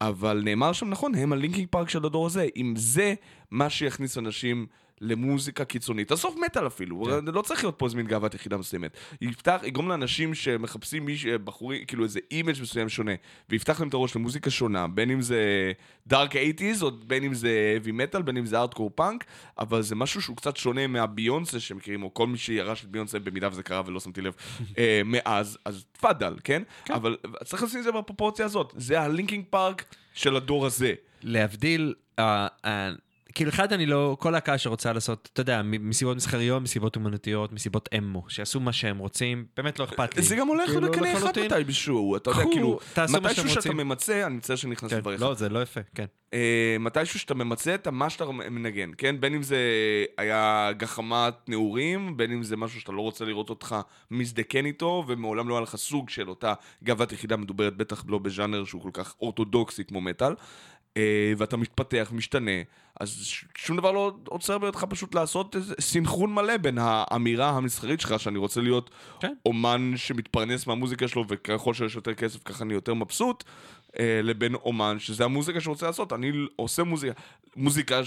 אבל 0.01 0.40
נאמר 0.44 0.73
שם 0.73 0.89
נכון, 0.90 1.14
הם 1.14 1.32
ה 1.32 1.38
Linkin 1.38 1.68
Park 1.70 1.89
של 1.89 2.05
הדור 2.06 2.27
הזה. 2.27 2.47
אם 2.56 2.74
זה 2.77 3.14
מה 3.51 3.70
שיכניס 3.70 4.19
אנשים 4.19 4.66
למוזיקה 5.02 5.64
קיצונית, 5.64 6.12
עזוב 6.12 6.36
מטאל 6.44 6.66
אפילו, 6.66 7.04
כן. 7.04 7.24
לא 7.24 7.42
צריך 7.42 7.64
להיות 7.64 7.78
פה 7.78 7.86
איזה 7.86 7.96
מין 7.96 8.06
גאוות 8.06 8.34
יחידה 8.34 8.56
מסוימת. 8.56 8.96
יפתח, 9.20 9.60
יגרום 9.64 9.88
לאנשים 9.88 10.34
שמחפשים 10.34 11.04
מיש, 11.04 11.26
בחורי, 11.26 11.84
כאילו 11.86 12.04
איזה 12.04 12.20
image 12.30 12.62
מסוים 12.62 12.88
שונה, 12.88 13.12
ויפתח 13.48 13.80
להם 13.80 13.88
את 13.88 13.94
הראש 13.94 14.16
למוזיקה 14.16 14.50
שונה, 14.50 14.86
בין 14.86 15.10
אם 15.10 15.20
זה 15.20 15.72
dark 16.06 16.36
80's, 16.36 16.82
או 16.82 16.90
בין 17.06 17.24
אם 17.24 17.34
זה 17.34 17.78
heavy 17.78 17.88
metal, 17.88 18.22
בין 18.22 18.36
אם 18.36 18.46
זה 18.46 18.58
hardcore 18.59 18.90
punk, 18.94 19.24
אבל 19.58 19.82
זה 19.82 19.94
משהו 19.94 20.22
שהוא 20.22 20.36
קצת 20.36 20.56
שונה 20.56 20.86
מהביונסה 20.86 21.60
שמכירים, 21.60 22.02
או 22.02 22.14
כל 22.14 22.26
מי 22.26 22.38
שירש 22.38 22.84
את 22.84 22.88
ביונסה, 22.88 23.18
במידה 23.18 23.48
וזה 23.52 23.62
קרה 23.62 23.82
ולא 23.86 24.00
שמתי 24.00 24.20
לב, 24.20 24.34
אה, 24.78 25.02
מאז, 25.04 25.58
אז 25.64 25.84
תפאדל, 25.92 26.34
כן? 26.44 26.62
אבל 26.90 27.16
צריך 27.44 27.62
לשים 27.62 27.78
את 27.78 27.84
זה 27.84 27.92
בפרופורציה 27.92 28.44
הזאת, 28.44 28.72
זה 28.76 29.00
הלינקינג 29.00 29.44
פארק 29.50 29.84
של 30.14 30.36
הדור 30.36 30.66
הזה. 30.66 30.94
להבדיל, 31.22 31.94
אה, 32.18 32.46
אה, 32.64 32.90
כאילו 33.34 33.50
אחד 33.50 33.72
אני 33.72 33.86
לא, 33.86 34.16
כל 34.20 34.30
להקה 34.30 34.59
שרוצה 34.59 34.92
לעשות, 34.92 35.28
אתה 35.32 35.40
יודע, 35.40 35.62
מסיבות 35.62 36.16
מסחריות, 36.16 36.62
מסיבות 36.62 36.96
אומנותיות, 36.96 37.52
מסיבות 37.52 37.88
אמו, 37.98 38.24
שיעשו 38.28 38.60
מה 38.60 38.72
שהם 38.72 38.98
רוצים, 38.98 39.44
באמת 39.56 39.78
לא 39.78 39.84
אכפת 39.84 40.16
לי. 40.16 40.22
זה 40.22 40.36
גם 40.36 40.48
הולך 40.48 40.70
כאילו, 40.70 40.90
בקנה 40.90 41.12
אחד 41.12 41.18
לחלוטין. 41.18 41.60
מתישהו, 41.60 42.16
אתה 42.16 42.30
יודע, 42.30 42.42
כאילו, 42.52 42.78
מתישהו 43.09 43.48
שאתה. 43.48 43.72
ממצה, 43.72 44.26
אני 44.26 44.36
מצטער 44.36 44.56
שאני 44.56 44.72
נכנס 44.72 44.90
כן, 44.90 44.96
לדבריך. 44.96 45.20
לא, 45.20 45.34
זה 45.34 45.48
לא 45.48 45.62
יפה, 45.62 45.80
כן. 45.94 46.04
אה, 46.34 46.76
מתישהו 46.80 47.18
שאתה 47.18 47.34
ממצה 47.34 47.74
את 47.74 47.88
מה 47.88 48.10
שאתה 48.10 48.24
מנגן, 48.24 48.90
כן? 48.98 49.20
בין 49.20 49.34
אם 49.34 49.42
זה 49.42 49.59
היה 50.18 50.70
גחמת 50.76 51.34
נעורים, 51.48 52.16
בין 52.16 52.32
אם 52.32 52.42
זה 52.42 52.56
משהו 52.56 52.80
שאתה 52.80 52.92
לא 52.92 53.00
רוצה 53.00 53.24
לראות 53.24 53.50
אותך 53.50 53.76
מזדקן 54.10 54.66
איתו, 54.66 55.04
ומעולם 55.09 55.48
לא 55.48 55.54
היה 55.54 55.62
לך 55.62 55.76
סוג 55.76 56.10
של 56.10 56.28
אותה 56.28 56.54
גאוות 56.84 57.12
יחידה 57.12 57.36
מדוברת, 57.36 57.76
בטח 57.76 58.04
לא 58.09 58.18
בז'אנר 58.18 58.64
שהוא 58.64 58.82
כל 58.82 58.90
כך 58.92 59.14
אורתודוקסי 59.20 59.84
כמו 59.84 60.00
מטאל, 60.00 60.34
ואתה 61.36 61.56
מתפתח, 61.56 62.10
משתנה, 62.14 62.51
אז 63.01 63.10
ש- 63.24 63.44
שום 63.59 63.77
דבר 63.77 63.93
לא 63.93 64.12
עוצר 64.28 64.59
בידך 64.59 64.85
פשוט 64.85 65.14
לעשות 65.14 65.56
איזה 65.56 65.74
סינכרון 65.81 66.35
מלא 66.35 66.56
בין 66.56 66.78
האמירה 66.81 67.51
המסחרית 67.51 68.01
שלך, 68.01 68.20
שאני 68.20 68.39
רוצה 68.39 68.60
להיות 68.60 68.90
כן. 69.20 69.35
אומן 69.47 69.93
שמתפרנס 69.97 70.66
מהמוזיקה 70.66 71.09
שלו, 71.09 71.24
וככל 71.28 71.74
שיש 71.74 71.94
יותר 71.94 72.14
כסף 72.14 72.43
ככה 72.43 72.64
אני 72.64 72.74
יותר 72.74 72.94
מבסוט, 72.94 73.44
אה, 73.98 74.20
לבין 74.23 74.55
אומן 74.55 74.98
שזה 74.98 75.24
המוזיקה 75.24 75.60
שהוא 75.60 75.73
רוצה 75.73 75.86
לעשות. 75.86 76.12
אני 76.12 76.32
עושה 76.56 76.85
מוזיקה, 76.85 77.12
מוזיקה 77.56 78.05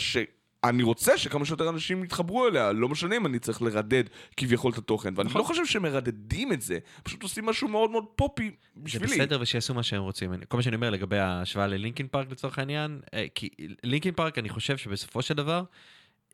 אני 0.70 0.84
רוצה 0.84 1.18
שכמה 1.18 1.46
שיותר 1.46 1.70
אנשים 1.70 2.04
יתחברו 2.04 2.48
אליה, 2.48 2.72
לא 2.72 2.90
משנה 2.90 3.18
אם 3.18 3.26
אני 3.26 3.40
צריך 3.40 3.62
לרדד 3.62 4.04
כביכול 4.38 4.72
את 4.72 4.78
התוכן. 4.78 5.14
ואני 5.16 5.30
נכון. 5.30 5.42
לא 5.42 5.46
חושב 5.46 5.66
שהם 5.66 5.82
מרדדים 5.82 6.54
את 6.54 6.62
זה, 6.62 6.80
פשוט 7.04 7.24
עושים 7.24 7.46
משהו 7.46 7.68
מאוד 7.68 7.92
מאוד 7.92 8.06
פופי 8.16 8.52
זה 8.76 8.82
בשבילי. 8.84 9.06
בסדר 9.06 9.38
ושיעשו 9.42 9.74
מה 9.74 9.84
שהם 9.84 10.02
רוצים. 10.02 10.34
כל 10.48 10.58
מה 10.58 10.64
שאני 10.64 10.76
אומר 10.76 10.90
לגבי 10.90 11.18
ההשוואה 11.18 11.68
ללינקין 11.68 12.08
פארק 12.08 12.32
לצורך 12.32 12.60
העניין, 12.60 13.02
אה, 13.14 13.26
כי 13.36 13.50
לינקין 13.84 14.14
פארק, 14.14 14.38
אני 14.38 14.50
חושב 14.50 14.78
שבסופו 14.78 15.22
של 15.22 15.34
דבר, 15.34 15.64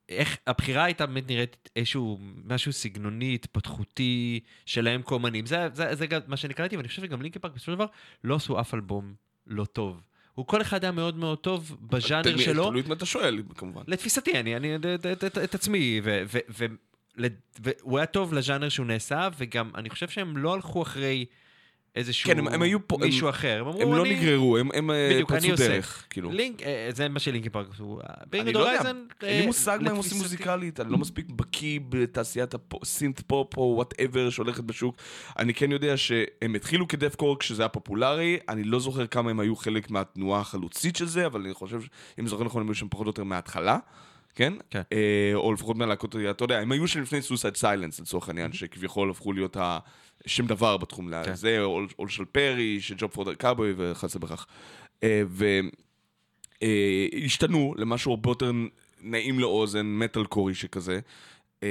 איך 0.09 0.37
הבחירה 0.47 0.83
הייתה 0.83 1.05
באמת 1.05 1.29
נראית 1.29 1.69
איזשהו 1.75 2.19
משהו 2.45 2.73
סגנוני, 2.73 3.33
התפתחותי 3.33 4.39
שלהם 4.65 5.01
כאומנים. 5.01 5.45
זה, 5.45 5.67
זה, 5.73 5.95
זה 5.95 6.07
גם 6.07 6.21
מה 6.27 6.37
שאני 6.37 6.53
קראתי, 6.53 6.77
ואני 6.77 6.87
חושב 6.87 7.01
שגם 7.01 7.21
לינקין 7.21 7.41
פארק 7.41 7.53
בסופו 7.53 7.71
של 7.71 7.75
דבר 7.75 7.85
לא 8.23 8.35
עשו 8.35 8.59
אף 8.59 8.73
אלבום 8.73 9.13
לא 9.47 9.65
טוב. 9.65 10.01
הוא 10.35 10.47
כל 10.47 10.61
אחד 10.61 10.83
היה 10.83 10.91
מאוד 10.91 11.17
מאוד 11.17 11.37
טוב 11.37 11.77
בז'אנר 11.81 12.37
שלו. 12.37 12.69
תלוי 12.69 12.81
את 12.81 12.87
מה 12.87 12.93
אתה 12.93 13.05
שואל, 13.05 13.43
כמובן. 13.55 13.81
לתפיסתי, 13.87 14.39
אני, 14.39 14.55
אני, 14.55 14.75
את, 15.43 15.55
עצמי, 15.55 16.01
והוא 17.59 17.97
היה 17.97 18.05
טוב 18.05 18.33
לז'אנר 18.33 18.69
שהוא 18.69 18.85
נעשה, 18.85 19.29
וגם 19.37 19.71
אני 19.75 19.89
חושב 19.89 20.09
שהם 20.09 20.37
לא 20.37 20.53
הלכו 20.53 20.81
אחרי 20.81 21.25
איזשהו 21.95 22.27
כן, 22.29 22.39
הם- 22.39 22.47
הם 22.47 22.61
היו 22.61 22.87
פה- 22.87 22.97
מישהו 22.97 23.27
הם- 23.27 23.33
אחר. 23.33 23.59
הם 23.61 23.67
אמרו, 23.67 23.81
הם 23.81 23.93
לא 23.93 24.01
אני... 24.05 24.19
נגררו, 24.19 24.57
הם- 24.57 24.69
הם 24.73 24.91
אה, 24.91 25.09
בדיוק, 25.13 25.31
אני 25.31 25.41
פרצו. 25.49 25.55
דרך, 25.63 26.05
כאילו. 26.09 26.31
לינק, 26.31 26.61
אה, 26.63 26.89
זה 26.93 27.09
מה 27.09 27.19
ש 27.19 27.27
Linkin 27.27 27.51
Park 27.51 27.67
עשו. 27.73 27.99
אני 28.33 28.53
לא 28.53 28.59
יודע, 28.59 28.91
אין 29.23 29.39
לי 29.39 29.45
מושג 29.45 29.79
מה 29.81 29.89
הם 29.89 29.95
עושים 29.95 30.17
מוזיקלית, 30.17 30.79
אני 30.79 30.91
לא 30.91 30.97
מספיק 30.97 31.25
בקיא 31.29 31.79
בתעשיית 31.89 32.55
ה 32.81 32.88
synth 32.88 33.21
pop 33.27 33.57
או 33.57 33.73
whatever 33.75 34.29
שהולכת 34.29 34.63
בשוק. 34.63 34.95
אני 35.39 35.53
כן 35.53 35.71
יודע 35.71 35.97
שהם 35.97 36.55
התחילו 36.55 36.87
כ 36.87 37.15
deathcore 37.15 37.39
כשזה 37.39 37.61
היה 37.63 37.69
פופולרי, 37.69 38.39
אני 38.49 38.63
לא 38.63 38.79
זוכר 38.79 39.07
כמה 39.07 39.29
הם 39.31 39.39
היו 39.39 39.55
חלק 39.55 39.91
מהתנועה 39.91 40.41
החלוצית 40.41 40.95
של 40.95 41.05
זה, 41.05 41.25
אבל 41.25 41.41
אני 41.41 41.53
חושב, 41.53 41.81
אם 42.19 42.27
זוכר 42.27 42.43
נכון, 42.43 42.61
הם 42.61 42.67
היו 42.67 42.75
שם 42.75 42.87
פחות 42.89 43.05
או 43.05 43.09
יותר 43.09 43.23
מההתחלה. 43.23 43.77
כן? 44.35 44.53
כן. 44.69 44.81
אה, 44.93 45.31
או 45.33 45.53
לפחות 45.53 45.77
מהלהקות, 45.77 46.15
אתה 46.29 46.43
יודע, 46.43 46.59
הם 46.59 46.71
היו 46.71 46.87
שם 46.87 47.01
לפני 47.01 47.21
Suicide 47.21 47.55
Silence 47.57 47.99
לצורך 47.99 48.27
העניין, 48.29 48.53
שכביכול 48.53 49.09
הפכו 49.09 49.33
להיות 49.33 49.57
השם 50.25 50.47
דבר 50.47 50.77
בתחום. 50.77 51.09
כן. 51.25 51.35
זה, 51.35 51.59
All 51.99 52.09
Shall 52.09 52.25
Perish, 52.25 52.81
של 52.81 52.95
Job 52.97 53.11
for 53.11 53.33
a 53.33 53.39
Cowboy 53.39 53.73
וכיוצא 53.77 54.19
בכך. 54.19 54.45
אה, 55.03 55.21
והשתנו 56.63 57.73
למשהו 57.77 58.11
הרבה 58.11 58.31
יותר 58.31 58.51
נעים 59.01 59.39
לאוזן, 59.39 59.85
מטאלקורי 59.85 60.53
שכזה. 60.55 60.99
אה, 61.63 61.69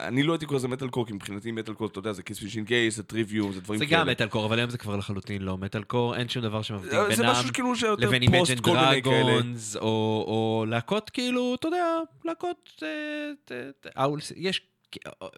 אני 0.00 0.22
לא 0.22 0.32
הייתי 0.32 0.46
קורא 0.46 0.58
לזה 0.58 0.68
מטאל 0.68 0.88
קור, 0.88 1.06
כי 1.06 1.12
מבחינתי 1.12 1.50
מטאל 1.52 1.74
קור, 1.74 1.86
אתה 1.86 1.98
יודע, 1.98 2.12
זה 2.12 2.22
Killswitch 2.22 2.64
Engage, 2.64 2.96
זה 2.96 3.02
Trivium, 3.02 3.52
זה 3.52 3.60
דברים 3.60 3.78
זה 3.78 3.86
כאלה. 3.86 4.00
גם 4.00 4.08
מטאל 4.08 4.28
קור, 4.28 4.46
אבל 4.46 4.58
היום 4.58 4.70
זה 4.70 4.78
כבר 4.78 4.96
לחלוטין 4.96 5.42
לא 5.42 5.58
מטאל 5.58 5.82
קור, 5.82 6.16
אין 6.16 6.28
שום 6.28 6.42
דבר 6.42 6.62
שמבדיל 6.62 6.90
זה- 6.90 7.10
זה 7.10 7.22
בינם 7.22 7.30
משהו 7.32 7.52
כאילו 7.52 7.76
שיותר 7.76 8.06
לבין 8.06 8.22
Imagine 8.22 8.54
Dragons, 9.02 9.76
או 9.76 9.80
או 10.28 10.64
להקות 10.68 11.10
כאילו, 11.10 11.54
אתה 11.54 11.68
יודע, 11.68 11.84
להקות, 12.24 12.82
אה, 13.96 14.06
יש, 14.36 14.62
אה, 15.06 15.28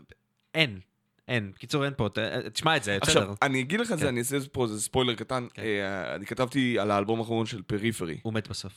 אין, 0.55 0.81
אין, 1.29 1.53
בקיצור 1.55 1.85
אין 1.85 1.93
פה, 1.97 2.09
ת- 2.09 2.19
תשמע 2.53 2.77
את 2.77 2.85
זה, 2.85 2.99
עכשיו, 3.03 3.23
בסדר. 3.23 3.35
אני 3.43 3.61
אגיד 3.61 3.81
לך 3.81 3.87
את 3.89 3.97
כן. 3.97 4.01
זה, 4.01 4.09
אני 4.09 4.19
אעשה 4.19 4.37
פה 4.53 4.65
איזה 4.65 4.81
ספוילר 4.81 5.15
קטן. 5.15 5.47
כן. 5.55 5.63
אה, 5.63 6.15
אני 6.15 6.27
כתבתי 6.27 6.79
על 6.79 6.91
האלבום 6.91 7.19
האחרון 7.21 7.47
של 7.47 7.63
Periphery. 7.63 8.19
הוא 8.23 8.33
מת 8.35 8.49
בסוף. 8.49 8.73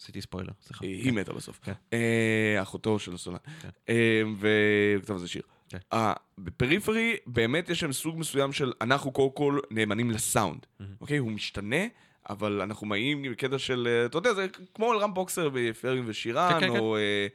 עשיתי 0.00 0.20
ספוילר, 0.20 0.52
סליחה. 0.62 0.84
אה, 0.84 0.90
היא 0.90 1.12
מתה 1.12 1.32
בסוף. 1.32 1.58
כן. 1.62 1.72
אה, 1.92 2.58
אחותו 2.62 2.98
של 2.98 3.14
הסולן. 3.14 3.36
כן. 3.62 3.68
אה, 3.88 4.22
והוא 4.36 5.02
כתב 5.02 5.12
על 5.12 5.18
זה 5.18 5.28
שיר. 5.28 5.42
כן. 5.68 5.78
אה, 5.92 6.12
בפריפרי 6.38 7.16
באמת 7.26 7.70
יש 7.70 7.80
שם 7.80 7.92
סוג 7.92 8.18
מסוים 8.18 8.52
של 8.52 8.72
אנחנו 8.80 9.10
קודם 9.12 9.30
כל 9.34 9.58
נאמנים 9.70 10.10
לסאונד. 10.10 10.66
אוקיי? 11.00 11.18
הוא 11.18 11.30
משתנה. 11.32 11.86
אבל 12.30 12.60
אנחנו 12.62 12.86
מגיעים 12.86 13.22
בקטע 13.22 13.58
של, 13.58 13.88
אה, 13.90 14.06
אתה 14.06 14.18
יודע, 14.18 14.34
זה 14.34 14.46
כמו 14.74 14.92
אלרם 14.92 15.14
בוקסר 15.14 15.48
בפרינג 15.52 16.04
ושירן, 16.08 16.52
כן, 16.52 16.60
כן, 16.60 16.72
כן. 16.72 16.78
או 16.78 16.96
אה, 16.96 17.26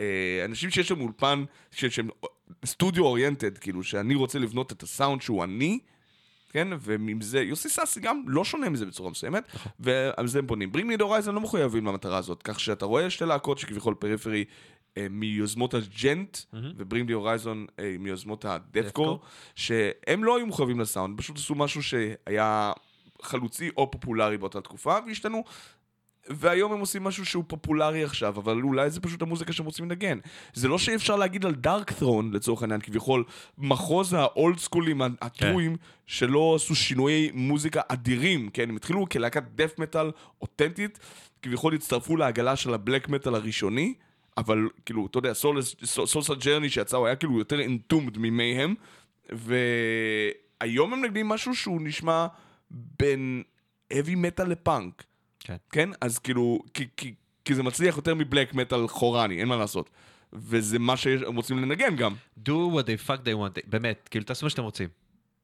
אה, 0.00 0.44
אנשים 0.44 0.70
שיש 0.70 0.88
שם 0.88 1.00
אולפן, 1.00 1.44
ש- 1.70 1.84
שהם 1.84 2.08
סטודיו 2.64 3.04
אוריינטד, 3.04 3.58
כאילו, 3.58 3.82
שאני 3.82 4.14
רוצה 4.14 4.38
לבנות 4.38 4.72
את 4.72 4.82
הסאונד 4.82 5.22
שהוא 5.22 5.44
אני, 5.44 5.78
כן? 6.50 6.68
ועם 6.80 7.20
זה, 7.20 7.40
יוסי 7.40 7.68
סאסי 7.68 8.00
גם 8.00 8.22
לא 8.26 8.44
שונה 8.44 8.68
מזה 8.68 8.86
בצורה 8.86 9.10
מסוימת, 9.10 9.54
נכון. 9.54 9.72
ועל 9.80 10.26
זה 10.26 10.38
הם 10.38 10.46
בונים. 10.46 10.72
ברינג 10.72 10.88
מי 10.88 10.96
הורייזן 11.00 11.34
לא 11.34 11.40
מחויבים 11.40 11.86
למטרה 11.86 12.18
הזאת, 12.18 12.42
כך 12.42 12.60
שאתה 12.60 12.84
רואה 12.84 13.10
שתי 13.10 13.24
להקות 13.24 13.58
שכביכול 13.58 13.94
פריפרי 13.94 14.44
אה, 14.96 15.06
מיוזמות 15.10 15.74
ה 15.74 15.83
djent, 15.83 16.38
ו 16.76 16.81
Bring 16.81 17.06
the 17.06 17.12
Horizon 17.12 17.66
מיוזמות 17.98 18.44
ה 18.44 18.51
deathcore, 18.51 19.20
שהם 19.54 20.24
לא 20.24 20.36
היו 20.36 20.46
מחויבים 20.46 20.80
לסאונד, 20.80 21.18
פשוט 21.18 21.36
עשו 21.36 21.54
משהו 21.54 21.82
שהיה 21.82 22.72
חלוצי 23.22 23.70
או 23.76 23.90
פופולרי 23.90 24.38
באותה 24.38 24.60
תקופה, 24.60 24.96
והשתנו. 25.06 25.44
והיום 26.30 26.72
הם 26.72 26.80
עושים 26.80 27.04
משהו 27.04 27.26
שהוא 27.26 27.44
פופולרי 27.46 28.04
עכשיו, 28.04 28.36
אבל 28.36 28.60
אולי 28.62 28.90
זה 28.90 29.00
פשוט 29.00 29.22
המוזיקה 29.22 29.52
שהם 29.52 29.66
רוצים 29.66 29.84
לנגן. 29.84 30.18
זה 30.54 30.68
לא 30.68 30.78
שאי 30.78 30.94
אפשר 30.94 31.16
להגיד 31.16 31.46
על 31.46 31.54
Darkthrone, 31.54 32.32
לצורך 32.32 32.62
העניין, 32.62 32.80
כביכול, 32.80 33.24
מחוז 33.58 34.12
האולד 34.12 34.58
סקולים 34.58 35.02
הטרואים, 35.02 35.76
שלא 36.06 36.52
עשו 36.56 36.74
שינויי 36.74 37.30
מוזיקה 37.34 37.80
אדירים, 37.88 38.50
כן? 38.50 38.68
הם 38.68 38.76
התחילו 38.76 39.08
כלהקת 39.08 39.42
death 39.54 39.78
metal 39.78 40.10
אותנטית, 40.42 40.98
כביכול 41.42 41.74
הצטרפו 41.74 42.16
לעגלה 42.16 42.56
של 42.56 42.74
הבלק 42.74 43.08
מטאל 43.08 43.34
הראשוני, 43.34 43.94
אבל 44.36 44.68
כאילו, 44.86 45.06
אתה 45.06 45.18
יודע, 45.18 45.34
סולסה 45.84 46.34
ג'רני 46.34 46.70
שיצא, 46.70 46.96
הוא 46.96 47.06
היה 47.06 47.16
כאילו 47.16 47.38
יותר 47.38 47.60
אינטומד 47.60 48.18
ממייהם, 48.18 48.74
והיום 49.30 50.92
הם 50.92 51.04
נגנים 51.04 51.28
משהו 51.28 51.54
שהוא 51.54 51.80
נשמע 51.82 52.26
בין 52.70 53.42
heavy 53.92 54.16
מטאל 54.16 54.48
לפאנק. 54.48 55.04
כן. 55.46 55.56
כן? 55.70 55.90
אז 56.00 56.18
כאילו, 56.18 56.58
כי, 56.74 56.86
כי, 56.96 57.14
כי 57.44 57.54
זה 57.54 57.62
מצליח 57.62 57.96
יותר 57.96 58.14
מבלק 58.14 58.54
מטאל 58.54 58.88
חורני, 58.88 59.40
אין 59.40 59.48
מה 59.48 59.56
לעשות. 59.56 59.90
וזה 60.32 60.78
מה 60.78 60.96
שהם 60.96 61.36
רוצים 61.36 61.58
לנגן 61.58 61.96
גם. 61.96 62.14
do 62.46 62.50
what 62.50 62.82
they 62.82 63.08
fuck 63.08 63.20
they 63.24 63.34
want, 63.34 63.60
באמת, 63.66 64.08
כאילו 64.10 64.24
תעשו 64.24 64.46
מה 64.46 64.50
שאתם 64.50 64.62
רוצים. 64.62 64.88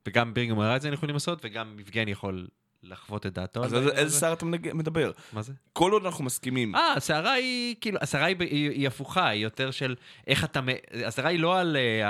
וגם 0.07 0.35
ברינג 0.35 0.53
הורייזן 0.53 0.93
יכולים 0.93 1.15
לעשות, 1.15 1.45
וגם 1.45 1.77
יבגני 1.81 2.11
יכול 2.11 2.47
לחוות 2.83 3.27
את 3.27 3.33
דעתו. 3.33 3.65
אז 3.65 3.75
איזה-. 3.75 4.19
סער 4.19 4.33
אתה 4.33 4.45
מדבר? 4.47 5.11
מה 5.33 5.43
זה? 5.43 5.53
כל 5.73 5.93
עוד 5.93 6.07
אנחנו 6.07 6.25
מסכימים. 6.25 6.75
אה, 6.75 6.95
הסערה 6.97 7.33
היא, 7.33 7.77
כאילו, 7.81 7.99
הסערה 8.03 8.27
היא, 8.27 8.37
היא, 8.41 8.71
היא 8.71 8.87
הפוכה, 8.87 9.29
היא 9.29 9.43
יותר 9.43 9.71
של 9.71 9.95
איך 10.27 10.45
אתה, 10.45 10.61
הסערה 11.07 11.29
היא 11.29 11.39
לא 11.39 11.59
על 11.59 11.77
uh, 11.77 12.05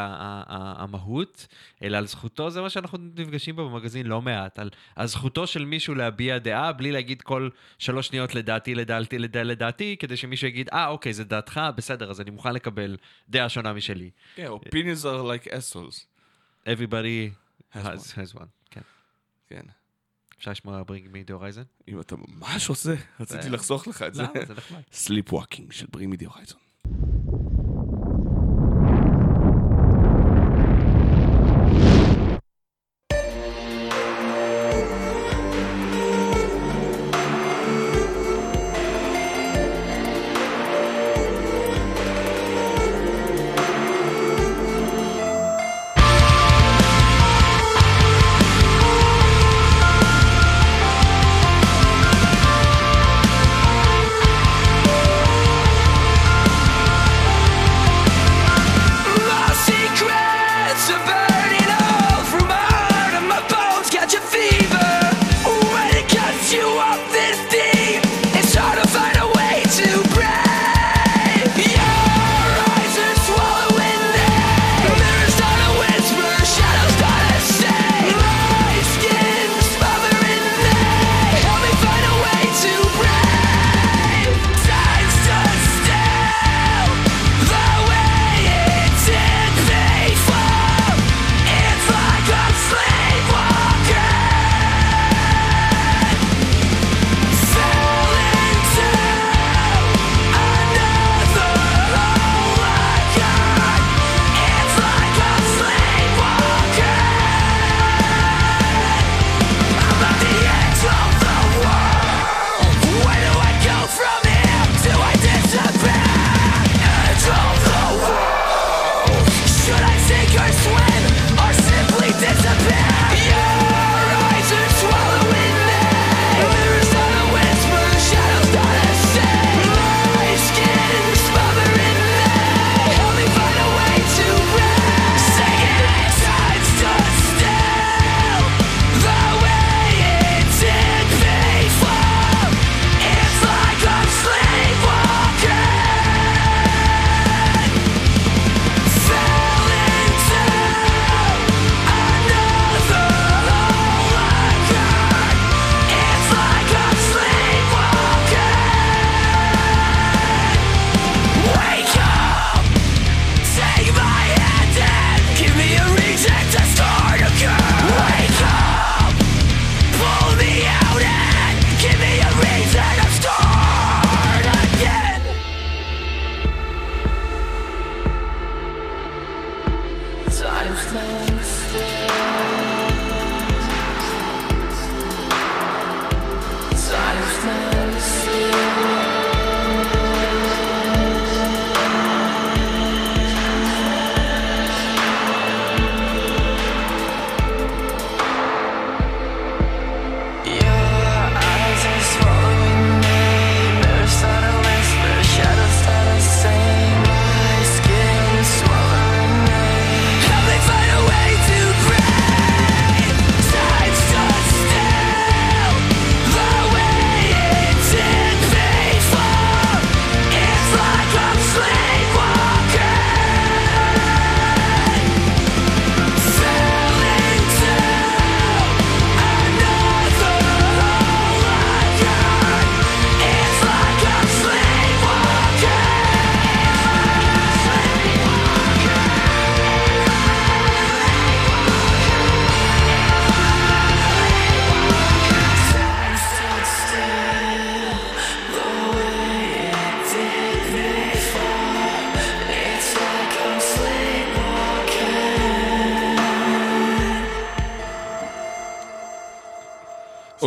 המהות, 0.49 1.47
אלא 1.83 1.97
על 1.97 2.07
זכותו, 2.07 2.51
זה 2.51 2.61
מה 2.61 2.71
שאנחנו 2.71 2.99
נפגשים 3.17 3.57
בו 3.57 3.71
במגזין 3.71 4.07
לא 4.07 4.23
מעט, 4.23 4.59
על, 4.59 4.71
על 4.97 5.07
זכותו 5.07 5.47
של 5.47 5.65
מישהו 5.65 5.95
להביע 5.95 6.39
דעה 6.39 6.73
בלי 6.73 6.93
להגיד 6.93 7.23
כל 7.23 7.49
שלוש 7.79 8.07
שניות 8.07 8.35
לדעתי, 8.35 8.75
לדעתי, 8.75 9.19
לדע, 9.19 9.43
לדעתי, 9.43 9.97
כדי 9.99 10.17
שמישהו 10.17 10.49
יגיד, 10.49 10.69
אה, 10.73 10.89
אוקיי, 10.89 11.13
זה 11.13 11.25
דעתך, 11.25 11.61
בסדר, 11.77 12.11
אז 12.11 12.21
אני 12.21 12.31
מוכן 12.31 12.55
לקבל 12.55 12.97
דעה 13.29 13.49
שונה 13.49 13.73
משלי. 13.73 14.11
כן, 14.35 14.47
opinions 14.47 15.05
are 15.05 15.23
like 15.23 15.49
assholes. 15.49 16.07
Everybody 16.67 17.43
Has 17.73 17.85
has, 17.87 18.13
has 18.13 18.35
one. 18.35 18.49
כן. 18.71 18.81
כן. 19.49 19.63
אפשר 20.43 20.51
לשמוע 20.51 20.83
Bring 20.83 21.09
Me 21.13 21.25
the 21.25 21.35
Horizon? 21.35 21.63
אם 21.89 22.01
אתה 22.01 22.17
ממש 22.17 22.69
רוצה, 22.69 22.95
רציתי 23.21 23.51
לחסוך 23.51 23.89
לך 23.89 24.03
את 24.03 24.15
זה. 24.15 24.23
למה? 24.23 24.47
זה 24.47 24.55
נחמד. 24.55 24.81
Sleepwalking 25.07 25.71
של 25.71 25.87
Bring 25.91 26.11
Me 26.11 26.16
the 26.16 26.25
Horizon. 26.25 26.59
Thank 26.59 26.72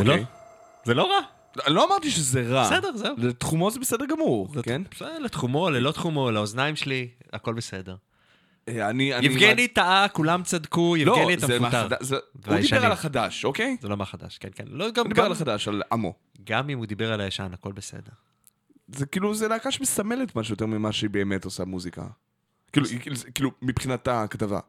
לא- 0.05 0.11
אוקיי. 0.11 0.25
זה 0.85 0.93
לא 0.93 1.11
רע. 1.11 1.19
לא 1.67 1.87
אמרתי 1.87 2.11
שזה 2.11 2.41
רע. 2.47 2.63
בסדר, 2.65 2.97
זהו. 2.97 3.15
לתחומו 3.17 3.71
זה 3.71 3.79
בסדר 3.79 4.05
גמור, 4.05 4.47
כן? 4.63 4.81
בסדר, 4.91 5.19
לתחומו, 5.19 5.69
ללא 5.69 5.91
תחומו, 5.91 6.31
לאוזניים 6.31 6.75
שלי, 6.75 7.09
הכל 7.33 7.53
בסדר. 7.53 7.95
אה, 8.67 8.89
אני... 8.89 9.03
יבגני 9.21 9.67
טעה, 9.67 10.07
כולם 10.07 10.43
צדקו, 10.43 10.95
לא, 10.95 11.17
יבגני 11.17 11.33
אתה 11.33 11.47
מפוטר. 11.59 11.87
הוא. 12.47 12.57
דיבר 12.61 12.85
על 12.85 12.91
החדש, 12.91 13.45
אוקיי? 13.45 13.77
זה 13.81 13.87
לא 13.87 13.97
מהחדש, 13.97 14.37
כן, 14.37 14.49
כן. 14.55 14.63
לא, 14.67 14.91
גם, 14.91 15.05
הוא 15.05 15.13
דיבר 15.13 15.25
על 15.25 15.31
החדש, 15.31 15.67
על 15.67 15.81
עמו. 15.91 16.13
גם 16.43 16.69
אם 16.69 16.77
הוא 16.77 16.85
דיבר 16.85 17.13
על 17.13 17.21
הישן, 17.21 17.49
הכל 17.53 17.71
בסדר. 17.71 18.11
זה 18.87 19.05
כאילו, 19.05 19.35
זה 19.35 19.47
להקה 19.47 19.71
שמסמלת 19.71 20.35
משהו 20.35 20.53
יותר 20.53 20.65
ממה 20.65 20.91
שהיא 20.91 21.09
באמת 21.09 21.45
עושה 21.45 21.65
מוזיקה. 21.65 22.07
כאילו, 22.71 22.87
כאילו, 23.01 23.15
כאילו, 23.35 23.51
מבחינת 23.61 24.07
הכתבה. 24.07 24.59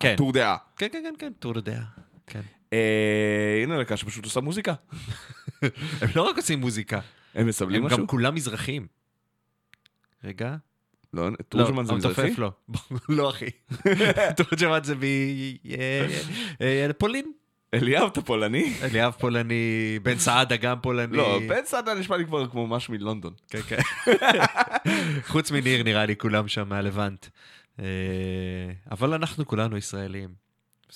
כן. 0.00 0.12
הטור 0.14 0.32
דעה. 0.32 0.56
כן, 0.76 0.86
כן, 0.92 1.02
כן, 1.04 1.14
כן, 1.18 1.32
טור 1.38 1.60
דעה. 1.60 1.82
כן. 2.26 2.40
אה, 2.72 3.60
הנה 3.62 3.78
להקה 3.78 3.96
שפשוט 3.96 4.24
עושה 4.24 4.40
מוזיקה. 4.40 4.74
הם 6.00 6.08
לא 6.16 6.22
רק 6.22 6.36
עושים 6.36 6.60
מוזיקה, 6.60 7.00
הם 7.34 7.46
מסמלים 7.46 7.80
הם 7.80 7.86
משהו? 7.86 7.98
גם 7.98 8.06
כולם 8.06 8.34
מזרחים. 8.34 8.86
רגע. 10.24 10.56
לא, 11.14 11.30
לא, 11.30 11.36
תורג'מן 11.48 11.84
זה 11.84 11.92
מזרחי? 11.92 12.34
לא. 12.38 12.50
לא, 13.08 13.30
אחי. 13.30 13.50
תורג'מן 14.36 14.78
זה 14.82 14.94
מפולין. 16.88 17.32
אליאב, 17.74 18.08
אתה 18.12 18.22
פולני? 18.22 18.74
אליאב 18.82 19.12
פולני, 19.12 19.98
בן 20.02 20.18
סעדה 20.18 20.56
גם 20.56 20.80
פולני. 20.82 21.16
לא, 21.16 21.40
בן 21.48 21.64
סעדה 21.64 21.94
נשמע 21.94 22.16
לי 22.16 22.24
כבר 22.24 22.48
כמו 22.48 22.66
משהו 22.66 22.94
מלונדון. 22.94 23.32
כן, 23.48 23.60
כן. 23.60 23.78
חוץ 25.22 25.50
מניר, 25.50 25.82
נראה 25.82 26.06
לי, 26.06 26.16
כולם 26.16 26.48
שם 26.48 26.68
מהלבנט. 26.68 27.26
אה, 27.80 27.84
אבל 28.90 29.14
אנחנו 29.14 29.46
כולנו 29.46 29.76
ישראלים. 29.76 30.45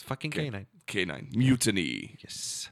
זה 0.01 0.07
fucking 0.07 0.35
כן. 0.35 0.55
K9. 0.55 0.91
K9, 0.91 1.37
Mutiny. 1.37 2.07
yes. 2.29 2.69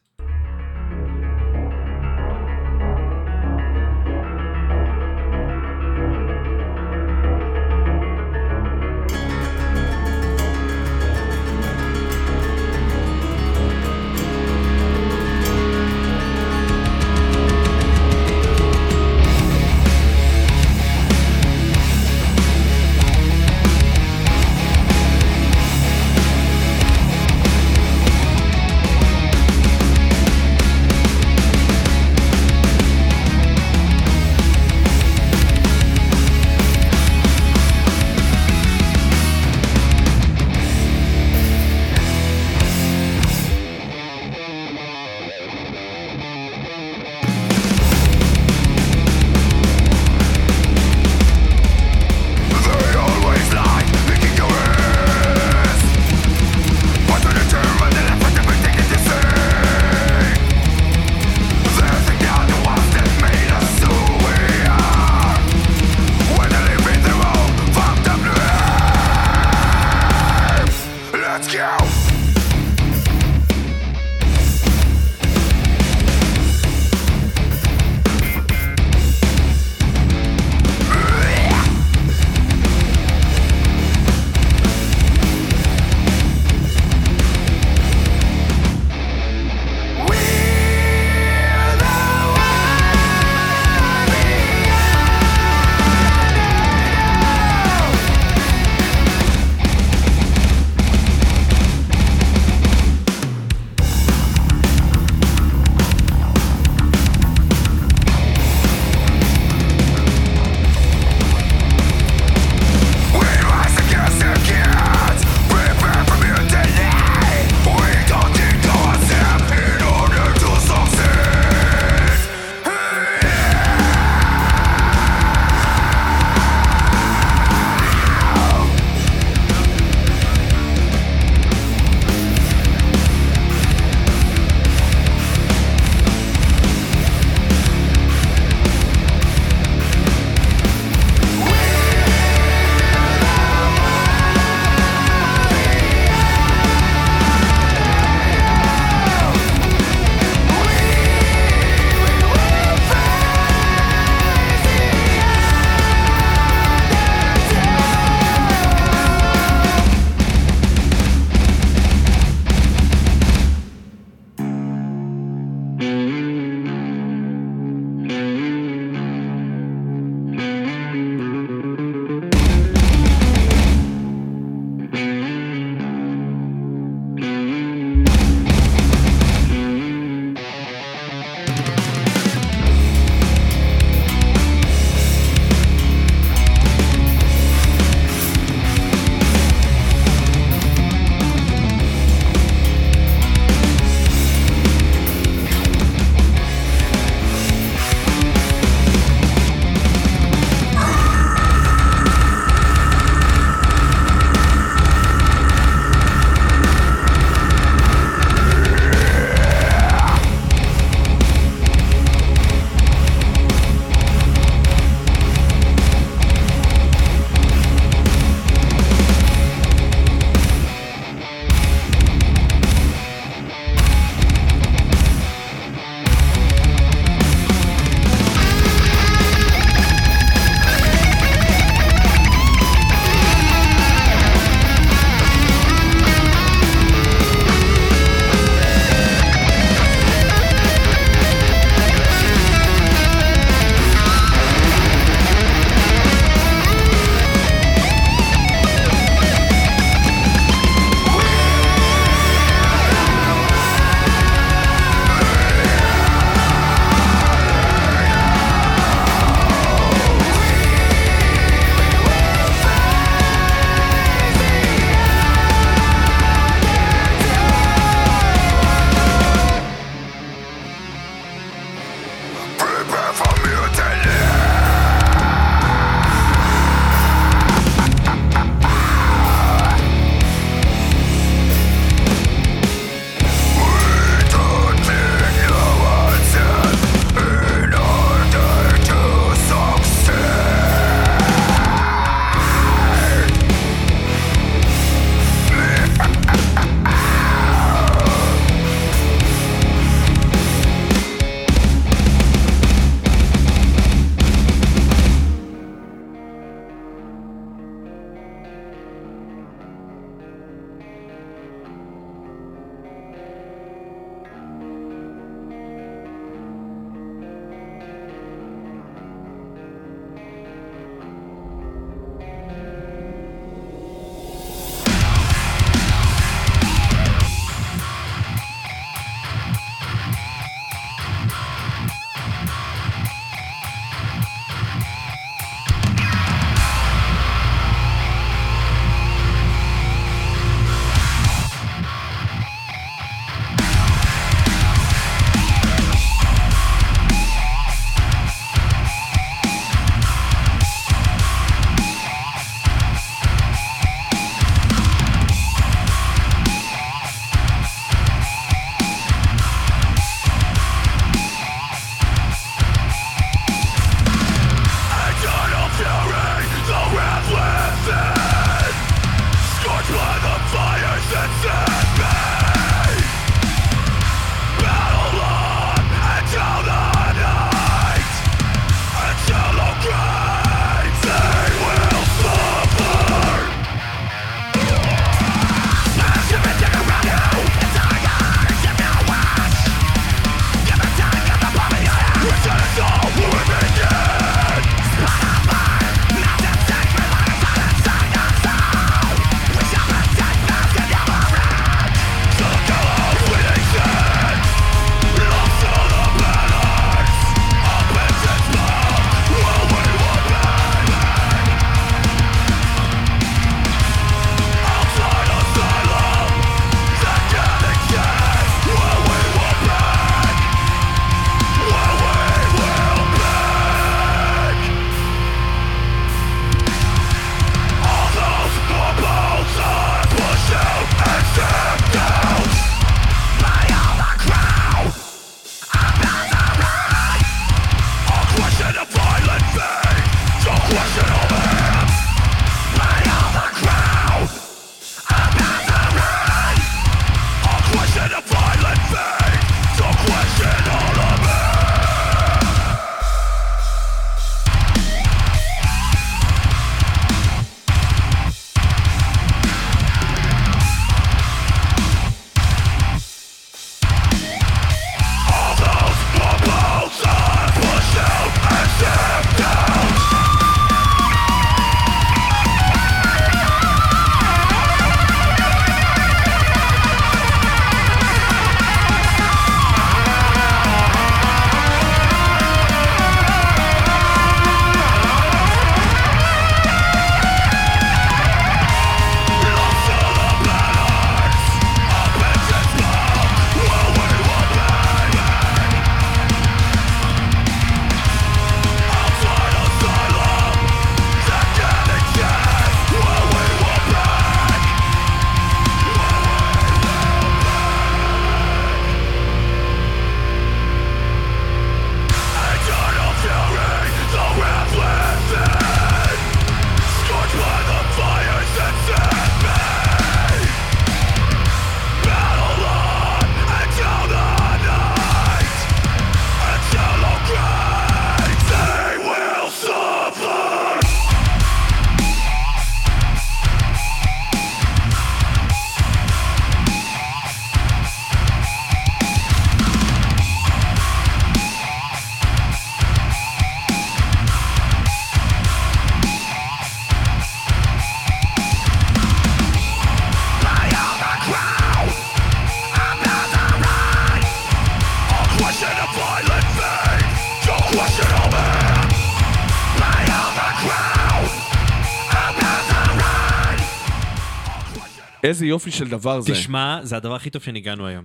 איזה 565.28 565.46
יופי 565.46 565.70
של 565.70 565.88
דבר 565.88 566.20
זה. 566.20 566.32
תשמע, 566.32 566.80
זה 566.82 566.96
הדבר 566.96 567.14
הכי 567.14 567.30
טוב 567.30 567.42
שניגענו 567.42 567.86
היום. 567.86 568.04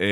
אה, 0.00 0.06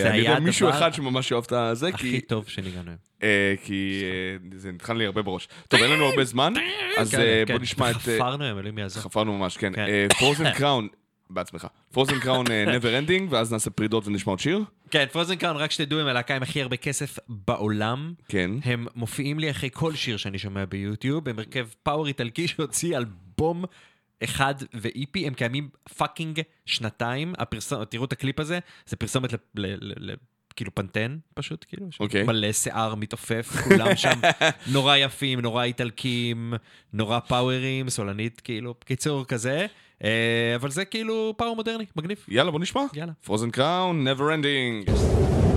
זה 0.00 0.10
אני 0.10 0.18
יודע 0.18 0.38
מישהו 0.38 0.70
אחד 0.70 0.94
שממש 0.94 1.32
אוהב 1.32 1.44
את 1.52 1.76
זה, 1.76 1.88
הכי 1.88 2.10
כי... 2.10 2.20
טוב 2.20 2.48
שניגנו 2.48 2.88
היום. 2.90 2.98
אה, 3.22 3.54
כי 3.64 4.02
אה, 4.04 4.58
זה 4.58 4.72
נטחן 4.72 4.96
לי 4.96 5.06
הרבה 5.06 5.22
בראש. 5.22 5.48
טוב, 5.68 5.80
אין 5.82 5.90
לנו 5.90 6.04
הרבה 6.04 6.24
זמן, 6.24 6.52
אז 6.98 7.10
כן, 7.10 7.20
אה, 7.20 7.42
כן. 7.46 7.54
בוא 7.54 7.62
נשמע 7.62 7.90
את... 7.90 7.96
אה, 7.96 8.00
חפרנו 8.00 8.44
היום, 8.44 8.58
אלוהים 8.58 8.78
יעזור. 8.78 9.02
חפרנו 9.02 9.38
ממש, 9.38 9.56
כן. 9.56 9.72
כן. 9.72 10.08
Frozen 10.18 10.52
Crown, 10.52 10.88
בעצמך. 11.30 11.66
Frozen 11.92 12.20
Crown 12.20 12.46
never 12.76 13.08
ending, 13.08 13.22
ואז 13.30 13.52
נעשה 13.52 13.70
פרידות 13.70 14.06
ונשמע 14.06 14.32
עוד 14.32 14.38
שיר. 14.38 14.60
כן, 14.90 15.06
Frozen 15.12 15.36
Crown, 15.36 15.56
רק 15.56 15.70
שתדעו, 15.70 16.00
הם 16.00 16.06
הלהקה 16.06 16.36
עם 16.36 16.42
הכי 16.42 16.62
הרבה 16.62 16.76
כסף 16.76 17.18
בעולם. 17.28 18.14
כן. 18.28 18.50
הם 18.64 18.86
מופיעים 18.94 19.38
לי 19.38 19.50
אחרי 19.50 19.68
כל 19.72 19.94
שיר 19.94 20.16
שאני 20.16 20.38
שומע 20.38 20.64
ביוטיוב, 20.64 21.28
הם 21.28 21.38
הרכב 21.38 21.66
power 21.82 22.06
איטלקי 22.06 22.48
שהוציא 22.48 22.96
אלבום 22.96 23.64
אחד 24.24 24.54
ו 24.74 24.87
EP, 24.87 25.26
הם 25.26 25.34
קיימים 25.34 25.68
fucking 25.96 26.40
שנתיים. 26.66 27.34
הפרסומת, 27.38 27.90
תראו 27.90 28.04
את 28.04 28.12
הקליפ 28.12 28.40
הזה, 28.40 28.58
זה 28.86 28.96
פרסומת 28.96 29.32
ל... 29.32 29.36
ל, 29.54 29.66
ל, 29.66 30.12
ל 30.12 30.14
כאילו 30.56 30.74
Pantene 30.74 31.18
פשוט, 31.34 31.64
כאילו, 31.68 31.88
יש 31.88 32.00
אוקיי. 32.00 32.22
מלא 32.22 32.52
שיער 32.52 32.94
מתעופף, 32.94 33.48
כולם 33.64 33.96
שם 33.96 34.20
נורא 34.72 34.96
יפים, 34.96 35.40
נורא 35.40 35.64
איטלקים, 35.64 36.54
נורא 36.92 37.20
power 37.20 37.64
ים, 37.64 37.90
סולנית, 37.90 38.40
כאילו, 38.40 38.74
בקיצור 38.80 39.24
כזה, 39.24 39.66
אה, 40.04 40.52
אבל 40.54 40.70
זה 40.70 40.84
כאילו 40.84 41.34
power 41.36 41.56
מודרני, 41.56 41.84
מגניב. 41.96 42.24
יאללה, 42.28 42.50
בוא 42.50 42.60
נשמע. 42.60 42.82
יאללה. 42.94 43.12
Frozen 43.24 43.50
Crown, 43.50 44.08
never 44.08 44.20
ending. 44.20 45.51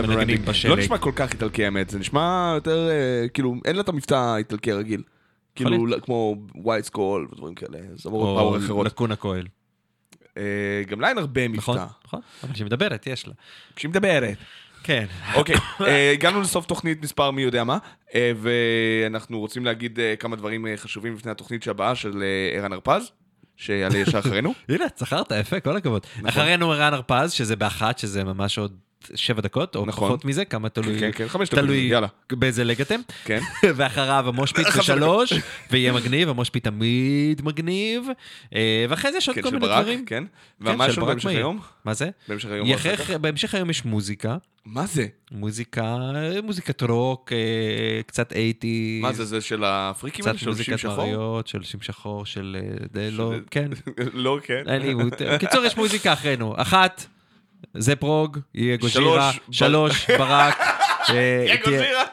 מנגנים 0.00 0.38
ending. 0.38 0.48
בשלג. 0.48 0.70
לא 0.70 0.76
נשמע 0.76 0.98
כל 0.98 1.12
כך 1.16 1.32
איטלקי 1.32 1.64
האמת, 1.64 1.90
זה 1.90 1.98
נשמע 1.98 2.52
יותר, 2.54 2.88
אה, 2.90 3.28
כאילו, 3.28 3.54
אין 3.64 3.76
לה 3.76 3.82
את 3.82 3.88
המבטא 3.88 4.14
האיטלקי 4.14 4.72
הרגיל. 4.72 5.02
כאילו. 5.54 5.86
כמו 6.02 6.36
White 6.54 6.84
Skull 6.84 7.28
ודברים 7.32 7.54
כאלה, 7.54 7.78
זמרות 7.94 8.28
או 8.28 8.36
power 8.36 8.56
אחרות. 8.56 8.86
Lacuna 8.86 9.16
Coil. 9.16 9.46
אה, 10.36 10.42
גם 10.88 11.00
לה 11.00 11.08
אין 11.08 11.18
הרבה 11.18 11.48
נכון, 11.48 11.76
מבטא. 11.76 11.86
נכון. 12.04 12.20
אבל 12.44 12.52
כשהיא 12.52 12.66
מדברת, 12.66 13.06
יש 13.06 13.26
לה. 13.26 13.34
כשהיא 13.76 13.88
מדברת. 13.90 14.36
כן. 14.82 15.06
אוקיי, 15.34 15.56
אה, 15.80 16.12
הגענו 16.12 16.40
לסוף 16.40 16.66
תוכנית 16.66 17.02
מספר 17.02 17.30
מי 17.30 17.42
יודע 17.42 17.64
מה, 17.64 17.78
ואנחנו 18.36 19.40
רוצים 19.40 19.64
להגיד 19.64 19.98
כמה 20.18 20.36
דברים 20.36 20.66
חשובים 20.76 21.14
לפני 21.14 21.30
התוכנית 21.30 21.68
הבאה 21.68 21.94
של 21.94 22.22
ערן 22.56 22.72
הרפז, 22.72 23.12
שיעלה 23.56 23.98
ישר 23.98 24.18
אחרינו. 24.18 24.54
הנה, 24.68 24.84
זכרת, 24.96 25.32
יפה, 25.40 25.60
כל 25.60 25.76
הכבוד. 25.76 26.06
נכון. 26.16 26.28
אחרינו 26.28 26.72
ערן 26.72 26.94
הרפז, 26.94 27.32
שזה 27.32 27.56
באחת, 27.56 27.98
שזה 27.98 28.24
ממש 28.24 28.58
עוד 28.58 28.76
שבע 29.14 29.40
דקות, 29.40 29.76
או 29.76 29.86
נכון. 29.86 30.08
פחות 30.08 30.24
מזה, 30.24 30.44
כמה 30.44 30.68
תלוי, 30.68 31.00
כן, 31.00 31.10
כן, 31.14 31.28
חמש 31.28 31.48
דקות, 31.48 31.58
תלוי 31.58 31.78
יאללה. 31.78 32.06
באיזה 32.32 32.64
ליג 32.64 32.80
אתם. 32.80 33.00
כן. 33.24 33.40
ואחריו 33.76 34.24
המושפיט 34.28 34.66
חמש 34.74 34.90
בשלוש, 34.90 35.32
ויהיה 35.70 35.92
מגניב, 35.92 36.28
המושפיט 36.28 36.64
תמיד 36.64 37.42
מגניב. 37.44 38.04
אה, 38.54 38.86
ואחרי 38.88 39.12
זה 39.12 39.18
יש 39.18 39.28
עוד 39.28 39.34
כן, 39.34 39.42
כל 39.42 39.48
של 39.48 39.54
מיני 39.54 39.66
ברק, 39.66 39.82
דברים. 39.82 40.04
כן. 40.04 40.24
כן, 40.60 40.70
ומה 40.70 40.86
יש 40.86 40.94
של 40.94 41.00
לנו 41.00 41.06
ברק 41.06 41.14
בהמשך. 41.14 41.30
היום? 41.30 41.60
מה 41.84 41.94
זה? 41.94 42.10
בהמשך 42.28 42.48
היום? 42.50 42.66
יחך-? 42.66 43.10
בהמשך 43.10 43.54
היום 43.54 43.70
יש 43.70 43.84
מוזיקה, 43.84 44.36
מה 44.64 44.86
זה? 44.86 45.06
מוזיקה, 45.30 45.96
מוזיקת 46.42 46.82
רוק, 46.82 47.32
אה, 47.32 48.02
קצת 48.06 48.32
אייטי. 48.32 48.98
מה 49.02 49.12
זה, 49.12 49.24
זה 49.24 49.40
של 49.40 49.64
הפריקים 49.64 50.24
האלה? 50.24 50.34
קצת 50.36 50.44
של 50.44 50.50
מוזיקת 50.50 50.78
שחור? 50.78 50.96
מריות, 50.96 51.46
של 51.46 51.62
שים 51.62 51.80
שחור, 51.82 52.26
של... 52.26 52.56
אה, 52.60 52.86
די 52.92 53.10
לא, 53.10 53.32
כן. 53.50 53.70
לא, 54.12 54.38
כן. 54.42 54.62
אין 54.68 54.82
לי... 54.82 54.94
בקיצור, 55.34 55.64
יש 55.64 55.76
מוזיקה 55.76 56.12
אחרינו. 56.12 56.54
אחת, 56.56 57.06
זה 57.74 57.96
פרוג, 57.96 58.38
יהיה 58.54 58.76
גוז'ירה. 58.76 59.30
שלוש, 59.50 60.10
ברק. 60.18 60.58
אה, 61.10 61.44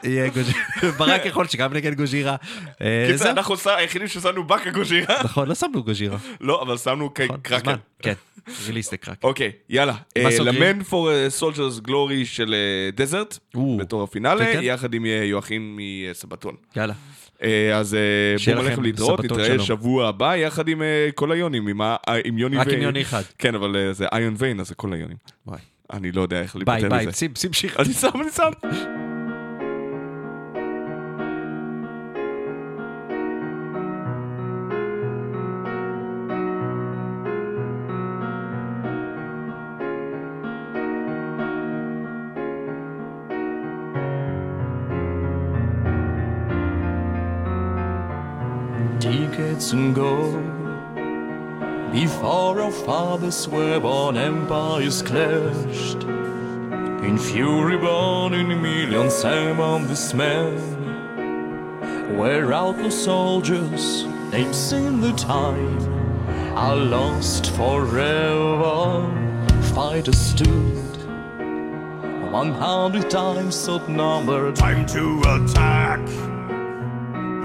יהיה 0.02 0.28
גוז'ירה. 0.28 0.92
ברק 0.98 1.26
יכול 1.26 1.46
שגם 1.48 1.72
נגד 1.74 1.94
גוז'ירה. 1.94 2.36
אה, 2.82 3.04
קיצר, 3.06 3.24
זהו. 3.24 3.30
אנחנו 3.30 3.56
ש- 3.56 3.66
היחידים 3.66 4.08
ששמנו 4.08 4.44
באקה 4.44 4.70
גוז'ירה. 4.70 5.14
נכון, 5.24 5.48
לא 5.48 5.54
שמנו 5.54 5.82
גוז'ירה. 5.82 6.18
לא, 6.40 6.62
אבל 6.62 6.78
שמנו 6.78 7.10
נכון, 7.24 7.36
קראקר. 7.42 7.58
זמן, 7.64 7.76
כן, 8.02 8.12
ריליסט 8.66 8.94
קראקר. 8.94 9.28
אוקיי, 9.28 9.52
יאללה. 9.68 9.94
סוגרים? 10.30 10.62
למן 10.62 10.82
פור 10.82 11.10
סולג'רס 11.28 11.78
גלורי 11.78 12.26
של 12.26 12.54
דזרט, 12.94 13.38
בתור 13.78 14.02
הפינאלה, 14.02 14.44
כן, 14.44 14.52
כן. 14.52 14.60
יחד 14.62 14.94
עם 14.94 15.06
אה, 15.06 15.10
יואכים 15.24 15.78
מסבתון. 16.10 16.54
יאללה. 16.76 16.94
אה, 17.42 17.76
אז 17.76 17.94
אה, 17.94 18.54
בואו 18.54 18.64
נלך 18.66 18.78
להתראות, 18.78 19.24
נתראה. 19.24 19.58
שבוע 19.58 20.08
הבא 20.08 20.36
יחד 20.36 20.68
עם 20.68 20.82
אה, 20.82 21.08
כל 21.14 21.32
היונים, 21.32 21.80
עם 22.24 22.38
יוני 22.38 22.56
רק 22.56 22.66
ו- 22.66 22.70
עם 22.70 22.82
יוני 22.82 23.02
אחד. 23.02 23.22
כן, 23.38 23.54
אבל 23.54 23.90
זה 23.92 24.06
איון 24.12 24.34
ויין, 24.38 24.60
אז 24.60 24.68
זה 24.68 24.74
כל 24.74 24.92
היונים. 24.92 25.16
אני 25.92 26.12
לא 26.12 26.22
יודע 26.22 26.42
איך 26.42 26.56
ביי, 26.56 26.64
להיפטר 26.66 26.96
ביי, 26.96 27.06
מזה. 27.06 27.16
שים, 27.16 27.30
שים 27.36 27.52
שיר. 27.52 27.70
אני 27.78 27.92
שם, 27.92 28.08
אני 28.20 28.30
שם. 28.30 29.09
Decades 49.50 49.72
ago. 49.72 50.32
Before 51.92 52.60
our 52.60 52.70
fathers 52.70 53.48
were 53.48 53.80
born, 53.80 54.16
empires 54.16 55.02
clashed. 55.02 56.04
In 57.02 57.18
fury 57.18 57.76
born 57.76 58.34
in 58.34 58.62
millions 58.62 59.24
among 59.24 59.86
this 59.86 60.12
man 60.12 60.54
Where 62.18 62.52
outlaw 62.52 62.90
soldiers, 62.90 64.04
names 64.30 64.72
in 64.72 65.00
the 65.00 65.12
time 65.12 65.78
Are 66.54 66.76
lost 66.76 67.52
forever 67.52 69.08
Fighters 69.74 70.18
stood 70.18 70.96
One 72.30 72.52
hundred 72.52 73.08
times 73.10 73.66
outnumbered 73.66 74.56
Time 74.56 74.84
to 74.86 75.22
attack. 75.26 76.39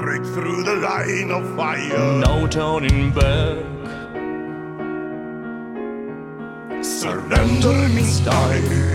Break 0.05 0.21
through 0.21 0.61
the 0.61 0.75
line 0.75 1.31
of 1.31 1.55
fire. 1.55 2.19
No 2.19 2.45
turning 2.45 3.09
back 3.09 3.57
Surrender 6.83 7.89
means 7.89 8.19
die. 8.19 8.94